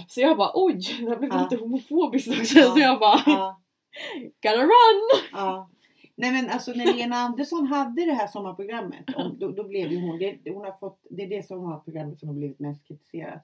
så 0.09 0.21
jag 0.21 0.37
bara 0.37 0.51
oj, 0.55 0.79
det 1.01 1.09
här 1.09 1.17
blev 1.17 1.43
lite 1.43 1.57
homofobiskt 1.57 2.29
också. 2.41 2.63
Så 2.73 2.79
jag 2.79 2.99
bara. 3.01 3.57
Gotta 4.43 4.63
run! 4.63 5.23
Ja. 5.33 5.69
Nej 6.15 6.33
men 6.33 6.51
alltså 6.51 6.73
när 6.73 6.93
Lena 6.95 7.17
Andersson 7.17 7.67
hade 7.67 8.05
det 8.05 8.13
här 8.13 8.27
sommarprogrammet. 8.27 9.05
Om, 9.17 9.39
då, 9.39 9.51
då 9.51 9.65
blev 9.65 9.93
ju 9.93 10.01
hon, 10.01 10.19
det, 10.19 10.39
hon 10.51 10.65
har 10.65 10.73
fått, 10.73 11.07
det 11.11 11.23
är 11.23 11.29
det 11.29 11.47
sommarprogrammet 11.47 12.19
som 12.21 12.29
har 12.29 12.35
blivit 12.37 12.59
mest 12.59 12.87
kritiserat. 12.89 13.43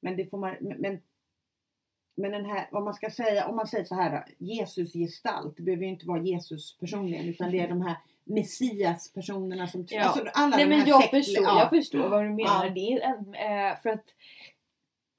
Men 0.00 0.16
det 0.16 0.26
får 0.30 0.38
man, 0.38 0.54
men, 0.60 1.00
men 2.16 2.30
den 2.32 2.44
här, 2.44 2.68
vad 2.72 2.82
man 2.82 2.94
ska 2.94 3.10
säga, 3.10 3.48
om 3.48 3.56
man 3.56 3.66
säger 3.66 3.84
så 3.84 3.94
här 3.94 4.10
då, 4.10 4.44
Jesus 4.44 4.92
gestalt, 4.92 5.56
det 5.56 5.62
behöver 5.62 5.84
ju 5.84 5.90
inte 5.90 6.06
vara 6.06 6.22
Jesus 6.22 6.78
personligen 6.78 7.28
utan 7.28 7.50
det 7.50 7.60
är 7.60 7.68
de 7.68 7.82
här 7.82 7.96
Messias 8.24 9.12
personerna 9.12 9.66
som, 9.68 9.86
Ja. 9.90 10.02
alltså 10.02 10.24
alla 10.34 10.56
Nej 10.56 10.64
de 10.64 10.70
men 10.70 10.80
här 10.80 10.88
jag 10.88 11.02
sekt- 11.02 11.10
förstår, 11.10 11.44
ja. 11.44 11.60
jag 11.60 11.70
förstår 11.70 12.08
vad 12.08 12.24
du 12.24 12.28
menar. 12.30 12.64
Ja. 12.64 12.70
Det 12.70 12.92
är 12.92 13.70
eh, 13.70 13.76
för 13.82 13.90
att 13.90 14.04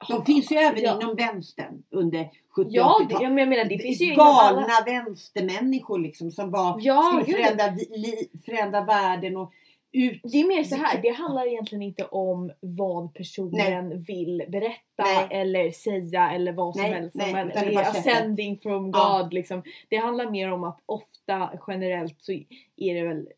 De 0.08 0.24
finns 0.24 0.52
ju 0.52 0.56
även 0.56 0.82
ja. 0.82 1.00
inom 1.02 1.16
vänstern 1.16 1.82
under 1.90 2.30
70 2.56 2.70
Ja, 2.72 2.96
det, 2.98 3.04
80-talet. 3.14 3.22
jag 3.22 3.32
menar 3.48 3.64
det 3.64 3.78
finns 3.78 4.00
ju 4.00 4.14
galna 4.14 4.66
alla... 4.66 4.84
vänstermänniskor 4.86 5.98
liksom 5.98 6.30
som 6.30 6.50
var, 6.50 6.78
Ja, 6.82 7.02
skulle 7.22 7.24
gud. 7.38 7.46
förändra, 7.46 7.66
li, 7.96 8.28
förändra 8.46 8.84
världen 8.84 9.36
och 9.36 9.52
ut. 9.92 10.20
Det 10.22 10.40
är 10.40 10.48
mer 10.48 10.64
så 10.64 10.74
här, 10.76 11.02
det 11.02 11.08
handlar 11.10 11.46
egentligen 11.46 11.82
inte 11.82 12.04
om 12.04 12.50
vad 12.60 13.14
personen 13.14 14.02
vill 14.02 14.44
berätta 14.48 15.02
Nej. 15.04 15.26
eller 15.30 15.70
säga 15.70 16.30
eller 16.32 16.52
vad 16.52 16.74
som 16.74 16.82
Nej, 16.82 16.92
helst. 16.92 17.14
nej, 17.16 17.30
utan 17.30 17.64
det 17.66 17.74
är 17.74 17.80
ascending 17.80 18.58
from 18.58 18.84
God 18.90 19.00
Ja. 19.02 19.28
liksom. 19.32 19.62
Det 19.88 19.96
handlar 19.96 20.30
mer 20.30 20.52
om 20.52 20.64
att 20.64 20.78
ofta 20.86 21.50
generellt 21.66 22.16
så 22.22 22.32
är 22.76 22.94
det 22.94 23.02
väl 23.08 23.28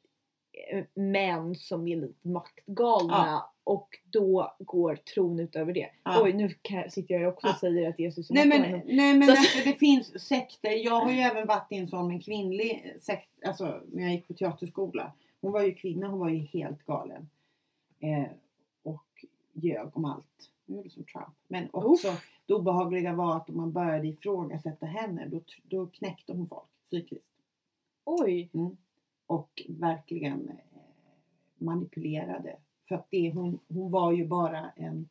män 0.94 1.54
som 1.54 1.88
är 1.88 1.96
lite 1.96 2.28
maktgalna 2.28 3.44
och 3.64 3.88
då 4.10 4.54
går 4.58 4.96
tron 4.96 5.40
ut 5.40 5.56
över 5.56 5.72
det. 5.72 5.88
Ja. 6.04 6.22
Oj 6.22 6.32
nu 6.32 6.48
kan, 6.62 6.90
sitter 6.90 7.14
jag 7.14 7.32
också 7.32 7.46
och 7.46 7.52
Ja. 7.52 7.58
säger 7.60 7.88
att 7.88 7.98
Jesus 7.98 8.30
är 8.30 8.34
Nej 8.34 8.46
men, 8.46 8.60
nej, 8.86 9.14
men 9.14 9.22
Så- 9.22 9.30
alltså, 9.32 9.58
det 9.64 9.74
finns 9.74 10.26
sekter. 10.26 10.70
Jag 10.70 11.00
har 11.00 11.12
ju 11.12 11.18
även 11.18 11.46
varit 11.46 11.72
i 11.72 11.76
en 11.76 11.88
sån 11.88 12.08
med 12.08 12.24
kvinnlig 12.24 12.96
sekt. 13.00 13.28
Alltså 13.46 13.80
när 13.92 14.02
jag 14.02 14.12
gick 14.12 14.28
på 14.28 14.34
teaterskola. 14.34 15.12
Hon 15.40 15.52
var 15.52 15.62
ju 15.62 15.74
kvinna, 15.74 16.08
hon 16.08 16.20
var 16.20 16.28
ju 16.28 16.38
helt 16.38 16.86
galen. 16.86 17.28
Eh, 18.00 18.24
och 18.82 19.24
ljög 19.52 19.96
om 19.96 20.04
allt. 20.04 20.50
Nu 20.66 20.78
är 20.78 20.82
det 20.84 20.90
som 20.90 21.04
Trump. 21.04 21.34
Men 21.48 21.68
också 21.72 22.08
det 22.46 22.54
obehagliga 22.54 23.12
var 23.12 23.36
att 23.36 23.48
om 23.50 23.56
man 23.56 23.72
började 23.72 24.06
ifrågasätta 24.08 24.86
henne 24.86 25.26
då, 25.28 25.40
då 25.62 25.86
knäckte 25.86 26.32
hon 26.32 26.46
folk 26.48 26.68
psykiskt. 26.82 27.24
Oj! 28.04 28.50
Och 29.32 29.62
verkligen 29.68 30.48
eh, 30.48 30.54
manipulerade. 31.58 32.56
För 32.88 32.94
att 32.94 33.06
det, 33.10 33.32
hon, 33.32 33.58
hon 33.68 33.90
var 33.90 34.12
ju 34.12 34.26
bara 34.26 34.70
en 34.70 35.08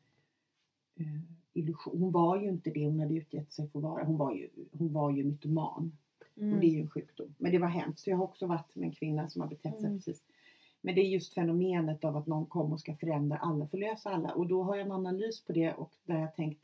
eh, 0.95 1.19
illusion. 1.53 2.01
Hon 2.01 2.11
var 2.11 2.41
ju 2.41 2.49
inte 2.49 2.69
det 2.69 2.85
hon 2.85 2.99
hade 2.99 3.15
utgett 3.15 3.53
sig 3.53 3.69
för 3.69 3.79
att 3.79 3.83
vara. 3.83 4.03
Hon 4.03 4.17
var 4.17 4.33
ju, 4.33 4.49
hon 4.71 4.93
var 4.93 5.11
ju 5.11 5.23
mytoman. 5.23 5.97
Mm. 6.37 6.53
Och 6.53 6.59
det 6.59 6.67
är 6.67 6.71
ju 6.71 6.81
en 6.81 6.89
sjukdom. 6.89 7.35
Men 7.37 7.51
det 7.51 7.59
var 7.59 7.67
hemskt. 7.67 7.99
Så 8.03 8.09
jag 8.09 8.17
har 8.17 8.23
också 8.23 8.47
varit 8.47 8.75
med 8.75 8.85
en 8.85 8.91
kvinna 8.91 9.29
som 9.29 9.41
har 9.41 9.49
betett 9.49 9.79
sig 9.79 9.85
Mm. 9.85 9.97
precis. 9.97 10.23
Men 10.81 10.95
det 10.95 11.01
är 11.01 11.09
just 11.09 11.33
fenomenet 11.33 12.03
av 12.03 12.17
att 12.17 12.27
någon 12.27 12.45
kommer 12.45 12.73
och 12.73 12.79
ska 12.79 12.95
förändra 12.95 13.37
alla, 13.37 13.67
förlösa 13.67 14.09
alla. 14.09 14.33
Och 14.33 14.47
då 14.47 14.63
har 14.63 14.75
jag 14.75 14.85
en 14.85 14.91
analys 14.91 15.45
på 15.45 15.53
det 15.53 15.73
och 15.73 15.91
där 16.05 16.19
jag 16.19 16.35
tänkt 16.35 16.63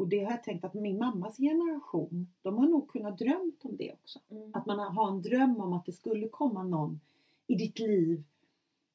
och 0.00 0.08
det 0.08 0.24
har 0.24 0.30
jag 0.30 0.42
tänkt 0.42 0.64
att 0.64 0.74
min 0.74 0.98
mammas 0.98 1.36
generation, 1.36 2.28
de 2.42 2.58
har 2.58 2.66
nog 2.68 2.88
kunnat 2.88 3.18
drömt 3.18 3.64
om 3.64 3.76
det 3.76 3.92
också. 3.92 4.18
Mm. 4.30 4.50
Att 4.54 4.66
man 4.66 4.78
har 4.78 5.08
en 5.08 5.22
dröm 5.22 5.60
om 5.60 5.72
att 5.72 5.86
det 5.86 5.92
skulle 5.92 6.28
komma 6.28 6.62
någon 6.62 7.00
i 7.46 7.54
ditt 7.54 7.78
liv. 7.78 8.22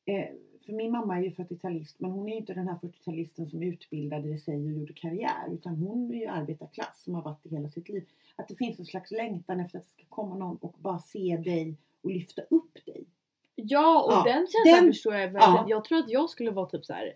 Eh, 0.05 0.25
för 0.65 0.73
min 0.73 0.91
mamma 0.91 1.17
är 1.17 1.21
ju 1.23 1.29
40-talist 1.29 1.95
men 1.99 2.11
hon 2.11 2.27
är 2.27 2.31
ju 2.31 2.37
inte 2.37 2.53
den 2.53 2.67
här 2.67 2.75
40-talisten 2.81 3.49
som 3.49 3.63
utbildade 3.63 4.37
sig 4.37 4.55
och 4.65 4.71
gjorde 4.71 4.93
karriär. 4.93 5.49
Utan 5.51 5.75
hon 5.75 6.11
är 6.13 6.19
ju 6.19 6.25
arbetarklass 6.27 7.03
som 7.03 7.15
har 7.15 7.21
varit 7.21 7.39
det 7.43 7.49
hela 7.49 7.69
sitt 7.69 7.89
liv. 7.89 8.05
Att 8.35 8.47
det 8.47 8.55
finns 8.55 8.79
en 8.79 8.85
slags 8.85 9.11
längtan 9.11 9.59
efter 9.59 9.77
att 9.79 9.85
det 9.85 9.91
ska 9.91 10.03
komma 10.09 10.35
någon 10.35 10.57
och 10.57 10.75
bara 10.79 10.99
se 10.99 11.37
dig 11.37 11.75
och 12.01 12.09
lyfta 12.11 12.41
upp 12.41 12.85
dig. 12.85 13.05
Ja 13.55 14.03
och 14.03 14.11
Ja, 14.13 14.23
den 14.33 14.47
känslan 14.47 14.83
den- 14.83 14.93
förstår 14.93 15.13
jag 15.13 15.21
verkligen. 15.31 15.55
ja. 15.55 15.65
Jag 15.69 15.83
tror 15.85 15.97
att 15.99 16.09
jag 16.09 16.29
skulle 16.29 16.51
vara 16.51 16.65
typ 16.65 16.85
så 16.85 16.93
här 16.93 17.13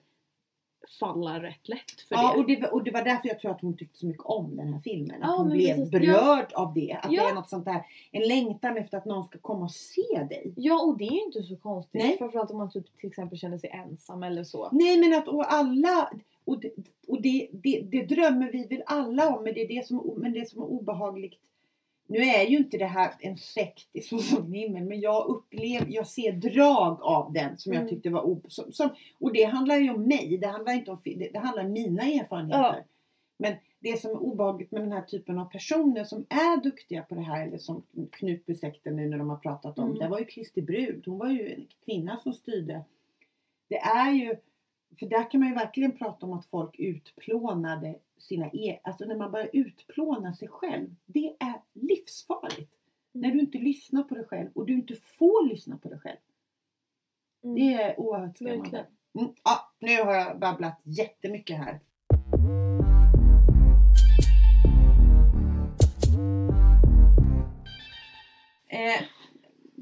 falla 0.99 1.43
rätt 1.43 1.67
lätt 1.69 2.01
för 2.09 2.15
Ja, 2.15 2.31
det. 2.33 2.39
och 2.39 2.47
det, 2.47 2.67
och 2.67 2.83
det 2.83 2.91
var 2.91 3.03
därför 3.03 3.27
jag 3.27 3.39
tror 3.39 3.51
att 3.51 3.61
hon 3.61 3.77
tyckte 3.77 3.97
så 3.99 4.05
mycket 4.05 4.23
om 4.25 4.55
den 4.55 4.73
här 4.73 4.79
filmen. 4.79 5.23
Att 5.23 5.29
Ja, 5.29 5.35
hon 5.37 5.49
blev 5.49 5.75
precis. 5.75 5.91
berörd 5.91 6.53
av 6.53 6.73
det. 6.73 6.99
Att 7.03 7.11
Ja. 7.11 7.23
det 7.23 7.29
är 7.29 7.33
något 7.35 7.49
sånt 7.49 7.65
där, 7.65 7.85
en 8.11 8.27
längtan 8.27 8.77
efter 8.77 8.97
att 8.97 9.05
någon 9.05 9.23
ska 9.23 9.37
komma 9.39 9.65
och 9.65 9.71
se 9.71 10.23
dig. 10.29 10.53
Ja 10.55 10.81
och 10.83 10.97
det 10.97 11.03
är 11.07 11.11
ju 11.11 11.23
inte 11.25 11.43
så 11.43 11.55
konstigt. 11.55 12.01
Nej. 12.03 12.17
Framförallt 12.17 12.51
om 12.51 12.57
man 12.57 12.69
typ 12.71 12.97
till 12.97 13.07
exempel 13.09 13.37
känner 13.37 13.57
sig 13.57 13.69
ensam 13.69 14.23
eller 14.23 14.43
så. 14.43 14.69
Nej 14.71 14.99
men 14.99 15.13
att 15.19 15.27
och 15.27 15.53
alla, 15.53 16.09
och, 16.45 16.59
det, 16.59 16.71
och 17.07 17.21
det, 17.21 17.49
det, 17.51 17.81
det 17.91 18.05
drömmer 18.05 18.51
vi 18.51 18.63
väl 18.67 18.83
alla 18.85 19.35
om 19.37 19.43
men 19.43 19.53
det 19.53 19.61
är 19.61 19.67
det 19.67 19.87
som, 19.87 20.13
men 20.17 20.33
det 20.33 20.49
som 20.49 20.61
är 20.61 20.65
obehagligt. 20.65 21.33
Nu 22.11 22.17
är 22.17 22.45
ju 22.45 22.57
inte 22.57 22.77
det 22.77 22.85
här 22.85 23.11
en 23.19 23.37
sekt 23.37 23.89
i 23.93 24.01
så 24.09 24.19
som 24.19 24.53
himmel 24.53 24.83
men 24.83 24.99
jag 24.99 25.27
upplever, 25.27 25.87
jag 25.89 26.07
ser 26.07 26.31
drag 26.31 27.01
av 27.01 27.33
den 27.33 27.57
som 27.57 27.73
jag 27.73 27.81
Mm. 27.81 27.89
tyckte 27.95 28.09
var 28.09 28.27
ob, 28.27 28.45
som, 28.47 28.71
som, 28.71 28.89
Och 29.19 29.33
det 29.33 29.43
handlar 29.43 29.77
ju 29.77 29.89
om 29.89 30.07
mig, 30.07 30.37
det 30.41 30.47
handlar 30.47 30.73
inte 30.73 30.91
om, 30.91 30.97
det, 31.03 31.29
det 31.33 31.39
handlar 31.39 31.65
om 31.65 31.71
mina 31.71 32.03
erfarenheter. 32.03 32.59
Ja. 32.59 32.75
Men 33.37 33.53
det 33.79 34.01
som 34.01 34.11
är 34.11 34.17
obehagligt 34.17 34.71
med 34.71 34.81
den 34.81 34.91
här 34.91 35.01
typen 35.01 35.39
av 35.39 35.45
personer 35.45 36.03
som 36.03 36.25
är 36.29 36.63
duktiga 36.63 37.01
på 37.01 37.15
det 37.15 37.21
här 37.21 37.47
eller 37.47 37.57
som 37.57 37.83
Knutbysekten 38.11 38.95
nu 38.95 39.07
när 39.09 39.17
de 39.17 39.29
har 39.29 39.37
pratat 39.37 39.79
om. 39.79 39.85
Mm. 39.85 39.99
Det 39.99 40.07
var 40.07 40.19
ju 40.19 40.25
Kristi 40.25 40.61
brud, 40.61 41.03
hon 41.05 41.17
var 41.17 41.29
ju 41.29 41.53
en 41.53 41.67
kvinna 41.85 42.17
som 42.17 42.33
styrde. 42.33 42.81
Det 43.67 43.77
är 43.77 44.11
ju, 44.11 44.35
för 44.99 45.05
där 45.05 45.31
kan 45.31 45.39
man 45.39 45.49
ju 45.49 45.55
verkligen 45.55 45.97
prata 45.97 46.25
om 46.25 46.33
att 46.33 46.45
folk 46.45 46.79
utplånade 46.79 47.99
sina 48.17 48.49
e 48.53 48.79
Alltså 48.83 49.05
när 49.05 49.15
man 49.15 49.31
börjar 49.31 49.49
utplåna 49.53 50.33
sig 50.33 50.47
själv. 50.47 50.95
Det 51.05 51.35
är 51.39 51.61
livsfarligt. 51.73 52.73
Mm. 53.13 53.27
När 53.27 53.31
du 53.31 53.39
inte 53.39 53.57
lyssnar 53.57 54.03
på 54.03 54.15
dig 54.15 54.25
själv 54.25 54.49
och 54.53 54.65
du 54.65 54.73
inte 54.73 54.95
får 54.95 55.49
lyssna 55.49 55.77
på 55.77 55.89
dig 55.89 55.99
själv. 55.99 56.17
Mm. 57.43 57.55
Det 57.55 57.73
är 57.73 57.99
oerhört 57.99 58.37
skrämmande. 58.37 58.85
Mm. 59.19 59.33
Ja, 59.43 59.73
nu 59.79 60.01
har 60.03 60.13
jag 60.13 60.39
babblat 60.39 60.81
jättemycket 60.83 61.57
här. 61.57 61.79
Eh, 68.71 69.01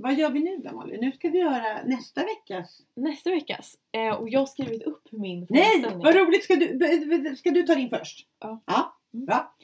vad 0.02 0.14
gör 0.16 0.30
vi 0.30 0.40
nu 0.40 0.58
då 0.58 0.72
Molly? 0.76 0.98
Nu 0.98 1.12
ska 1.12 1.30
vi 1.30 1.40
göra 1.40 1.84
nästa 1.86 2.22
veckas. 2.24 2.82
Nästa 2.96 3.30
veckas. 3.32 3.76
Eh, 3.92 4.14
och 4.16 4.30
jag 4.30 4.40
har 4.40 4.46
skrivit 4.46 4.84
upp 4.84 5.12
min 5.12 5.48
Nej, 5.50 5.86
vad 5.96 6.16
roligt! 6.16 6.44
Ska 6.44 6.56
du, 6.56 7.36
ska 7.36 7.52
du 7.52 7.64
ta 7.64 7.76
din 7.76 7.90
först? 7.90 8.28
Ja. 8.40 8.62
Ja, 8.66 8.94
Mm. 9.14 9.26
bra. 9.26 9.56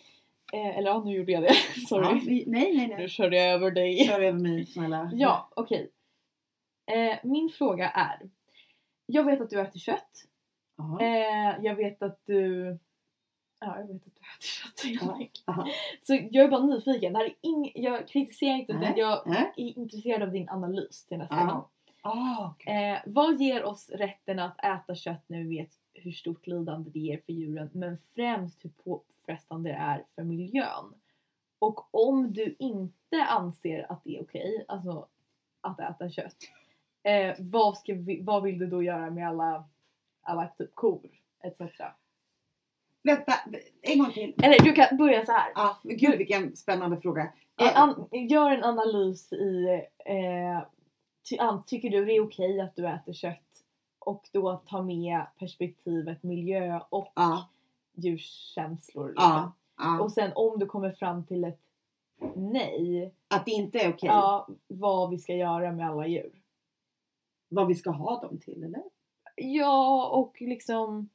Eh, 0.54 0.78
eller 0.78 0.90
ja, 0.90 1.04
nu 1.06 1.16
gjorde 1.16 1.32
jag 1.32 1.44
det. 1.44 1.54
Sorry. 1.90 2.06
Ja, 2.06 2.20
vi, 2.26 2.44
nej, 2.48 2.78
nej, 2.78 2.88
Nu 2.88 2.96
nej. 2.96 3.08
körde 3.10 3.38
jag 3.38 3.48
över 3.54 3.72
dig. 3.72 4.08
Kör 4.08 4.22
över 4.22 4.40
mig 4.40 4.66
snälla. 4.66 5.12
Ja, 5.14 5.50
okej. 5.56 5.92
Eh, 6.92 7.18
min 7.24 7.50
fråga 7.50 7.90
är. 7.90 8.30
Jag 9.06 9.24
vet 9.24 9.42
att 9.42 9.50
du 9.50 9.62
äter 9.62 9.80
kött. 9.80 10.12
Eh, 11.02 11.64
jag 11.66 11.76
vet 11.76 12.02
att 12.04 12.20
du... 12.26 12.78
Ja, 13.66 13.80
jag 13.80 13.88
vet 13.88 14.07
att 14.07 14.16
du 14.16 14.89
äter 14.89 14.99
kött. 14.99 15.41
Ja. 15.45 15.68
Så 16.01 16.14
jag 16.32 16.45
är 16.45 16.49
bara 16.49 16.66
nyfiken. 16.66 17.14
Det 17.14 17.20
här 17.20 17.26
är 17.26 17.36
ing... 17.41 17.72
Jag 17.76 18.07
kritiserar 18.07 18.55
inte 18.55 18.74
utan 18.74 18.97
jag 18.97 19.28
är 19.57 19.78
intresserad 19.78 20.22
av 20.22 20.32
din 20.32 20.49
analys 20.49 21.05
till 21.05 21.18
nästa 21.18 21.45
gång. 21.45 21.64
Ah, 22.01 22.47
okej. 22.47 22.91
Eh, 22.91 22.99
vad 23.05 23.41
ger 23.41 23.64
oss 23.64 23.89
rätten 23.89 24.39
att 24.39 24.64
äta 24.64 24.95
kött 24.95 25.24
när 25.28 25.38
vi 25.38 25.57
vet 25.57 25.70
hur 25.93 26.11
stort 26.11 26.47
lidande 26.47 26.89
det 26.89 26.99
ger 26.99 27.18
för 27.26 27.34
djuren 27.34 27.70
men 27.74 27.97
främst 28.16 28.66
hur 28.66 28.70
påfrestande 28.70 29.70
det 29.70 29.76
är 29.76 30.05
för 30.16 30.24
miljön? 30.24 30.93
Och 31.59 31.95
om 32.07 32.34
du 32.34 32.55
inte 32.59 33.24
anser 33.30 33.91
att 33.91 34.03
det 34.03 34.18
är 34.18 34.24
okej, 34.24 34.66
alltså 34.68 35.07
att 35.61 35.80
äta 35.80 36.09
kött, 36.09 36.38
eh, 37.03 37.36
vad, 37.39 37.78
ska 37.78 37.93
vi, 37.93 38.22
vad 38.22 38.43
vill 38.43 38.59
du 38.59 38.68
då 38.68 38.84
göra 38.84 39.09
med 39.09 39.28
alla, 39.28 39.70
alla 40.22 40.47
typ 40.47 40.76
kor 40.76 41.09
etc? 41.43 41.61
Vänta, 43.04 43.34
en 43.82 43.99
gång 43.99 44.12
till. 44.12 44.34
Eller 44.43 44.64
du 44.64 44.74
kan 44.74 44.97
börja 44.97 45.26
så 45.26 45.32
här. 45.32 45.51
Ja, 45.56 45.78
gud 45.84 46.18
vilken 46.18 46.56
spännande 46.56 46.97
fråga. 46.97 47.34
Eh, 47.62 47.82
an, 47.82 48.08
gör 48.12 48.51
en 48.51 48.64
analys 48.64 49.34
i, 49.34 49.82
eh, 50.06 50.64
ty, 51.30 51.38
an, 51.38 51.64
tycker 51.66 51.89
du 51.89 52.06
det 52.06 52.16
är 52.16 52.24
okej 52.24 52.62
att 52.62 52.76
du 52.76 52.88
äter 52.88 53.14
kött? 53.14 53.39
Och 53.99 54.30
då 54.32 54.62
ta 54.66 54.82
med 54.82 55.22
perspektivet 55.39 56.24
miljö 56.24 56.80
och 56.89 57.12
ja, 57.16 57.49
djurkänslor. 57.93 59.08
Liksom. 59.08 59.32
ja, 59.32 59.54
ja. 59.78 60.01
Och 60.01 60.12
sen 60.12 60.32
om 60.36 60.60
du 60.60 60.66
kommer 60.66 60.91
fram 60.91 61.26
till 61.26 61.43
ett 61.43 61.60
nej, 62.36 63.14
Att 63.28 63.45
det 63.45 63.51
inte 63.51 63.80
är 63.80 63.89
okej. 63.89 64.10
ja, 64.10 64.47
vad 64.68 65.10
vi 65.10 65.18
ska 65.18 65.34
göra 65.36 65.72
med 65.72 65.89
alla 65.89 66.08
djur. 66.08 66.41
Vad 67.49 67.68
vi 67.68 67.76
ska 67.76 67.89
ha 67.89 68.22
dem 68.22 68.39
till 68.39 68.64
eller? 68.64 68.84
Ja, 69.36 70.08
och 70.08 70.41
liksom 70.41 71.10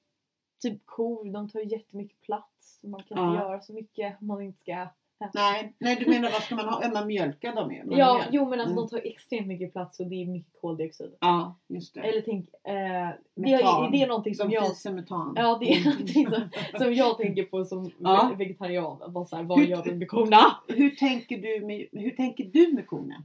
typ 0.58 0.86
kor, 0.86 1.32
de 1.32 1.48
tar 1.48 1.60
ju 1.60 1.66
jättemycket 1.66 2.20
plats. 2.20 2.80
Man 2.82 3.02
kan 3.02 3.18
inte 3.18 3.36
Ja. 3.38 3.48
göra 3.48 3.60
så 3.60 3.72
mycket 3.72 4.16
om 4.20 4.26
man 4.26 4.42
inte 4.42 4.60
ska 4.60 4.86
Nej, 5.34 5.72
nej 5.78 5.96
du 6.00 6.10
menar 6.10 6.30
vad 6.30 6.42
ska 6.42 6.54
man 6.56 6.68
ha? 6.68 6.90
Man 6.94 7.06
mjölkar 7.06 7.54
dem 7.54 7.72
ju. 7.72 7.84
Man 7.84 7.98
Ja, 7.98 8.14
mjölk. 8.14 8.28
jo 8.32 8.48
men 8.48 8.60
alltså 8.60 8.72
Mm. 8.72 8.84
de 8.84 8.88
tar 8.90 9.06
extremt 9.10 9.46
mycket 9.46 9.72
plats 9.72 10.00
och 10.00 10.06
det 10.06 10.22
är 10.22 10.26
mycket 10.26 10.60
koldioxid. 10.60 11.12
Ja, 11.20 11.56
just 11.68 11.94
det. 11.94 12.00
Eller 12.00 12.20
tänk, 12.20 12.48
eh, 12.64 12.72
det, 12.72 12.72
är, 12.72 13.18
Metan. 13.34 13.90
det 13.92 14.02
är 14.02 14.06
någonting 14.06 14.34
som 14.34 14.48
De 14.48 14.54
jag, 14.54 14.68
fiser 14.68 14.92
metan. 14.92 15.32
ja, 15.36 15.58
det 15.60 15.72
är 15.72 15.84
någonting 15.84 16.26
som, 16.30 16.48
som 16.78 16.94
jag 16.94 17.18
tänker 17.18 17.42
på 17.42 17.64
som 17.64 17.90
Ja. 17.98 18.32
vegetarian. 18.36 19.12
Bara 19.12 19.24
så 19.24 19.36
här, 19.36 19.42
vad 19.42 19.58
Hur- 19.60 19.66
gör 19.66 19.82
vi 19.84 19.94
med 19.94 20.08
korna? 20.08 20.40
Hur 20.68 20.90
tänker 20.90 21.38
du 21.38 21.66
med, 21.66 21.86
hur 21.92 22.10
tänker 22.10 22.44
du 22.44 22.72
med 22.72 22.86
korna? 22.86 23.24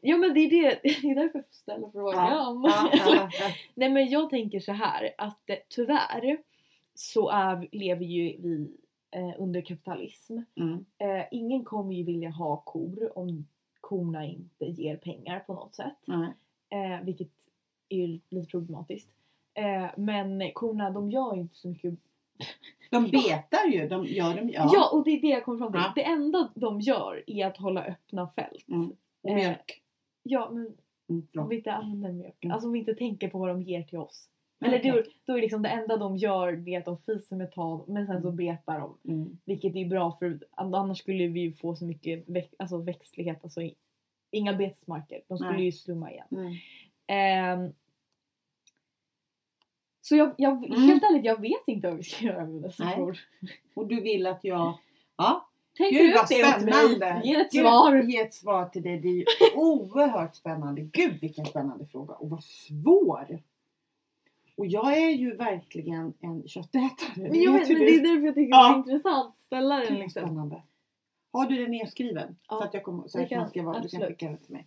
Ja 0.00 0.16
men 0.16 0.34
det 0.34 0.40
är, 0.40 0.50
det, 0.50 0.80
det 1.02 1.10
är 1.10 1.14
därför 1.14 1.38
jag 1.38 1.44
ställer 1.50 1.90
frågan. 1.90 2.26
Ja, 2.62 2.90
ja, 2.92 3.28
ja. 3.40 3.50
Nej 3.74 3.90
men 3.90 4.10
jag 4.10 4.30
tänker 4.30 4.60
så 4.60 4.72
här 4.72 5.10
att 5.18 5.50
eh, 5.50 5.56
tyvärr 5.68 6.38
så 7.02 7.28
är, 7.28 7.68
lever 7.72 8.04
ju 8.04 8.36
vi 8.38 8.76
eh, 9.10 9.34
under 9.38 9.60
kapitalism. 9.60 10.38
Mm. 10.54 10.84
Eh, 10.98 11.24
ingen 11.30 11.64
kommer 11.64 11.94
ju 11.94 12.04
vilja 12.04 12.30
ha 12.30 12.56
kor 12.56 13.18
om 13.18 13.46
korna 13.80 14.26
inte 14.26 14.64
ger 14.64 14.96
pengar 14.96 15.40
på 15.40 15.54
något 15.54 15.74
sätt. 15.74 15.96
Nej. 16.04 16.32
Eh, 16.68 17.04
vilket 17.04 17.30
är 17.88 18.20
lite 18.28 18.50
problematiskt. 18.50 19.14
Eh, 19.54 19.90
men 19.96 20.50
korna 20.54 20.90
de 20.90 21.10
gör 21.10 21.34
ju 21.34 21.40
inte 21.40 21.56
så 21.56 21.68
mycket. 21.68 21.94
De 22.90 23.04
betar 23.10 23.66
ju. 23.72 23.88
De 23.88 24.06
gör 24.06 24.36
dem, 24.36 24.50
ja. 24.52 24.70
Ja. 24.72 24.90
och 24.92 25.04
det 25.04 25.10
är 25.10 25.20
det 25.20 25.28
jag 25.28 25.44
kommer 25.44 25.58
fram 25.58 25.72
till. 25.72 25.80
Ja. 25.80 25.92
Det 25.94 26.04
enda 26.04 26.52
de 26.54 26.80
gör 26.80 27.24
är 27.26 27.46
att 27.46 27.56
hålla 27.56 27.84
öppna 27.84 28.28
fält. 28.28 28.68
Mm. 28.68 28.90
Och 29.22 29.30
Eh, 29.30 29.34
mjölk. 29.34 29.82
Ja 30.22 30.50
men 30.50 30.76
Mm. 31.08 31.26
Om 31.38 31.48
vi 31.48 31.56
inte 31.56 31.72
använder 31.72 32.12
mjölk. 32.12 32.44
Mm. 32.44 32.54
Alltså 32.54 32.66
om 32.66 32.72
vi 32.72 32.78
inte 32.78 32.94
tänker 32.94 33.28
på 33.28 33.38
vad 33.38 33.48
de 33.48 33.62
ger 33.62 33.82
till 33.82 33.98
oss. 33.98 34.28
Eller 34.64 34.82
då, 34.92 35.02
då 35.24 35.36
är 35.36 35.40
liksom 35.40 35.62
det 35.62 35.68
enda 35.68 35.96
de 35.96 36.16
gör 36.16 36.52
det 36.52 36.74
är 36.74 36.78
att 36.78 36.84
de 36.84 36.98
fiser 36.98 37.36
med 37.36 37.52
tal 37.52 37.84
men 37.88 38.06
sen 38.06 38.22
så 38.22 38.28
Mm. 38.28 38.36
betar 38.36 38.80
de. 38.80 38.98
Mm. 39.12 39.38
Vilket 39.44 39.76
är 39.76 39.84
bra 39.88 40.12
för 40.18 40.38
annars 40.56 40.98
skulle 40.98 41.26
vi 41.26 41.40
ju 41.40 41.52
få 41.52 41.74
så 41.74 41.84
mycket 41.84 42.28
väx, 42.28 42.54
alltså 42.58 42.78
växtlighet. 42.78 43.38
Alltså 43.42 43.60
inga 44.30 44.52
betesmarker. 44.54 45.20
De 45.28 45.38
skulle 45.38 45.52
Nej. 45.52 45.64
ju 45.64 45.72
slumma 45.72 46.10
igen. 46.12 46.26
Ehm, 47.06 47.72
så 50.00 50.16
jag, 50.16 50.34
jag, 50.38 50.52
Mm. 50.64 50.82
helt 50.82 51.02
ärligt, 51.02 51.24
jag 51.24 51.40
vet 51.40 51.62
inte 51.66 51.88
vad 51.88 51.96
vi 51.96 52.02
ska 52.02 52.24
göra 52.26 52.46
med 52.46 52.62
dessa 52.62 52.84
Nej. 52.84 52.94
frågor. 52.96 53.18
Och 53.74 53.86
du 53.86 54.00
vill 54.00 54.26
att 54.26 54.44
jag... 54.44 54.78
Ja, 55.16 55.48
Tänk 55.76 55.92
Gud 55.92 56.10
ut 56.10 56.14
vad 56.16 56.28
det 56.28 56.34
spännande! 56.60 57.20
Ge 57.24 57.34
ett 57.34 57.52
Gud, 57.52 57.62
svar. 57.62 58.02
Ge 58.02 58.18
ett 58.20 58.34
svar 58.34 58.66
till 58.68 58.82
dig. 58.82 58.98
Det 58.98 59.08
är 59.08 59.12
ju 59.12 59.24
oerhört 59.56 60.36
spännande. 60.36 60.80
Gud 60.82 61.20
vilken 61.20 61.46
spännande 61.46 61.86
fråga 61.86 62.14
och 62.14 62.30
vad 62.30 62.44
svår! 62.44 63.38
Och 64.62 64.66
jag 64.66 64.98
är 64.98 65.10
ju 65.10 65.36
verkligen 65.36 66.14
en 66.20 66.48
köttätare. 66.48 67.12
Men 67.16 67.42
jag 67.42 67.52
vet, 67.52 67.68
men 67.68 67.78
det 67.78 67.94
är 67.94 68.02
därför 68.02 68.26
jag 68.26 68.34
tycker 68.34 68.50
Ja. 68.50 68.68
det 68.68 68.74
är 68.74 68.94
intressant. 68.94 69.36
Ställa 69.36 69.80
Gud, 69.80 69.88
den 69.88 69.98
liksom. 69.98 70.22
spännande. 70.22 70.62
Har 71.32 71.46
du 71.46 71.56
den 71.62 71.70
nedskriven? 71.70 72.36
Ja, 72.48 72.56
så 72.58 72.64
att 72.64 72.74
jag 72.74 72.82
kommer, 72.82 73.08
så 73.08 73.18
att 73.18 73.30
man 73.30 73.40
kan- 73.40 73.48
ska 73.48 73.62
vara, 73.62 73.80
du 73.80 73.88
kan 73.88 74.00
skicka 74.00 74.26
den 74.26 74.38
till 74.38 74.52
mig. 74.52 74.66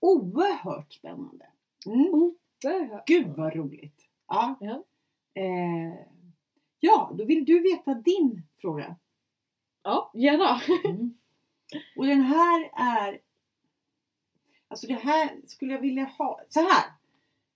Oerhört 0.00 0.92
spännande! 0.92 1.46
Mm. 1.86 2.34
Börja. 2.62 3.02
Gud 3.06 3.26
vad 3.36 3.54
roligt! 3.56 4.06
Ja. 4.28 4.54
Ja. 4.60 4.84
Eh, 5.34 5.94
ja, 6.80 7.10
då 7.14 7.24
vill 7.24 7.44
du 7.44 7.60
veta 7.60 7.94
din 7.94 8.42
fråga. 8.60 8.96
Ja, 9.82 10.10
gärna. 10.14 10.60
Och 11.96 12.06
den 12.06 12.20
här 12.22 12.70
är... 12.72 13.20
Alltså 14.68 14.86
det 14.86 14.94
här 14.94 15.30
skulle 15.46 15.72
jag 15.72 15.80
vilja 15.80 16.04
ha... 16.04 16.40
Så 16.48 16.60
här! 16.60 16.84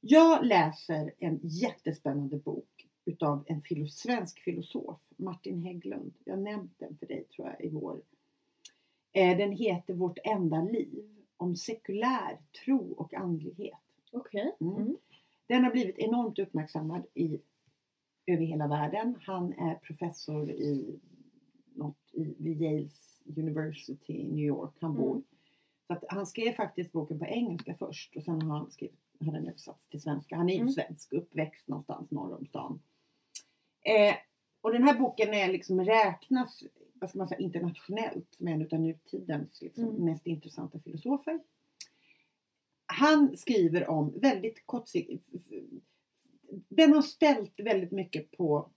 Jag 0.00 0.46
läser 0.46 1.12
en 1.18 1.40
jättespännande 1.42 2.36
bok 2.36 2.88
utav 3.04 3.44
en 3.46 3.62
filo, 3.62 3.88
svensk 3.88 4.40
filosof, 4.40 5.00
Martin 5.16 5.62
Hägglund. 5.62 6.14
Jag 6.24 6.36
har 6.36 6.42
nämnt 6.42 6.78
den 6.78 6.96
för 6.96 7.06
dig 7.06 7.24
tror 7.24 7.48
jag 7.48 7.64
i 7.64 7.68
vår. 7.68 8.02
Eh, 9.12 9.36
den 9.38 9.52
heter 9.52 9.94
Vårt 9.94 10.18
enda 10.24 10.62
liv. 10.62 11.12
Om 11.36 11.56
sekulär 11.56 12.38
tro 12.64 12.92
och 12.92 13.14
andlighet. 13.14 13.78
Okej. 14.12 14.56
Mm. 14.60 14.76
Mm. 14.76 14.96
Den 15.46 15.64
har 15.64 15.70
blivit 15.70 15.98
enormt 15.98 16.38
uppmärksammad 16.38 17.06
i, 17.14 17.40
över 18.26 18.44
hela 18.44 18.66
världen. 18.66 19.16
Han 19.20 19.52
är 19.52 19.74
professor 19.74 20.50
i, 20.50 21.00
något, 21.74 21.98
i 22.12 22.34
vid 22.38 22.62
Yales 22.62 23.22
University 23.36 24.12
i 24.12 24.28
New 24.28 24.44
York. 24.44 24.74
Han 24.80 24.94
bor. 24.94 25.10
Mm. 25.10 25.24
Så 25.86 25.92
att 25.92 26.04
han 26.08 26.26
skrev 26.26 26.52
faktiskt 26.52 26.92
boken 26.92 27.18
på 27.18 27.26
engelska 27.26 27.74
först 27.74 28.16
och 28.16 28.22
sen 28.22 28.42
har 28.42 28.58
han 28.58 28.70
skrivit, 28.70 29.00
har 29.20 29.32
den 29.32 29.48
översatts 29.48 29.88
till 29.88 30.02
svenska. 30.02 30.36
Han 30.36 30.48
är 30.48 30.54
ju 30.54 30.60
Mm. 30.60 30.72
svensk, 30.72 31.12
uppväxt 31.12 31.68
någonstans 31.68 32.10
norr 32.10 32.34
om 32.38 32.46
stan. 32.46 32.82
Eh, 33.82 34.14
och 34.60 34.72
den 34.72 34.82
här 34.82 34.98
boken 34.98 35.34
är 35.34 35.52
liksom 35.52 35.84
räknas 35.84 36.62
vad 36.94 37.10
ska 37.10 37.18
man 37.18 37.28
säga, 37.28 37.40
internationellt 37.40 38.34
som 38.34 38.48
en 38.48 38.68
av 38.72 38.80
nutidens 38.80 39.60
liksom, 39.62 39.84
Mm. 39.84 40.04
mest 40.04 40.26
intressanta 40.26 40.78
filosofer. 40.80 41.40
Han 42.86 43.36
skriver 43.36 43.88
om 43.88 44.18
väldigt 44.20 44.66
kortsiktigt 44.66 45.26
den 46.68 46.92
har 46.92 47.02
ställt 47.02 47.60
väldigt 47.60 47.90
mycket 47.92 48.30
på 48.30 48.70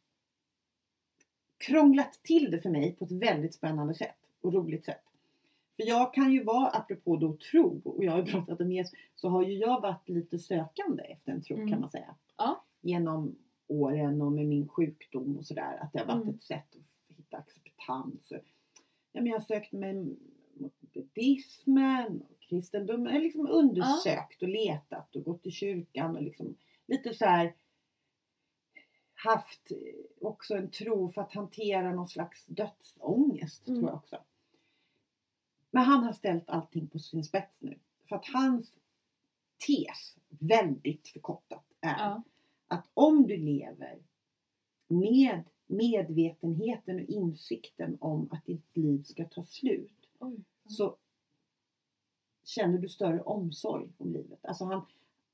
krånglat 1.58 2.20
till 2.24 2.52
det 2.52 2.62
för 2.62 2.70
mig 2.70 2.96
på 2.96 3.06
ett 3.06 3.12
väldigt 3.12 3.54
spännande 3.54 3.94
sätt 3.94 4.16
och 4.42 4.54
roligt 4.54 4.86
sätt. 4.86 5.04
För 5.80 5.88
jag 5.88 6.14
kan 6.14 6.32
ju 6.32 6.44
vara, 6.44 6.68
apropå 6.70 7.16
då 7.18 7.38
tro, 7.52 7.82
och 7.86 8.04
jag 8.04 8.12
har 8.12 8.20
ju 8.20 8.26
pratat 8.32 8.62
om 8.62 8.72
Jesus, 8.72 8.94
så 9.16 9.30
har 9.30 9.44
ju 9.44 9.54
jag 9.54 9.82
varit 9.82 10.10
lite 10.10 10.40
sökande 10.40 11.04
efter 11.04 11.32
en 11.32 11.42
tro 11.42 11.56
Mm. 11.56 11.70
kan 11.70 11.82
man 11.82 11.92
säga. 11.92 12.16
Ja. 12.38 12.64
Genom 12.82 13.36
åren 13.68 14.22
och 14.22 14.32
med 14.32 14.46
min 14.48 14.68
sjukdom 14.68 15.38
och 15.38 15.46
sådär. 15.46 15.78
Att 15.82 15.94
det 15.94 16.00
har 16.00 16.06
varit 16.06 16.24
Mm. 16.24 16.36
ett 16.36 16.44
sätt 16.44 16.76
att 16.76 17.18
hitta 17.18 17.38
acceptans. 17.38 18.28
Ja, 19.12 19.22
men 19.22 19.26
jag 19.26 19.34
har 19.36 19.46
sökt 19.46 19.72
mig 19.72 20.16
mot 20.54 20.74
buddhismen 20.94 22.22
och 22.22 22.40
kristendomen. 22.40 23.06
Jag 23.06 23.14
har 23.14 23.20
liksom 23.22 23.48
undersökt 23.50 24.42
och 24.42 24.50
letat 24.50 25.16
och 25.16 25.24
gått 25.24 25.44
till 25.44 25.52
kyrkan 25.52 26.16
och 26.16 26.22
liksom 26.24 26.56
lite 26.88 27.14
så 27.14 27.26
här 27.26 27.54
haft 29.14 29.72
också 30.22 30.56
en 30.56 30.72
tro 30.72 31.10
för 31.10 31.22
att 31.22 31.34
hantera 31.34 31.92
någon 31.94 32.08
slags 32.08 32.46
dödsångest 32.46 33.68
Mm. 33.68 33.80
tror 33.80 33.90
jag 33.90 33.98
också. 33.98 34.18
Men 35.72 35.84
han 35.84 36.04
har 36.04 36.14
ställt 36.14 36.50
allting 36.50 36.88
på 36.88 37.00
sin 37.00 37.24
spets 37.24 37.62
nu. 37.62 37.80
För 38.06 38.16
att 38.16 38.26
hans 38.26 38.72
tes, 39.68 40.18
väldigt 40.30 41.08
förkortat, 41.08 41.64
är 41.82 41.96
Ja. 41.98 42.24
att 42.68 42.86
om 42.94 43.28
du 43.28 43.38
lever 43.38 43.98
med 44.88 45.44
medvetenheten 45.68 46.96
och 46.96 47.10
insikten 47.10 47.98
om 48.02 48.30
att 48.32 48.46
ditt 48.46 48.78
liv 48.78 49.04
ska 49.04 49.26
ta 49.26 49.44
slut 49.44 49.94
Oj. 50.20 50.38
så 50.68 50.96
känner 52.44 52.78
du 52.78 52.90
större 52.90 53.22
omsorg 53.22 53.90
om 53.98 54.14
livet. 54.14 54.40
Alltså 54.46 54.66
han, 54.66 54.82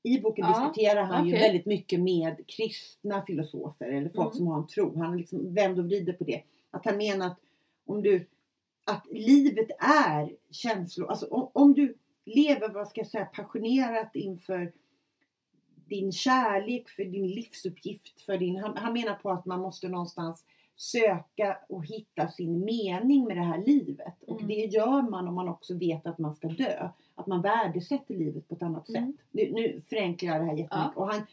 I 0.02 0.20
boken 0.20 0.44
Ja, 0.44 0.60
diskuterar 0.70 1.02
han 1.02 1.26
ju 1.26 1.32
okej. 1.34 1.42
väldigt 1.48 1.66
mycket 1.66 2.00
med 2.00 2.46
kristna 2.46 3.22
filosofer 3.22 3.86
eller 3.90 4.08
folk 4.08 4.26
Mm. 4.26 4.36
som 4.36 4.46
har 4.46 4.58
en 4.58 4.66
tro. 4.66 4.98
Han 4.98 5.16
liksom 5.16 5.54
vänder 5.54 5.82
och 5.82 5.86
vrider 5.88 6.12
på 6.12 6.24
det. 6.24 6.42
Att 6.70 6.84
han 6.84 6.96
menar 6.96 7.26
att 7.26 7.40
om 7.84 8.02
du 8.02 8.26
att 8.86 9.06
livet 9.10 9.68
är 9.78 10.36
känslor. 10.50 11.08
Alltså 11.10 11.26
om, 11.26 11.50
om 11.52 11.74
du 11.74 11.94
lever, 12.24 12.68
vad 12.68 12.88
ska 12.88 13.00
jag 13.00 13.06
säga, 13.08 13.24
passionerat 13.24 14.10
inför 14.14 14.72
din 15.88 16.12
kärlek, 16.12 16.88
för 16.88 17.04
din 17.04 17.26
livsuppgift, 17.28 18.20
för 18.20 18.38
din... 18.38 18.56
Han, 18.56 18.76
han 18.76 18.92
menar 18.92 19.14
på 19.14 19.30
att 19.30 19.44
man 19.46 19.60
måste 19.60 19.88
någonstans 19.88 20.44
söka 20.76 21.58
och 21.68 21.86
hitta 21.86 22.28
sin 22.28 22.64
mening 22.64 23.24
med 23.24 23.36
det 23.36 23.42
här 23.42 23.64
livet. 23.66 24.14
Och 24.26 24.40
Mm. 24.42 24.48
det 24.48 24.54
gör 24.64 25.02
man 25.10 25.28
om 25.28 25.34
man 25.34 25.48
också 25.48 25.74
vet 25.78 26.06
att 26.06 26.18
man 26.18 26.34
ska 26.34 26.48
dö. 26.48 26.88
Att 27.14 27.26
man 27.26 27.42
värdesätter 27.42 28.14
livet 28.14 28.48
på 28.48 28.54
ett 28.54 28.62
annat 28.62 28.88
Mm. 28.88 29.06
sätt. 29.12 29.24
Nu, 29.30 29.52
nu 29.52 29.80
förenklar 29.88 30.32
jag 30.32 30.40
det 30.40 30.44
här 30.46 30.56
jättemycket. 30.56 30.92
Ja. 30.96 31.02
Och 31.02 31.06
han, 31.12 31.26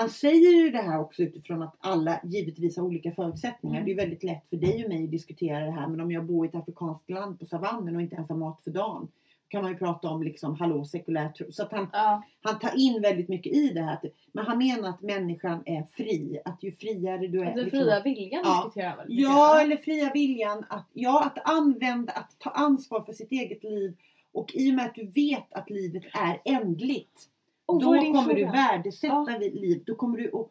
han 0.00 0.10
säger 0.10 0.50
ju 0.64 0.70
det 0.70 0.78
här 0.82 1.00
också 1.00 1.22
utifrån 1.22 1.62
att 1.62 1.76
alla 1.80 2.20
givetvis 2.24 2.76
har 2.76 2.84
olika 2.84 3.12
förutsättningar. 3.12 3.76
Mm. 3.76 3.86
Det 3.86 3.92
är 3.92 3.96
väldigt 3.96 4.22
lätt 4.22 4.48
för 4.50 4.56
dig 4.56 4.84
och 4.84 4.88
mig 4.90 5.04
att 5.04 5.10
diskutera 5.10 5.64
det 5.64 5.70
här. 5.70 5.86
Men 5.88 6.00
om 6.00 6.12
jag 6.12 6.24
bor 6.24 6.46
i 6.46 6.48
ett 6.48 6.54
afrikanskt 6.54 7.10
land 7.10 7.38
på 7.38 7.46
savannen 7.46 7.96
och 7.96 8.02
inte 8.02 8.14
ens 8.14 8.28
har 8.28 8.36
mat 8.36 8.60
för 8.64 8.70
dagen. 8.70 9.08
kan 9.48 9.62
man 9.62 9.70
ju 9.72 9.78
prata 9.78 10.08
om 10.08 10.22
liksom, 10.22 10.54
hallå 10.56 10.84
sekulär 10.84 11.28
tro. 11.28 11.52
Så 11.52 11.62
att 11.62 11.72
han, 11.72 11.86
Ja. 11.92 12.22
han 12.42 12.58
tar 12.58 12.78
in 12.78 13.02
väldigt 13.02 13.28
mycket 13.28 13.52
i 13.52 13.68
det 13.68 13.80
här. 13.82 13.98
Men 14.32 14.46
han 14.46 14.58
menar 14.58 14.88
att 14.88 15.02
människan 15.02 15.62
är 15.66 15.82
fri. 15.82 16.40
Att 16.44 16.62
ju 16.62 16.72
friare 16.72 17.26
du 17.26 17.40
är. 17.40 17.44
Den 17.44 17.54
liksom- 17.64 17.80
fria 17.80 18.02
viljan 18.02 18.42
Ja. 18.44 18.62
diskuterar 18.64 18.96
väldigt 18.96 19.16
mycket. 19.16 19.30
Ja, 19.30 19.60
eller 19.60 19.76
fria 19.76 20.10
viljan 20.14 20.64
att, 20.68 20.88
ja, 20.92 21.24
att 21.24 21.48
använda, 21.50 22.12
att 22.12 22.36
ta 22.38 22.50
ansvar 22.50 23.00
för 23.00 23.12
sitt 23.12 23.32
eget 23.32 23.64
liv. 23.64 23.96
Och 24.32 24.50
i 24.54 24.70
och 24.70 24.74
med 24.74 24.86
att 24.86 24.94
du 24.94 25.06
vet 25.06 25.52
att 25.52 25.70
livet 25.70 26.02
är 26.12 26.40
ändligt. 26.44 27.29
Och 27.74 27.80
då 27.80 27.86
kommer 27.94 28.34
du 28.34 28.40
fråga? 28.40 28.52
värdesätta 28.52 29.26
Ja. 29.32 29.38
liv. 29.38 29.82
Då 29.86 29.94
kommer 29.94 30.18
du 30.18 30.26
att, 30.36 30.48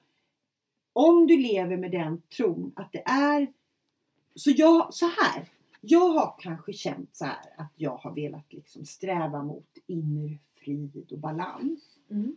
om 0.94 1.28
du 1.28 1.38
lever 1.38 1.78
med 1.78 1.92
den 1.92 2.22
tron 2.38 2.72
att 2.76 2.92
det 2.92 3.04
är 3.06 3.48
så 4.36 4.52
jag, 4.56 4.94
så 4.94 5.06
här. 5.06 5.50
Jag 5.82 6.10
har 6.10 6.36
kanske 6.40 6.74
känt 6.74 7.16
så 7.16 7.26
här 7.26 7.54
att 7.58 7.72
jag 7.76 7.98
har 7.98 8.16
velat 8.16 8.54
liksom 8.54 8.86
sträva 8.86 9.44
mot 9.44 9.78
inre 9.88 10.38
frid 10.54 11.08
och 11.12 11.18
balans 11.20 12.00
Mm. 12.10 12.36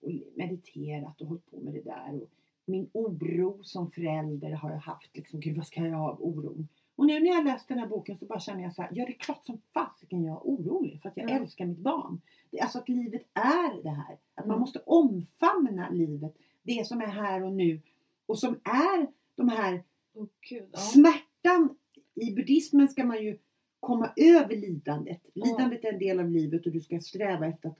och 0.00 0.10
mediterat 0.34 1.20
och 1.20 1.26
hållit 1.26 1.50
på 1.50 1.60
med 1.60 1.74
det 1.74 1.80
där. 1.82 2.14
Och 2.22 2.28
min 2.64 2.88
oro 2.92 3.58
som 3.62 3.90
förälder 3.90 4.50
har 4.50 4.70
jag 4.70 4.78
haft. 4.78 5.16
Liksom, 5.16 5.40
Gud, 5.40 5.56
vad 5.56 5.66
ska 5.66 5.80
jag 5.84 5.96
ha 5.96 6.10
av 6.10 6.22
oron? 6.22 6.68
Och 6.96 7.06
nu 7.06 7.20
när 7.20 7.26
jag 7.30 7.44
läst 7.44 7.68
den 7.68 7.78
här 7.78 7.86
boken 7.86 8.16
så 8.18 8.26
bara 8.26 8.40
känner 8.40 8.62
jag 8.62 8.74
så 8.74 8.82
här. 8.82 8.90
Ja, 8.94 9.06
det 9.06 9.12
är 9.12 9.18
klart 9.18 9.46
som 9.46 9.60
fasiken 9.74 10.24
jag 10.24 10.36
är 10.36 10.40
orolig 10.42 11.02
för 11.02 11.08
att 11.08 11.16
jag 11.16 11.30
Mm. 11.30 11.42
älskar 11.42 11.66
mitt 11.66 11.78
barn. 11.78 12.20
Alltså 12.62 12.78
att 12.78 12.88
livet 12.88 13.22
är 13.34 13.82
det 13.82 13.90
här. 13.90 14.12
Att 14.34 14.46
man 14.46 14.50
Mm. 14.56 14.60
måste 14.60 14.78
omfamna 14.78 15.90
livet. 15.90 16.36
Det 16.62 16.86
som 16.86 17.00
är 17.00 17.06
här 17.06 17.42
och 17.42 17.52
nu. 17.52 17.80
Och 18.26 18.38
som 18.38 18.60
är 18.64 19.06
de 19.34 19.48
här 19.48 19.82
Åh 20.14 20.26
gud. 20.48 20.68
Ja. 20.72 20.78
smärtan. 20.78 21.76
I 22.14 22.34
buddhismen 22.34 22.88
ska 22.88 23.04
man 23.04 23.24
ju 23.24 23.38
komma 23.80 24.12
över 24.16 24.56
lidandet. 24.56 25.20
Lidandet 25.34 25.84
är 25.84 25.92
en 25.92 25.98
del 25.98 26.20
av 26.20 26.30
livet 26.30 26.66
och 26.66 26.72
du 26.72 26.80
ska 26.80 27.00
sträva 27.00 27.46
efter 27.46 27.68
att 27.68 27.78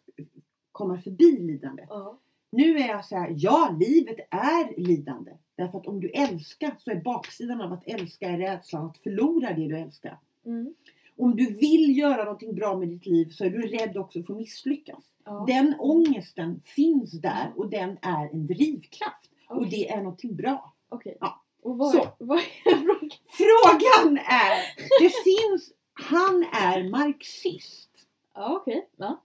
komma 0.72 0.98
förbi 0.98 1.38
lidandet. 1.38 1.86
Ja. 1.88 2.18
Nu 2.50 2.78
är 2.78 2.88
jag 2.88 3.04
så 3.04 3.16
här, 3.16 3.34
ja 3.36 3.76
livet 3.80 4.16
är 4.30 4.80
lidande. 4.80 5.32
Därför 5.56 5.78
att 5.78 5.86
om 5.86 6.00
du 6.00 6.08
älskar 6.08 6.74
så 6.78 6.90
är 6.90 7.02
baksidan 7.02 7.60
av 7.60 7.72
att 7.72 7.86
älska 7.86 8.28
är 8.28 8.38
rädslan 8.38 8.86
att 8.86 8.98
förlora 8.98 9.52
det 9.54 9.68
du 9.68 9.78
älskar. 9.78 10.18
Mm. 10.44 10.74
Om 11.18 11.36
du 11.36 11.52
vill 11.54 11.98
göra 11.98 12.24
någonting 12.24 12.54
bra 12.54 12.76
med 12.76 12.88
ditt 12.88 13.06
liv 13.06 13.28
så 13.30 13.44
är 13.44 13.50
du 13.50 13.60
rädd 13.66 13.96
också 13.96 14.22
för 14.22 14.32
att 14.32 14.38
misslyckas. 14.38 15.04
Ja. 15.24 15.44
Den 15.48 15.74
ångesten 15.78 16.60
finns 16.64 17.12
där 17.12 17.52
och 17.56 17.70
den 17.70 17.98
är 18.02 18.28
en 18.32 18.46
drivkraft. 18.46 19.30
Och 19.48 19.56
Okej. 19.56 19.70
det 19.70 19.88
är 19.90 19.96
någonting 20.02 20.36
bra. 20.36 20.74
Okej. 20.88 21.16
Ja. 21.20 21.42
Och 21.62 21.78
vad, 21.78 21.90
Så. 21.92 22.08
vad 22.18 22.38
är 22.38 22.76
frågan? 22.76 23.10
Frågan 23.26 24.18
är, 24.18 24.58
det 25.00 25.10
finns, 25.24 25.72
han 25.92 26.42
är 26.52 26.90
marxist. 26.90 27.90
Ja 28.34 28.56
okej. 28.62 28.88
Ja. 28.96 29.22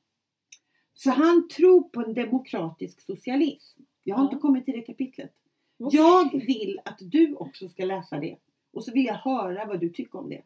Så 0.94 1.10
han 1.12 1.48
tror 1.48 1.82
på 1.84 2.02
en 2.02 2.14
demokratisk 2.14 3.02
socialism. 3.02 3.82
Jag 4.04 4.16
har 4.16 4.24
Ja. 4.24 4.30
inte 4.30 4.42
kommit 4.42 4.66
till 4.66 4.74
det 4.74 4.82
kapitlet. 4.82 5.34
Okej. 5.80 6.00
Jag 6.00 6.32
vill 6.46 6.80
att 6.86 6.98
du 7.02 7.36
också 7.36 7.68
ska 7.68 7.86
läsa 7.86 8.20
det. 8.20 8.38
Och 8.74 8.84
så 8.84 8.92
vill 8.92 9.06
jag 9.06 9.14
höra 9.16 9.66
vad 9.66 9.80
du 9.80 9.90
tycker 9.90 10.20
om 10.20 10.30
det. 10.30 10.42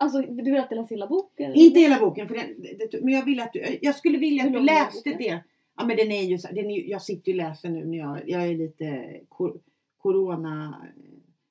Alltså 0.00 0.20
du 0.22 0.42
vill 0.42 0.56
att 0.60 0.66
jag 0.70 0.76
läser 0.80 0.94
hela 0.94 1.06
boken? 1.06 1.54
Inte 1.54 1.80
hela 1.80 1.98
boken, 2.00 2.28
för 2.28 2.34
den, 2.34 2.46
det, 2.90 3.00
men 3.02 3.14
jag 3.14 3.24
vill 3.24 3.40
att 3.40 3.52
du, 3.52 3.78
jag 3.82 3.94
skulle 3.96 4.18
vilja 4.18 4.44
att 4.44 4.52
du 4.52 4.60
läste 4.60 5.10
det. 5.10 5.38
Ja 5.76 5.84
men 5.86 5.96
den 5.96 6.12
är 6.12 6.22
ju 6.22 6.36
den 6.36 6.70
är, 6.70 6.90
jag 6.90 7.02
sitter 7.02 7.32
ju 7.32 7.38
och 7.38 7.48
läser 7.48 7.68
nu 7.68 7.84
när 7.84 7.98
jag, 7.98 8.18
jag 8.26 8.42
är 8.42 8.54
lite 8.54 9.16
kor, 9.28 9.60
corona 10.02 10.86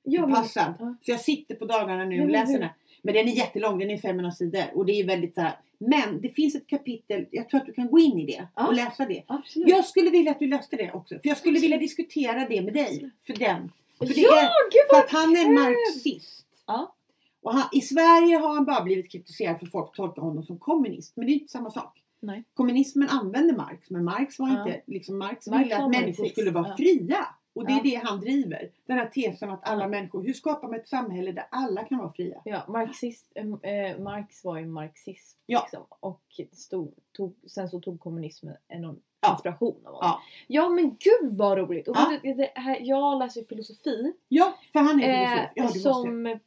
Ja, 0.02 0.26
passad. 0.26 0.74
ja. 0.78 0.94
Så 1.02 1.10
jag 1.10 1.20
sitter 1.20 1.54
på 1.54 1.64
dagarna 1.64 2.04
nu 2.04 2.16
Ja, 2.16 2.22
och 2.22 2.28
läser 2.30 2.58
den. 2.58 2.68
Men 3.02 3.14
den 3.14 3.28
är 3.28 3.32
jättelång, 3.32 3.78
den 3.78 3.90
är 3.90 3.98
500 3.98 4.32
sidor. 4.32 4.62
Och 4.74 4.86
det 4.86 4.92
är 4.92 5.04
väldigt 5.06 5.34
så 5.34 5.40
här. 5.40 5.56
Men 5.78 6.20
det 6.20 6.28
finns 6.28 6.54
ett 6.54 6.66
kapitel, 6.66 7.26
jag 7.30 7.48
tror 7.48 7.60
att 7.60 7.66
du 7.66 7.72
kan 7.72 7.86
gå 7.90 7.98
in 7.98 8.18
i 8.18 8.26
det 8.26 8.48
Ja. 8.56 8.66
och 8.66 8.74
läsa 8.74 9.04
det. 9.06 9.22
Absolut. 9.26 9.68
Jag 9.68 9.84
skulle 9.84 10.10
vilja 10.10 10.30
att 10.30 10.38
du 10.38 10.46
läste 10.46 10.76
det 10.76 10.92
också. 10.92 11.14
För 11.14 11.28
jag 11.28 11.36
skulle 11.38 11.60
vilja 11.60 11.78
diskutera 11.78 12.46
det 12.48 12.62
med 12.62 12.74
dig. 12.74 12.84
Absolut. 12.84 13.12
För 13.26 13.32
den. 13.44 13.72
För 13.98 14.06
det 14.06 14.20
är- 14.20 14.88
För 14.94 14.98
att 15.04 15.10
han 15.10 15.36
är 15.36 15.50
marxist. 15.50 16.46
Ja. 16.66 16.94
Och 17.48 17.54
han, 17.54 17.68
I 17.72 17.80
Sverige 17.80 18.36
har 18.36 18.54
han 18.54 18.64
bara 18.64 18.82
blivit 18.84 19.10
kritiserad 19.12 19.58
för 19.58 19.66
att 19.66 19.72
folk 19.72 19.96
tolkar 19.96 20.22
honom 20.22 20.44
som 20.44 20.58
kommunist. 20.58 21.16
Men 21.16 21.26
det 21.26 21.32
är 21.32 21.34
inte 21.34 21.52
samma 21.52 21.70
sak. 21.70 22.02
Nej. 22.20 22.44
Kommunismen 22.54 23.08
använde 23.08 23.56
Marx, 23.56 23.90
men 23.90 24.04
Marx 24.04 24.38
var 24.38 24.48
Ja. 24.48 24.58
inte, 24.58 24.80
liksom 24.86 25.18
Marx 25.18 25.48
ville 25.48 25.76
att 25.76 25.90
människor 25.90 26.06
marxist, 26.06 26.32
skulle 26.32 26.50
vara 26.50 26.68
ja. 26.68 26.76
fria. 26.76 27.26
Och 27.52 27.66
det 27.66 27.72
är 27.72 27.82
det 27.82 27.94
han 28.04 28.20
driver. 28.20 28.70
Den 28.86 28.98
här 28.98 29.06
tesen 29.06 29.50
att 29.50 29.68
alla 29.68 29.88
människor, 29.88 30.22
hur 30.22 30.32
skapar 30.32 30.68
man 30.68 30.78
ett 30.80 30.88
samhälle 30.88 31.32
där 31.32 31.44
alla 31.50 31.84
kan 31.84 31.98
vara 31.98 32.12
fria? 32.12 32.40
Ja, 32.44 32.64
marxist, 32.68 33.26
eh, 33.62 33.98
Marx 33.98 34.44
var 34.44 34.58
ju 34.58 34.66
marxism. 34.66 35.38
Liksom, 35.46 35.82
och 36.00 36.40
stod, 36.52 36.94
tog, 37.12 37.34
sen 37.46 37.68
så 37.68 37.80
tog 37.80 38.00
kommunismen 38.00 38.56
enorm 38.68 38.96
inspiration 39.32 39.76
av 39.84 39.92
honom. 39.92 39.98
Ja. 40.02 40.20
Ja 40.46 40.68
men 40.68 40.88
gud 40.90 41.36
vad 41.36 41.58
roligt! 41.58 41.88
Och 41.88 41.96
Ja. 41.96 42.18
här, 42.54 42.78
jag 42.80 43.18
läser 43.18 43.40
ju 43.40 43.46
filosofi 43.46 44.12
Ja, 44.28 44.54
för 44.72 44.78
han 44.80 45.00
är 45.02 45.36
eh, 45.36 45.48
filosof. 45.54 45.84
Ja, 45.84 46.10
du 46.10 46.10
måste. 46.10 46.40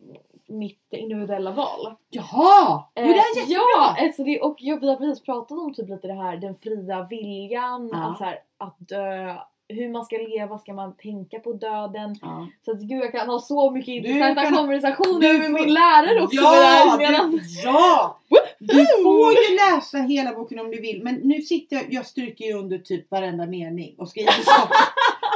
Mitt 0.52 0.94
individuella 0.94 1.52
val. 1.52 1.96
Jaha! 2.10 2.84
Jo, 2.96 3.02
det 3.04 3.10
Eh, 3.10 3.10
är 3.10 3.16
jättebra! 3.38 3.56
Ja, 3.58 3.96
alltså 4.00 4.24
det, 4.24 4.42
och 4.42 4.56
jag, 4.60 4.80
vi 4.80 4.90
har 4.90 4.96
precis 4.96 5.24
pratat 5.24 5.52
om 5.60 5.74
typ 5.74 5.90
lite 5.90 6.08
det 6.08 6.14
här 6.14 6.38
den 6.38 6.56
fria 6.56 7.08
viljan, 7.10 7.90
Ja. 7.94 8.10
att, 8.12 8.18
så 8.18 8.24
här, 8.24 8.40
att 8.58 8.76
dö, 8.80 9.36
hur 9.68 9.90
man 9.90 10.06
ska 10.06 10.16
leva, 10.18 10.58
ska 10.58 10.74
man 10.74 10.96
tänka 10.98 11.40
på 11.40 11.54
döden? 11.54 12.16
Ja. 12.22 12.48
Så 12.66 12.72
att 12.72 12.82
gud 12.82 13.04
jag 13.04 13.12
kan 13.12 13.30
ha 13.30 13.40
så 13.40 13.72
mycket 13.72 13.88
intressanta 13.94 14.42
kan- 14.44 14.54
konversationer 14.58 15.38
med 15.40 15.42
får- 15.48 15.66
min 15.66 15.74
lärare 15.74 16.24
också. 16.24 16.36
Ja, 16.36 16.96
medan- 17.00 17.32
du, 17.32 17.40
ja! 17.64 18.18
Du 18.60 18.86
får 19.04 19.32
ju 19.32 19.56
läsa 19.56 19.98
hela 19.98 20.34
boken 20.34 20.60
om 20.60 20.72
du 20.72 20.82
vill. 20.82 21.04
Men 21.04 21.16
nu 21.16 21.42
sitter 21.42 21.76
jag, 21.76 21.86
jag 21.94 22.06
stryker 22.06 22.46
ju 22.46 22.54
under 22.54 22.78
typ 22.78 23.12
varenda 23.12 23.46
mening 23.46 23.96
och 23.98 24.10
skriver 24.10 24.32
saker. 24.32 24.76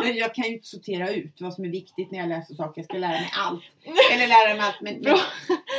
Jag, 0.08 0.18
jag 0.18 0.36
kan 0.36 0.46
ju 0.46 0.54
inte 0.54 0.68
sortera 0.68 1.10
ut 1.12 1.42
vad 1.42 1.54
som 1.54 1.66
är 1.66 1.70
viktigt 1.70 2.12
när 2.12 2.20
jag 2.20 2.30
läser 2.30 2.56
saker. 2.56 2.82
Jag 2.82 2.86
ska 2.86 2.98
lära 2.98 3.12
mig 3.12 3.30
allt. 3.48 3.64
Eller 4.14 4.28
lära 4.28 4.56
mig 4.58 4.66
allt. 4.66 4.82
Men, 4.82 4.94
men 5.02 5.18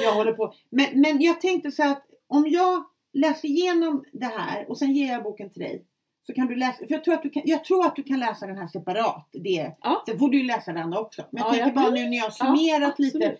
jag 0.02 0.12
håller 0.12 0.32
på. 0.32 0.54
Men, 0.70 1.00
men 1.00 1.20
jag 1.22 1.40
tänkte 1.40 1.70
så 1.70 1.82
att 1.82 2.02
om 2.28 2.44
jag 2.48 2.84
läser 3.12 3.48
igenom 3.48 4.04
det 4.12 4.26
här 4.26 4.70
och 4.70 4.78
sen 4.78 4.92
ger 4.94 5.12
jag 5.12 5.22
boken 5.22 5.50
till 5.50 5.62
dig. 5.62 5.84
Så 6.26 6.32
kan 6.32 6.46
du 6.46 6.56
läsa, 6.56 6.78
för 6.78 6.92
jag 6.94 7.04
tror 7.04 7.14
att 7.14 7.22
du 7.22 7.30
kan, 7.30 7.42
jag 7.46 7.64
tror 7.64 7.86
att 7.86 7.96
du 7.96 8.02
kan 8.02 8.18
läsa 8.20 8.46
den 8.46 8.56
här 8.56 8.68
separat. 8.68 9.28
Det. 9.32 9.72
Ja. 9.82 10.02
Sen 10.08 10.18
får 10.18 10.28
du 10.30 10.38
ju 10.38 10.44
läsa 10.46 10.72
den 10.72 10.82
andra 10.82 10.98
också. 10.98 11.24
Men 11.30 11.42
jag 11.42 11.46
Ja, 11.48 11.50
tänker 11.52 11.66
jag- 11.66 11.74
bara 11.74 11.90
nu 11.94 12.06
när 12.08 12.16
jag 12.16 12.24
har 12.24 12.30
summerat 12.30 12.98
lite. 12.98 13.36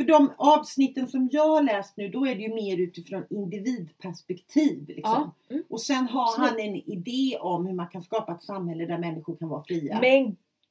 För 0.00 0.04
de 0.04 0.32
avsnitten 0.36 1.08
som 1.08 1.28
jag 1.32 1.48
har 1.48 1.62
läst 1.62 1.96
nu, 1.96 2.08
då 2.08 2.26
är 2.26 2.34
det 2.34 2.40
ju 2.42 2.54
mer 2.54 2.76
utifrån 2.76 3.24
individperspektiv. 3.30 4.84
Liksom. 4.88 5.32
Ja. 5.48 5.54
Mm. 5.54 5.64
Och 5.70 5.80
sen 5.80 6.06
har 6.08 6.22
Absolut. 6.28 6.50
han 6.50 6.60
en 6.60 6.76
idé 6.76 7.38
om 7.40 7.66
hur 7.66 7.74
man 7.74 7.86
kan 7.88 8.02
skapa 8.02 8.32
ett 8.32 8.42
samhälle 8.42 8.86
där 8.86 8.98
människor 8.98 9.36
kan 9.36 9.48
vara 9.48 9.62
fria. 9.62 9.98
Men 10.00 10.24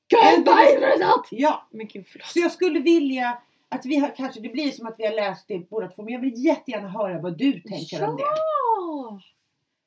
gud 0.08 0.46
vad 0.46 0.74
intressant! 0.74 1.28
Ja, 1.32 1.68
Men 1.72 1.88
gud 1.88 2.06
förlåt. 2.08 2.26
så 2.26 2.40
jag 2.40 2.52
skulle 2.52 2.80
vilja 2.80 3.38
att 3.70 3.86
vi 3.86 3.96
har, 3.96 4.16
kanske 4.16 4.40
det 4.42 4.50
blir 4.50 4.72
som 4.72 4.88
att 4.88 4.96
vi 4.98 5.06
har 5.06 5.14
läst 5.14 5.48
det 5.48 5.70
båda 5.70 5.88
två, 5.88 6.04
men 6.04 6.14
jag 6.14 6.22
vill 6.22 6.46
jättegärna 6.46 6.90
höra 6.90 7.22
vad 7.22 7.38
du 7.38 7.60
tänker 7.62 8.08
om 8.10 8.16
det. 8.16 8.24
Ja! 8.24 9.22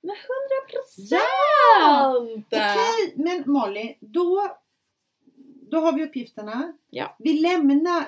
Med 0.02 0.16
hundra 0.16 0.56
Ja! 1.10 2.12
procent! 2.16 2.46
Okej, 2.50 3.14
men 3.16 3.52
Molly, 3.52 3.94
då, 4.00 4.48
då 5.72 5.80
har 5.80 5.92
vi 5.92 6.04
uppgifterna. 6.04 6.72
Ja. 6.90 7.16
Vi 7.18 7.40
lämnar, 7.40 8.06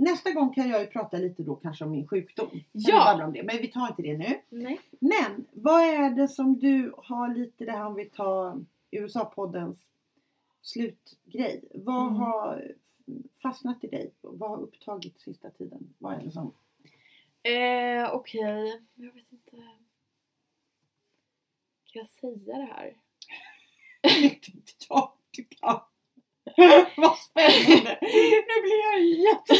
nästa 0.00 0.30
gång 0.32 0.54
kan 0.54 0.68
jag 0.68 0.80
ju 0.80 0.86
prata 0.86 1.16
lite 1.16 1.42
då 1.42 1.56
kanske 1.56 1.84
om 1.84 1.90
min 1.90 2.08
sjukdom. 2.08 2.50
Kan 2.50 2.60
Ja. 2.72 3.24
Om 3.24 3.32
det, 3.32 3.42
men 3.42 3.56
vi 3.56 3.68
tar 3.68 3.88
inte 3.88 4.02
det 4.02 4.18
nu. 4.18 4.40
Nej. 4.48 4.80
Men 4.98 5.46
vad 5.52 5.82
är 5.82 6.10
det 6.10 6.28
som 6.28 6.58
du 6.58 6.94
har 6.96 7.34
lite 7.34 7.64
det 7.64 7.72
här 7.72 7.86
om 7.86 7.94
vi 7.94 8.04
tar 8.04 8.64
USA-poddens 8.90 9.78
slutgrej. 10.62 11.64
Vad 11.74 12.06
Mm. 12.06 12.14
har 12.16 12.72
fastnat 13.42 13.84
i 13.84 13.86
dig? 13.86 14.10
Vad 14.20 14.50
har 14.50 14.58
upptagit 14.60 15.20
sista 15.20 15.50
tiden? 15.50 15.94
Vad 15.98 16.14
är 16.14 16.22
det 16.24 16.30
som... 16.30 16.52
Eh, 17.42 18.14
Okej, 18.14 18.82
jag 18.94 19.12
vet 19.14 19.32
inte. 19.32 19.56
Kan 21.92 22.00
jag 22.00 22.08
säga 22.08 22.56
det 22.58 22.68
här? 22.74 22.96
Inte 24.22 24.50
jag, 24.88 25.12
du 25.30 25.44
kan. 25.44 25.80
Vad 26.96 27.16
spännande! 27.18 27.98
Nu 28.00 28.62
blir 28.62 28.92
jag 28.92 29.00
jätte... 29.04 29.54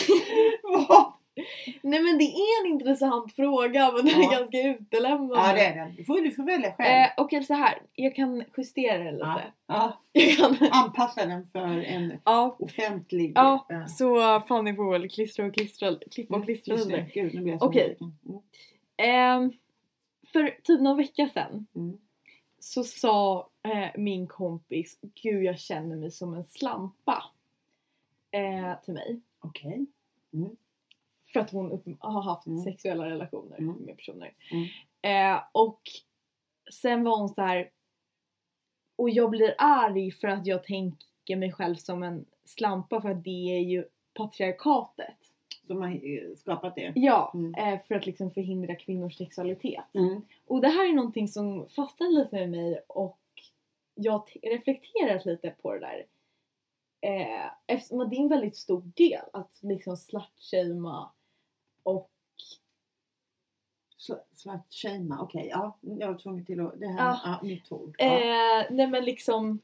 Vad? 0.62 1.12
Nej 1.82 2.00
men 2.02 2.18
det 2.18 2.24
är 2.24 2.64
en 2.66 2.72
intressant 2.72 3.34
fråga 3.36 3.92
men 3.92 4.04
den 4.06 4.20
Ja. 4.22 4.32
är 4.32 4.38
ganska 4.38 4.62
utelämnande. 4.62 5.34
Ja 5.36 5.52
det 5.52 5.60
är 5.60 5.76
den. 5.76 5.94
Du 5.96 6.04
får, 6.04 6.20
du 6.20 6.30
får 6.30 6.42
välja 6.42 6.72
själv. 6.72 7.02
Eh, 7.04 7.08
Okej 7.16 7.44
så 7.44 7.54
här, 7.54 7.78
jag 7.94 8.14
kan 8.14 8.44
justera 8.56 8.98
det 8.98 9.12
lite. 9.12 9.24
ja. 9.24 9.40
Ja. 9.66 10.00
Jag 10.12 10.36
kan, 10.58 10.68
Anpassa 10.72 11.26
den 11.26 11.46
för 11.46 11.60
en 11.84 12.18
ja, 12.24 12.56
offentlig... 12.58 13.32
Ja, 13.34 13.66
eh, 13.70 13.86
så 13.86 14.40
Fanny 14.40 14.74
får 14.76 14.90
väl 14.92 15.08
klistra 15.08 15.46
och 15.46 15.54
klistra, 15.54 15.94
klippa 16.10 16.36
och 16.36 16.44
klistra 16.44 16.74
just 16.74 16.88
det. 16.90 16.96
lite. 16.96 17.10
Gud, 17.20 17.34
nu 17.34 17.40
blir 17.40 17.52
jag 17.52 17.60
så 17.60 17.66
Okej. 17.66 17.88
nyfiken. 17.88 18.12
Mm. 18.28 18.40
Ehm, 19.42 19.52
för 20.32 20.56
typ 20.62 20.80
någon 20.80 20.96
vecka 20.96 21.28
sedan 21.28 21.66
Mm. 21.76 21.98
så 22.58 22.84
sa 22.84 23.48
eh, 23.62 23.88
min 23.96 24.26
kompis 24.26 24.98
Gud 25.22 25.42
jag 25.44 25.58
känner 25.58 25.96
mig 25.96 26.10
som 26.10 26.34
en 26.34 26.44
slampa. 26.44 27.24
Eh, 28.30 28.80
till 28.84 28.94
mig. 28.94 29.20
Okej. 29.40 29.86
För 31.32 31.40
att 31.40 31.50
hon 31.50 31.72
upp, 31.72 31.84
har 31.98 32.22
haft 32.22 32.46
Mm. 32.46 32.58
sexuella 32.64 33.10
relationer 33.10 33.58
Mm. 33.58 33.74
med 33.76 33.96
personer. 33.96 34.32
Mm. 34.52 35.34
Eh, 35.36 35.42
och 35.52 35.80
sen 36.72 37.04
var 37.04 37.18
hon 37.18 37.28
så 37.28 37.42
här. 37.42 37.70
Och 38.96 39.10
jag 39.10 39.30
blir 39.30 39.54
arg 39.58 40.10
för 40.12 40.28
att 40.28 40.46
jag 40.46 40.64
tänker 40.64 41.36
mig 41.36 41.52
själv 41.52 41.74
som 41.74 42.02
en 42.02 42.24
slampa 42.44 43.00
för 43.00 43.08
att 43.08 43.24
det 43.24 43.56
är 43.56 43.60
ju 43.60 43.84
patriarkatet. 44.14 45.14
Som 45.66 45.82
har 45.82 45.88
eh, 45.90 46.36
skapat 46.36 46.74
det. 46.74 46.92
Ja, 46.96 47.30
Mm. 47.34 47.54
eh, 47.54 47.80
för 47.88 47.94
att 47.94 48.06
liksom 48.06 48.30
förhindra 48.30 48.74
kvinnors 48.74 49.16
sexualitet. 49.16 49.84
Mm. 49.94 50.22
Och 50.46 50.60
det 50.60 50.68
här 50.68 50.88
är 50.90 50.92
någonting 50.94 51.28
som 51.28 51.68
fastnade 51.68 52.12
lite 52.12 52.36
med 52.36 52.50
mig 52.50 52.80
och 52.88 53.18
jag 54.02 54.22
reflekterat 54.42 55.24
lite 55.26 55.50
på 55.50 55.72
det 55.74 55.80
där. 55.80 56.06
Eh, 57.00 57.50
eftersom 57.66 58.10
det 58.10 58.16
är 58.16 58.20
en 58.20 58.28
väldigt 58.28 58.56
stor 58.56 58.82
del 58.96 59.22
att 59.32 59.58
liksom 59.62 59.96
slutshamea 59.96 61.10
och 61.82 62.10
Sl- 63.98 64.22
Slutshamea, 64.34 65.18
okej. 65.20 65.48
ja. 65.50 65.78
Jag 65.80 66.08
var 66.12 66.18
tvungen 66.18 66.44
till 66.44 66.60
att... 66.60 66.80
Det 66.80 66.86
här, 66.86 66.98
Ja. 66.98 67.20
ja. 67.24 67.46
nytt 67.48 67.72
ord. 67.72 67.94
Ja. 67.98 68.04
eh, 68.04 68.66
nej 68.70 68.86
men 68.86 69.04
liksom 69.04 69.60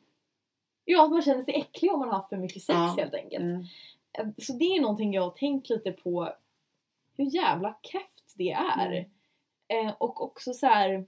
Ja, 0.84 1.05
att 1.05 1.11
man 1.11 1.22
känner 1.22 1.43
sig 1.43 1.55
äcklig 1.55 1.93
om 1.93 1.99
man 1.99 2.09
har 2.09 2.14
haft 2.16 2.28
för 2.28 2.37
mycket 2.37 2.62
sex 2.62 2.74
Ja. 2.76 2.95
helt 2.99 3.14
enkelt. 3.14 3.43
Mm. 3.45 3.64
Eh, 4.12 4.26
Så 4.39 4.53
det 4.53 4.64
är 4.64 4.80
någonting 4.80 5.12
jag 5.14 5.22
har 5.22 5.30
tänkt 5.30 5.68
lite 5.70 5.93
på 5.93 6.32
hur 7.16 7.24
jävla 7.24 7.78
kräft 7.82 8.32
det 8.34 8.51
är. 8.53 8.91
Mm. 8.91 9.07
Eh, 9.89 9.95
och 9.99 10.22
också 10.22 10.53
så 10.53 10.66
här. 10.66 11.07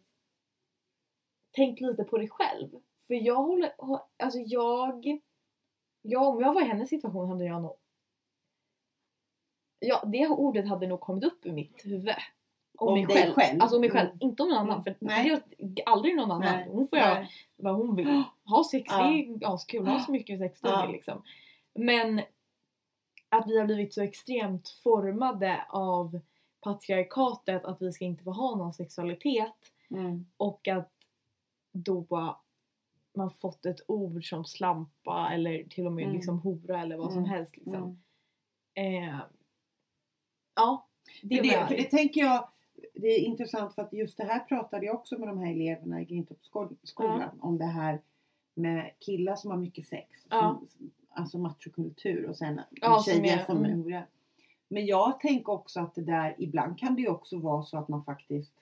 Tänk 1.50 1.80
lite 1.80 2.04
på 2.04 2.18
dig 2.18 2.28
själv. 2.28 2.68
För 3.08 3.14
jag 3.14 3.34
håller, 3.42 3.72
alltså 4.18 4.38
jag, 4.38 5.18
jag, 6.02 6.28
om 6.28 6.40
jag 6.40 6.54
var 6.54 6.62
i 6.62 6.68
hennes 6.68 6.88
situation 6.88 7.28
hade 7.28 7.44
jag 7.44 7.62
nog 7.62 7.76
Ja, 9.80 10.02
det 10.06 10.28
ordet 10.28 10.68
hade 10.68 10.86
nog 10.86 11.00
kommit 11.00 11.24
upp 11.24 11.46
i 11.46 11.52
mitt 11.52 11.80
huvud. 11.86 12.14
Om, 12.78 12.88
Om 12.88 12.94
mig 12.94 13.06
själv. 13.06 13.32
själv? 13.32 13.62
Alltså 13.62 13.76
om 13.76 13.80
mig 13.80 13.90
själv, 13.90 14.08
Mm. 14.08 14.18
inte 14.20 14.42
om 14.42 14.48
någon 14.48 14.58
annan. 14.58 14.84
För 14.84 14.96
Nej. 15.00 15.40
det 15.58 15.82
är 15.82 15.88
aldrig 15.88 16.16
någon 16.16 16.30
annan. 16.30 16.40
Nej. 16.56 16.68
Hon 16.70 16.88
får 16.88 16.98
göra 16.98 17.26
vad 17.56 17.74
hon 17.74 17.96
vill. 17.96 18.22
Ha 18.44 18.64
sex, 18.70 18.84
Ja. 18.90 19.02
det 19.10 19.44
är 19.44 19.54
askul. 19.54 19.86
Ha 19.86 20.00
så 20.00 20.12
mycket 20.12 20.38
sex 20.38 20.60
Ja. 20.62 20.82
vill 20.82 20.92
liksom. 20.96 21.22
Men 21.74 22.20
att 23.28 23.46
vi 23.46 23.58
har 23.58 23.64
blivit 23.66 23.94
så 23.94 24.02
extremt 24.02 24.68
formade 24.68 25.64
av 25.68 26.20
patriarkatet 26.60 27.64
att 27.64 27.82
vi 27.82 27.92
ska 27.92 28.04
inte 28.04 28.24
få 28.24 28.30
ha 28.32 28.56
någon 28.56 28.72
sexualitet 28.72 29.72
Mm. 29.90 30.26
och 30.36 30.68
att 30.68 30.92
då 31.72 32.00
man 33.18 33.30
fått 33.30 33.66
ett 33.66 33.80
ord 33.88 34.28
som 34.28 34.44
slampa 34.44 35.30
eller 35.32 35.64
till 35.64 35.86
och 35.86 35.92
med 35.92 36.04
Mm. 36.04 36.16
liksom 36.16 36.38
hora 36.40 36.82
eller 36.82 36.96
vad 36.96 37.12
som 37.12 37.18
Mm. 37.24 37.30
helst 37.30 37.56
liksom. 37.56 38.02
Mm. 38.74 39.04
Eh, 39.04 39.18
ja, 40.56 40.86
det 41.22 41.40
det, 41.42 41.66
för 41.68 41.76
det 41.76 41.90
tänker 41.90 42.20
jag, 42.20 42.48
det 42.94 43.06
är 43.08 43.18
intressant 43.20 43.74
för 43.74 43.82
att 43.82 43.92
just 43.92 44.16
det 44.16 44.24
här 44.24 44.40
pratade 44.40 44.86
jag 44.86 44.94
också 44.94 45.18
med 45.18 45.28
de 45.28 45.38
här 45.38 45.50
eleverna 45.52 46.00
i 46.00 46.04
Grintorpsskolan 46.04 47.40
om 47.40 47.58
det 47.58 47.64
här 47.66 48.02
med 48.54 48.90
killar 48.98 49.36
som 49.36 49.50
har 49.50 49.58
mycket 49.58 49.86
sex. 49.86 50.26
Ja. 50.30 50.60
Som, 50.68 50.90
alltså 51.10 51.38
machokultur 51.38 52.28
och 52.28 52.36
sen 52.36 52.60
Ja, 52.70 53.02
tjejer 53.04 53.44
som 53.44 53.64
är 53.64 53.68
mm. 53.70 54.02
Men 54.68 54.86
jag 54.86 55.20
tänker 55.20 55.52
också 55.52 55.80
att 55.80 55.94
det 55.94 56.02
där, 56.02 56.34
ibland 56.38 56.78
kan 56.78 56.94
det 56.94 57.02
ju 57.02 57.08
också 57.08 57.38
vara 57.38 57.62
så 57.62 57.78
att 57.78 57.88
man 57.88 58.04
faktiskt 58.04 58.52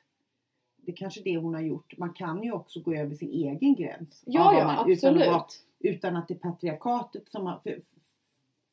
det 0.87 0.93
är 0.93 0.97
kanske 0.97 1.21
det 1.21 1.37
hon 1.37 1.55
har 1.55 1.61
gjort. 1.63 1.99
Man 1.99 2.13
kan 2.13 2.43
ju 2.43 2.53
också 2.53 2.81
gå 2.81 2.95
över 2.95 3.15
sin 3.15 3.31
egen 3.31 3.75
gräns. 3.75 4.23
Ja, 4.27 4.59
ja 4.59 4.65
man, 4.65 4.91
utan, 4.91 5.11
att 5.11 5.15
absolut. 5.21 5.27
vara, 5.27 5.45
utan 5.81 6.17
att 6.17 6.29
det 6.29 6.35
är 6.35 6.39
patriarkatet 6.39 7.29
som 7.31 7.47
har... 7.47 7.59
För, 7.63 7.81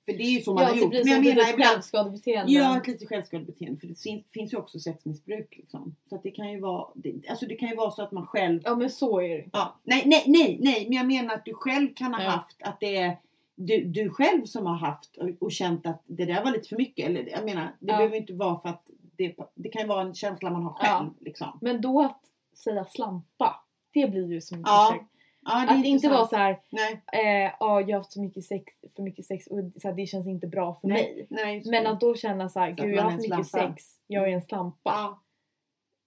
för 0.06 0.14
det 0.14 0.24
är 0.24 0.32
ju 0.32 0.40
så 0.42 0.54
man 0.54 0.64
Ja, 0.64 0.70
har 0.70 0.76
gjort. 0.76 0.92
Men 0.94 1.08
jag 1.08 1.24
menar 1.26 1.54
ibland. 1.54 1.84
Ja, 2.48 2.78
ett 2.78 2.88
lite 2.88 3.06
självskadebeteende. 3.06 3.80
För 3.80 3.88
det 3.88 4.00
fin- 4.00 4.24
finns 4.34 4.54
ju 4.54 4.58
också 4.58 4.80
sexmissbruk. 4.80 5.48
Liksom. 5.58 5.96
Så 6.10 6.16
att 6.16 6.24
det 6.24 6.32
kan 6.32 6.52
ju 6.52 6.60
vara 6.60 6.88
det, 6.96 7.14
alltså 7.30 7.46
det 7.46 7.56
kan 7.56 7.70
ju 7.70 7.76
vara 7.76 7.92
så 7.92 8.02
att 8.04 8.12
man 8.12 8.28
själv... 8.28 8.62
Ja 8.64 8.76
men 8.76 8.90
så 8.90 9.20
är 9.22 9.30
det. 9.38 9.46
Ja, 9.54 9.76
nej, 9.84 10.04
nej, 10.06 10.24
nej, 10.28 10.58
nej. 10.62 10.86
Men 10.90 10.98
jag 10.98 11.08
menar 11.08 11.36
att 11.36 11.46
du 11.46 11.54
själv 11.54 11.94
kan 11.96 12.14
ha 12.14 12.24
Ja. 12.24 12.30
haft 12.30 12.58
att 12.64 12.80
det 12.80 12.96
är 12.98 13.18
du, 13.56 13.84
du 13.84 14.10
själv 14.10 14.46
som 14.46 14.66
har 14.66 14.76
haft 14.76 15.18
och, 15.18 15.30
och 15.40 15.52
känt 15.52 15.86
att 15.86 16.04
det 16.08 16.26
där 16.26 16.44
var 16.44 16.52
lite 16.52 16.70
för 16.70 16.78
mycket. 16.78 17.06
Eller 17.06 17.30
jag 17.30 17.46
menar, 17.46 17.64
det 17.80 17.92
Ja. 17.92 17.98
behöver 17.98 18.18
inte 18.18 18.34
vara 18.34 18.60
för 18.60 18.70
att 18.70 18.90
det, 19.28 19.36
det 19.56 19.70
kan 19.70 19.82
ju 19.82 19.88
vara 19.88 20.02
en 20.02 20.14
känsla 20.16 20.50
man 20.50 20.64
har 20.64 20.74
själv. 20.74 21.10
Liksom. 21.20 21.58
Men 21.62 21.82
då 21.82 22.02
att 22.02 22.20
säga 22.64 22.86
slampa, 22.86 23.64
det 23.94 24.08
blir 24.12 24.32
ju 24.32 24.42
som 24.42 24.62
Ja. 24.66 24.98
Ja, 25.46 25.66
Att 25.70 25.86
inte 25.86 26.10
vara 26.10 26.26
så 26.28 26.36
här, 26.36 26.60
Nej, 26.70 27.02
eh, 27.14 27.52
ja 27.60 27.82
jag 27.82 27.88
har 27.88 27.94
haft 27.94 28.12
så 28.12 28.22
mycket 28.22 28.44
sex, 28.46 28.74
för 28.96 29.04
mycket 29.04 29.26
sex 29.26 29.48
och 29.48 29.60
så 29.82 29.88
här, 29.88 29.96
det 29.96 30.06
känns 30.06 30.28
inte 30.28 30.48
bra 30.48 30.76
för 30.82 30.88
mig. 30.88 31.28
nej, 31.30 31.44
nej. 31.46 31.56
just 31.58 31.70
Men 31.70 31.88
att 31.88 32.00
då 32.00 32.16
känna 32.16 32.50
så 32.50 32.60
här, 32.60 32.72
gud 32.72 32.94
jag 32.96 33.04
har 33.04 33.12
haft 33.12 33.22
mycket 33.30 33.48
slampa. 33.48 33.74
sex, 33.76 33.84
jag 34.08 34.30
är 34.30 34.34
en 34.34 34.42
slampa. 34.42 34.92
Ja, 34.92 35.20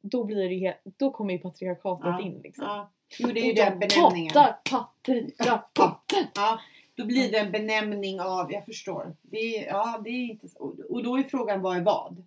Då 0.01 0.25
blir 0.25 0.49
det 0.49 0.57
helt, 0.57 0.77
då 0.85 1.11
kommer 1.11 1.33
ju 1.33 1.39
patriarkatet 1.39 2.07
Ja, 2.07 2.21
in 2.21 2.41
liksom. 2.43 2.65
ja. 2.65 2.91
Jo, 3.19 3.29
det 3.29 3.41
är 3.41 3.45
ju 3.45 3.51
Och 3.51 3.57
den 3.57 3.79
benämningen. 3.79 4.33
Hatar 4.37 4.57
patriarkatet! 4.71 6.29
Ja, 6.35 6.61
då 6.95 7.05
blir 7.05 7.33
det 7.33 7.39
en 7.39 7.53
benämning 7.53 8.21
av, 8.21 8.53
jag 8.53 8.65
förstår. 8.65 9.17
Det 9.23 9.39
är, 9.39 9.67
ja, 9.67 10.01
det 10.05 10.11
är 10.11 10.31
inte 10.31 10.47
Och 10.91 11.03
då 11.03 11.17
är 11.19 11.23
frågan 11.23 11.63
vad 11.63 11.77
är 11.77 11.81
vad? 11.83 12.25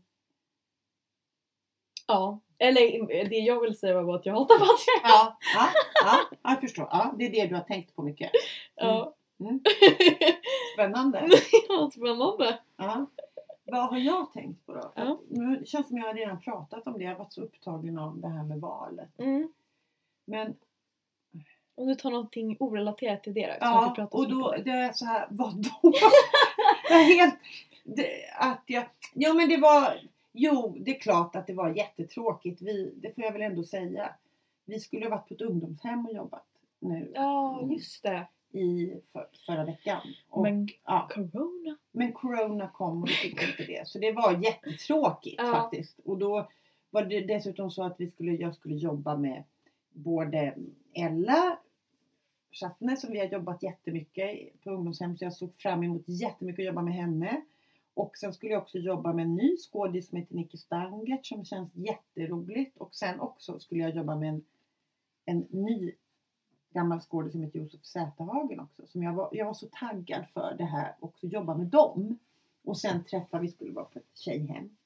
Ja. 2.09 2.39
Eller 2.57 3.25
det 3.29 3.35
jag 3.35 3.61
vill 3.61 3.77
säga 3.77 4.01
var 4.01 4.15
att 4.15 4.25
jag 4.25 4.33
hatar 4.33 4.55
patriarkatet. 4.55 5.01
Ja, 5.03 5.37
ja, 5.55 5.69
ja, 6.03 6.49
jag 6.51 6.61
förstår. 6.61 6.87
Ja, 6.91 7.13
det 7.17 7.25
är 7.25 7.31
det 7.31 7.45
du 7.47 7.55
har 7.55 7.61
tänkt 7.63 7.95
på 7.95 8.01
mycket. 8.01 8.31
Ja. 8.75 9.15
Mm. 9.39 9.59
Spännande. 10.73 11.29
ja, 11.69 11.91
spännande. 11.93 12.59
Ja. 12.77 13.05
Vad 13.65 13.89
har 13.89 13.97
jag 13.97 14.33
tänkt 14.33 14.65
på 14.65 14.73
då? 14.73 14.91
Ja. 14.95 15.19
Nu 15.29 15.55
det 15.55 15.65
känns 15.65 15.87
som 15.87 15.97
jag 15.97 16.05
har 16.05 16.13
redan 16.13 16.39
pratat 16.39 16.87
om 16.87 16.97
det. 16.97 17.03
Jag 17.03 17.11
har 17.11 17.17
varit 17.19 17.33
så 17.33 17.41
upptagen 17.41 17.99
av 17.99 18.19
det 18.19 18.27
här 18.27 18.43
med 18.43 18.59
valet. 18.59 19.19
Mm. 19.19 19.53
Men 20.25 20.55
Om 21.75 21.87
du 21.87 21.95
tar 21.95 22.11
någonting 22.11 22.57
orelaterat 22.59 23.23
till 23.23 23.33
det 23.33 23.47
då, 23.47 23.57
ja, 23.59 24.07
och 24.11 24.29
då 24.29 24.55
det. 24.65 24.71
är 24.71 24.93
så 24.93 25.05
här, 25.05 25.27
vadå? 25.29 25.69
jag 26.89 26.99
är 27.01 27.03
helt... 27.03 27.35
Det, 27.83 28.09
att 28.39 28.63
jag, 28.65 28.85
ja 29.13 29.33
men 29.33 29.49
det 29.49 29.57
var... 29.57 30.01
Jo, 30.31 30.77
det 30.79 30.95
är 30.95 30.99
klart 30.99 31.35
att 31.35 31.47
det 31.47 31.53
var 31.53 31.75
jättetråkigt. 31.75 32.61
Vi, 32.61 32.93
det 32.95 33.15
får 33.15 33.23
jag 33.23 33.31
väl 33.31 33.41
ändå 33.41 33.63
säga. 33.63 34.15
Vi 34.65 34.79
skulle 34.79 35.05
ha 35.05 35.09
varit 35.09 35.27
på 35.27 35.33
ett 35.33 35.41
ungdomshem 35.41 36.05
och 36.05 36.13
jobbat 36.13 36.45
nu 36.79 37.11
Ja, 37.15 37.61
just 37.71 38.03
det. 38.03 38.27
i 38.51 38.93
för, 39.11 39.27
förra 39.45 39.65
veckan. 39.65 40.01
Och, 40.29 40.43
Men 40.43 40.67
ja, 40.85 41.07
corona. 41.11 41.77
men 41.91 42.13
corona 42.13 42.67
kom 42.73 43.01
och 43.03 43.09
vi 43.09 43.13
fick 43.13 43.41
inte 43.43 43.63
det. 43.73 43.87
Så 43.87 43.99
det 43.99 44.11
var 44.11 44.43
jättetråkigt 44.43 45.35
Ja. 45.37 45.51
faktiskt. 45.51 45.99
Och 46.05 46.17
då 46.17 46.49
var 46.89 47.03
det 47.05 47.21
dessutom 47.21 47.71
så 47.71 47.83
att 47.83 47.95
vi 47.99 48.07
skulle, 48.07 48.31
jag 48.31 48.55
skulle 48.55 48.75
jobba 48.75 49.17
med 49.17 49.43
både 49.91 50.55
Ella 50.93 51.57
Schattner 52.51 52.95
som 52.95 53.11
vi 53.11 53.19
har 53.19 53.25
jobbat 53.27 53.63
jättemycket 53.63 54.61
på 54.63 54.69
ungdomshem 54.71 55.17
så 55.17 55.23
jag 55.25 55.33
såg 55.33 55.55
fram 55.55 55.83
emot 55.83 56.03
jättemycket 56.05 56.59
att 56.63 56.65
jobba 56.67 56.81
med 56.81 56.93
henne. 56.93 57.41
Och 57.99 58.17
sen 58.17 58.33
skulle 58.33 58.51
jag 58.51 58.61
också 58.61 58.77
jobba 58.77 59.13
med 59.13 59.25
en 59.25 59.35
ny 59.35 59.57
skådis 59.57 60.09
som 60.09 60.17
heter 60.17 60.35
Nicky 60.35 60.57
Stangert 60.57 61.25
som 61.25 61.45
känns 61.45 61.75
jätteroligt. 61.75 62.77
Och 62.77 62.95
sen 62.95 63.19
också 63.19 63.59
skulle 63.59 63.81
jag 63.81 63.95
jobba 63.95 64.15
med 64.15 64.29
en, 64.29 64.45
en 65.25 65.39
ny 65.49 65.91
gammal 66.73 67.01
skådis 67.01 67.31
som 67.31 67.41
heter 67.41 67.59
Josef 67.59 67.85
Zäterhagen 67.85 68.59
också. 68.59 68.87
Som 68.87 69.03
jag, 69.03 69.13
var, 69.13 69.29
jag 69.31 69.45
var 69.45 69.53
så 69.53 69.67
taggad 69.71 70.27
för 70.33 70.55
det 70.57 70.65
här 70.65 70.95
och 70.99 71.09
också 71.09 71.27
jobba 71.27 71.55
med 71.55 71.67
dem. 71.67 72.19
Och 72.63 72.77
sen 72.77 73.03
träffa, 73.03 73.39
vi 73.39 73.47
skulle 73.47 73.71
vara 73.71 73.85
på 73.85 73.99
ett 73.99 74.17
tjejhem. 74.17 74.77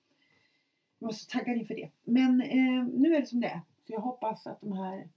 Jag 0.99 1.07
var 1.07 1.14
så 1.14 1.30
taggad 1.32 1.57
inför 1.57 1.76
det. 1.76 1.89
Men 2.03 2.41
eh, 2.41 2.84
nu 2.93 3.16
är 3.16 3.22
det 3.22 3.28
som 3.28 3.39
det 3.39 3.47
är. 3.47 3.61
Så 3.88 3.93
jag 3.93 4.01
hoppas 4.01 4.47
att 4.47 4.61
de 4.61 4.72
här... 4.72 5.09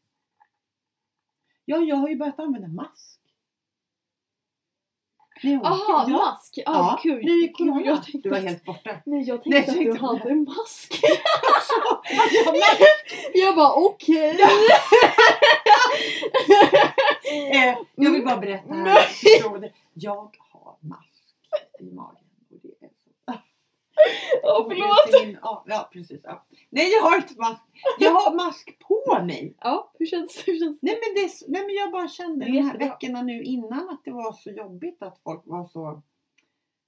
Ja, 1.65 1.77
jag 1.77 1.97
har 1.97 2.09
ju 2.09 2.17
börjat 2.17 2.39
använda 2.39 2.69
mask. 2.69 3.21
Jag 5.43 5.53
Jaha, 5.65 5.79
ja. 5.89 6.09
mask! 6.09 6.55
Ja, 6.57 6.63
Ja, 6.67 6.99
är 7.15 7.19
Gud, 7.19 7.57
corona. 7.57 7.81
jag 7.87 8.03
tänkte 8.05 8.19
Du 8.29 8.29
var 8.31 8.39
helt 8.39 8.65
borta. 8.65 8.91
Nej, 9.07 9.23
jag 9.23 9.41
Nej, 9.47 9.65
tänkte 9.65 9.83
jag 9.83 9.91
att 9.91 9.95
du 9.95 9.99
tänkte- 10.01 10.07
hade 10.07 10.31
en 10.31 10.43
mask. 10.45 11.01
Ja, 11.03 12.55
jag 13.35 13.57
bara 13.57 13.73
okej. 13.75 14.39
Eh, 17.53 17.77
jag 17.95 18.11
vill 18.11 18.25
bara 18.25 18.37
berätta 18.37 18.75
här. 18.75 19.09
Jag 19.95 20.19
har 20.53 20.77
mask 20.81 21.23
i 21.81 21.85
magen. 21.95 22.25
Och 22.51 22.57
det 22.63 22.69
är 22.69 22.89
så... 22.89 23.33
Åh, 24.43 24.67
förlåt. 24.69 25.27
Min, 25.27 25.39
ja, 25.43 25.65
ja, 25.67 25.89
precis. 25.93 26.21
Ja. 26.25 26.45
Nej, 26.71 26.91
jag 26.93 27.03
har 27.03 27.17
inte 27.17 27.35
mask. 27.41 27.63
Jag 27.99 28.11
har 28.11 28.35
mask 28.35 28.79
på 28.79 29.23
mig. 29.25 29.55
Ja, 29.61 29.93
hur 29.99 30.07
känns 30.07 30.43
hur 30.47 30.59
känns 30.59 30.79
Nej 30.83 30.95
men, 31.03 31.15
det, 31.23 31.31
nej 31.49 31.67
men 31.67 31.75
jag 31.75 31.93
bara 31.93 32.09
kände 32.09 32.45
Det 32.45 32.51
de 32.53 32.59
här 32.59 32.65
jättebra. 32.67 32.87
veckorna 32.89 33.23
nu 33.23 33.43
innan 33.43 33.89
att 33.91 34.05
det 34.05 34.11
var 34.11 34.33
så 34.33 34.51
jobbigt 34.51 35.03
att 35.03 35.19
folk 35.19 35.43
var 35.45 35.67
så... 35.67 35.85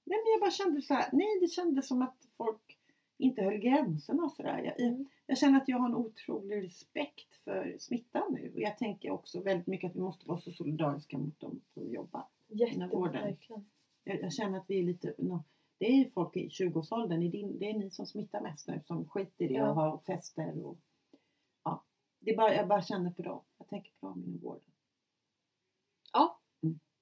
Nej 0.03 0.17
men 0.23 0.31
jag 0.31 0.39
bara 0.41 0.51
kände 0.51 0.81
så 0.81 0.93
här, 0.93 1.09
nej 1.11 1.39
det 1.41 1.47
kändes 1.47 1.87
som 1.87 2.01
att 2.01 2.15
folk 2.37 2.77
inte 3.17 3.41
höll 3.41 3.57
gränserna 3.57 4.29
sådär. 4.29 4.61
Jag, 4.77 4.79
Mm. 4.87 5.05
jag 5.25 5.37
känner 5.37 5.57
att 5.61 5.67
jag 5.67 5.77
har 5.77 5.85
en 5.89 5.95
otrolig 5.95 6.63
respekt 6.63 7.35
för 7.43 7.75
smittan 7.79 8.23
nu. 8.33 8.51
Och 8.53 8.59
jag 8.61 8.77
tänker 8.77 9.11
också 9.11 9.39
väldigt 9.41 9.67
mycket 9.67 9.89
att 9.89 9.95
vi 9.95 9.99
måste 10.01 10.27
vara 10.27 10.37
så 10.39 10.51
solidariska 10.51 11.17
mot 11.17 11.39
dem 11.39 11.61
som 11.73 11.89
jobbar. 11.93 12.23
Jättebra, 12.47 12.87
vården. 12.87 13.23
verkligen. 13.23 13.69
Jag, 14.03 14.21
jag 14.21 14.33
känner 14.33 14.57
att 14.59 14.65
vi 14.67 14.79
är 14.79 14.83
lite... 14.83 15.13
No, 15.17 15.43
det 15.79 15.85
är 15.85 15.91
ju 15.95 16.09
folk 16.09 16.35
i 16.37 16.47
20-årsåldern, 16.47 17.19
det 17.59 17.69
är, 17.69 17.73
ni 17.73 17.89
som 17.91 18.05
smittar 18.05 18.41
mest 18.41 18.67
nu 18.67 18.81
som 18.85 19.07
skiter 19.09 19.45
i 19.45 19.47
det 19.47 19.53
Ja. 19.53 19.69
och 19.69 19.75
har 19.75 19.97
fester 20.05 20.65
och... 20.65 20.77
Ja, 21.63 21.83
det 22.19 22.31
är 22.31 22.37
bara, 22.37 22.53
jag 22.55 22.67
bara 22.67 22.81
känner 22.81 23.11
på 23.11 23.21
dem. 23.21 23.43
Jag 23.57 23.67
tänker 23.69 23.91
på 23.99 24.07
dem 24.07 24.23
inom 24.27 24.39
vården. 24.39 24.61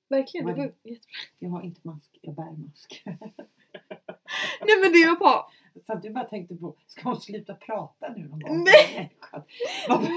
Verkligen, 0.09 0.47
det 0.47 0.53
var 0.53 0.63
jättebra. 0.63 0.99
Jag 1.39 1.49
har 1.49 1.61
inte 1.61 1.81
mask, 1.83 2.17
jag 2.21 2.35
bär 2.35 2.51
mask. 2.51 3.03
Nej 3.05 4.75
men 4.81 4.91
det 4.91 5.05
var 5.07 5.19
bara... 5.19 5.45
Så 5.85 5.93
att 5.93 6.01
du 6.01 6.09
bara 6.09 6.23
tänkte 6.23 6.55
på, 6.55 6.75
ska 6.87 7.09
hon 7.09 7.21
sluta 7.21 7.53
prata 7.55 8.13
nu 8.15 8.27
någon 8.27 8.39
gång? 8.39 8.63
Nej. 8.63 9.13
Vad- 9.89 10.01
Nej, 10.01 10.09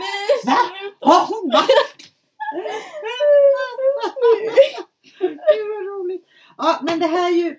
Va? 0.46 0.56
Har 1.00 1.26
hon 1.26 1.48
mask? 1.52 2.14
Gud 5.20 5.68
vad 5.68 5.86
roligt. 5.86 6.26
Ja 6.58 6.80
men 6.82 6.98
det 6.98 7.06
här 7.06 7.28
är 7.32 7.36
ju 7.36 7.58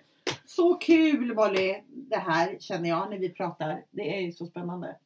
så 0.56 0.74
kul 0.74 1.36
Molly. 1.36 1.76
Det 1.88 2.18
här 2.18 2.58
känner 2.60 2.89
jag 2.89 3.10
när 3.10 3.18
vi 3.18 3.30
pratar. 3.30 3.86
Det 3.91 4.18
är 4.18 4.22
ju 4.22 4.32
så 4.32 4.45
spännande. 4.45 4.97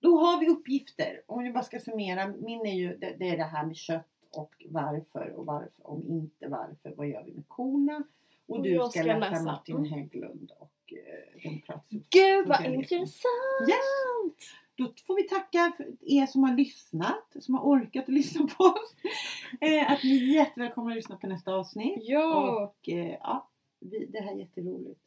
Då 0.00 0.18
har 0.18 0.40
vi 0.40 0.48
uppgifter. 0.48 1.22
Om 1.26 1.44
jag 1.44 1.54
bara 1.54 1.64
ska 1.64 1.80
summera. 1.80 2.26
Min 2.26 2.66
är 2.66 2.74
ju 2.74 2.96
det, 2.96 3.16
det 3.18 3.28
är 3.28 3.36
det 3.36 3.44
här 3.44 3.66
med 3.66 3.76
kött 3.76 4.06
och 4.32 4.54
varför 4.70 5.32
och 5.36 5.46
varför. 5.46 5.90
Om 5.90 6.06
inte 6.08 6.48
varför. 6.48 6.94
Vad 6.96 7.08
gör 7.08 7.24
vi 7.24 7.32
med 7.32 7.48
korna? 7.48 8.04
Och, 8.46 8.56
Och 8.56 8.62
du 8.62 8.74
ska 8.74 8.88
ska 8.88 9.02
läsa, 9.02 9.30
läsa. 9.30 9.44
Martin 9.44 9.76
Mm. 9.76 9.90
Hägglund 9.90 10.52
och 10.58 10.92
eh, 10.92 11.42
demokratisk 11.42 12.06
Gud 12.10 12.46
vad 12.48 12.64
intressant! 12.64 13.68
Yes! 13.68 14.50
Då 14.74 14.92
får 15.06 15.16
vi 15.16 15.22
tacka 15.22 15.72
er 16.00 16.26
som 16.26 16.42
har 16.42 16.56
lyssnat, 16.56 17.36
som 17.40 17.54
har 17.54 17.62
orkat 17.62 18.02
att 18.02 18.08
lyssna 18.14 18.46
på 18.46 18.64
oss. 18.64 18.94
Eh, 19.60 19.92
att 19.92 20.02
ni 20.04 20.30
är 20.30 20.34
jättevälkomna 20.34 20.90
att 20.90 20.96
lyssna 20.96 21.16
på 21.16 21.26
nästa 21.26 21.54
avsnitt. 21.54 21.98
Ja, 22.02 22.62
Och 22.62 22.88
eh, 22.88 23.16
ja, 23.20 23.49
vi, 23.80 24.06
det 24.06 24.18
här 24.20 24.32
är 24.34 24.38
jätteroligt. 24.38 25.00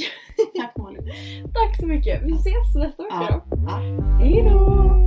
Tack 0.56 0.76
Molly. 0.76 0.98
tack 1.54 1.76
så 1.80 1.86
mycket. 1.86 2.22
Vi 2.22 2.32
ses 2.32 2.74
nästa 2.76 3.02
vecka 3.02 3.16
Ja. 3.30 3.44
då. 3.50 3.56
Ja. 3.68 3.76
Hej 4.20 4.42
då! 4.42 4.99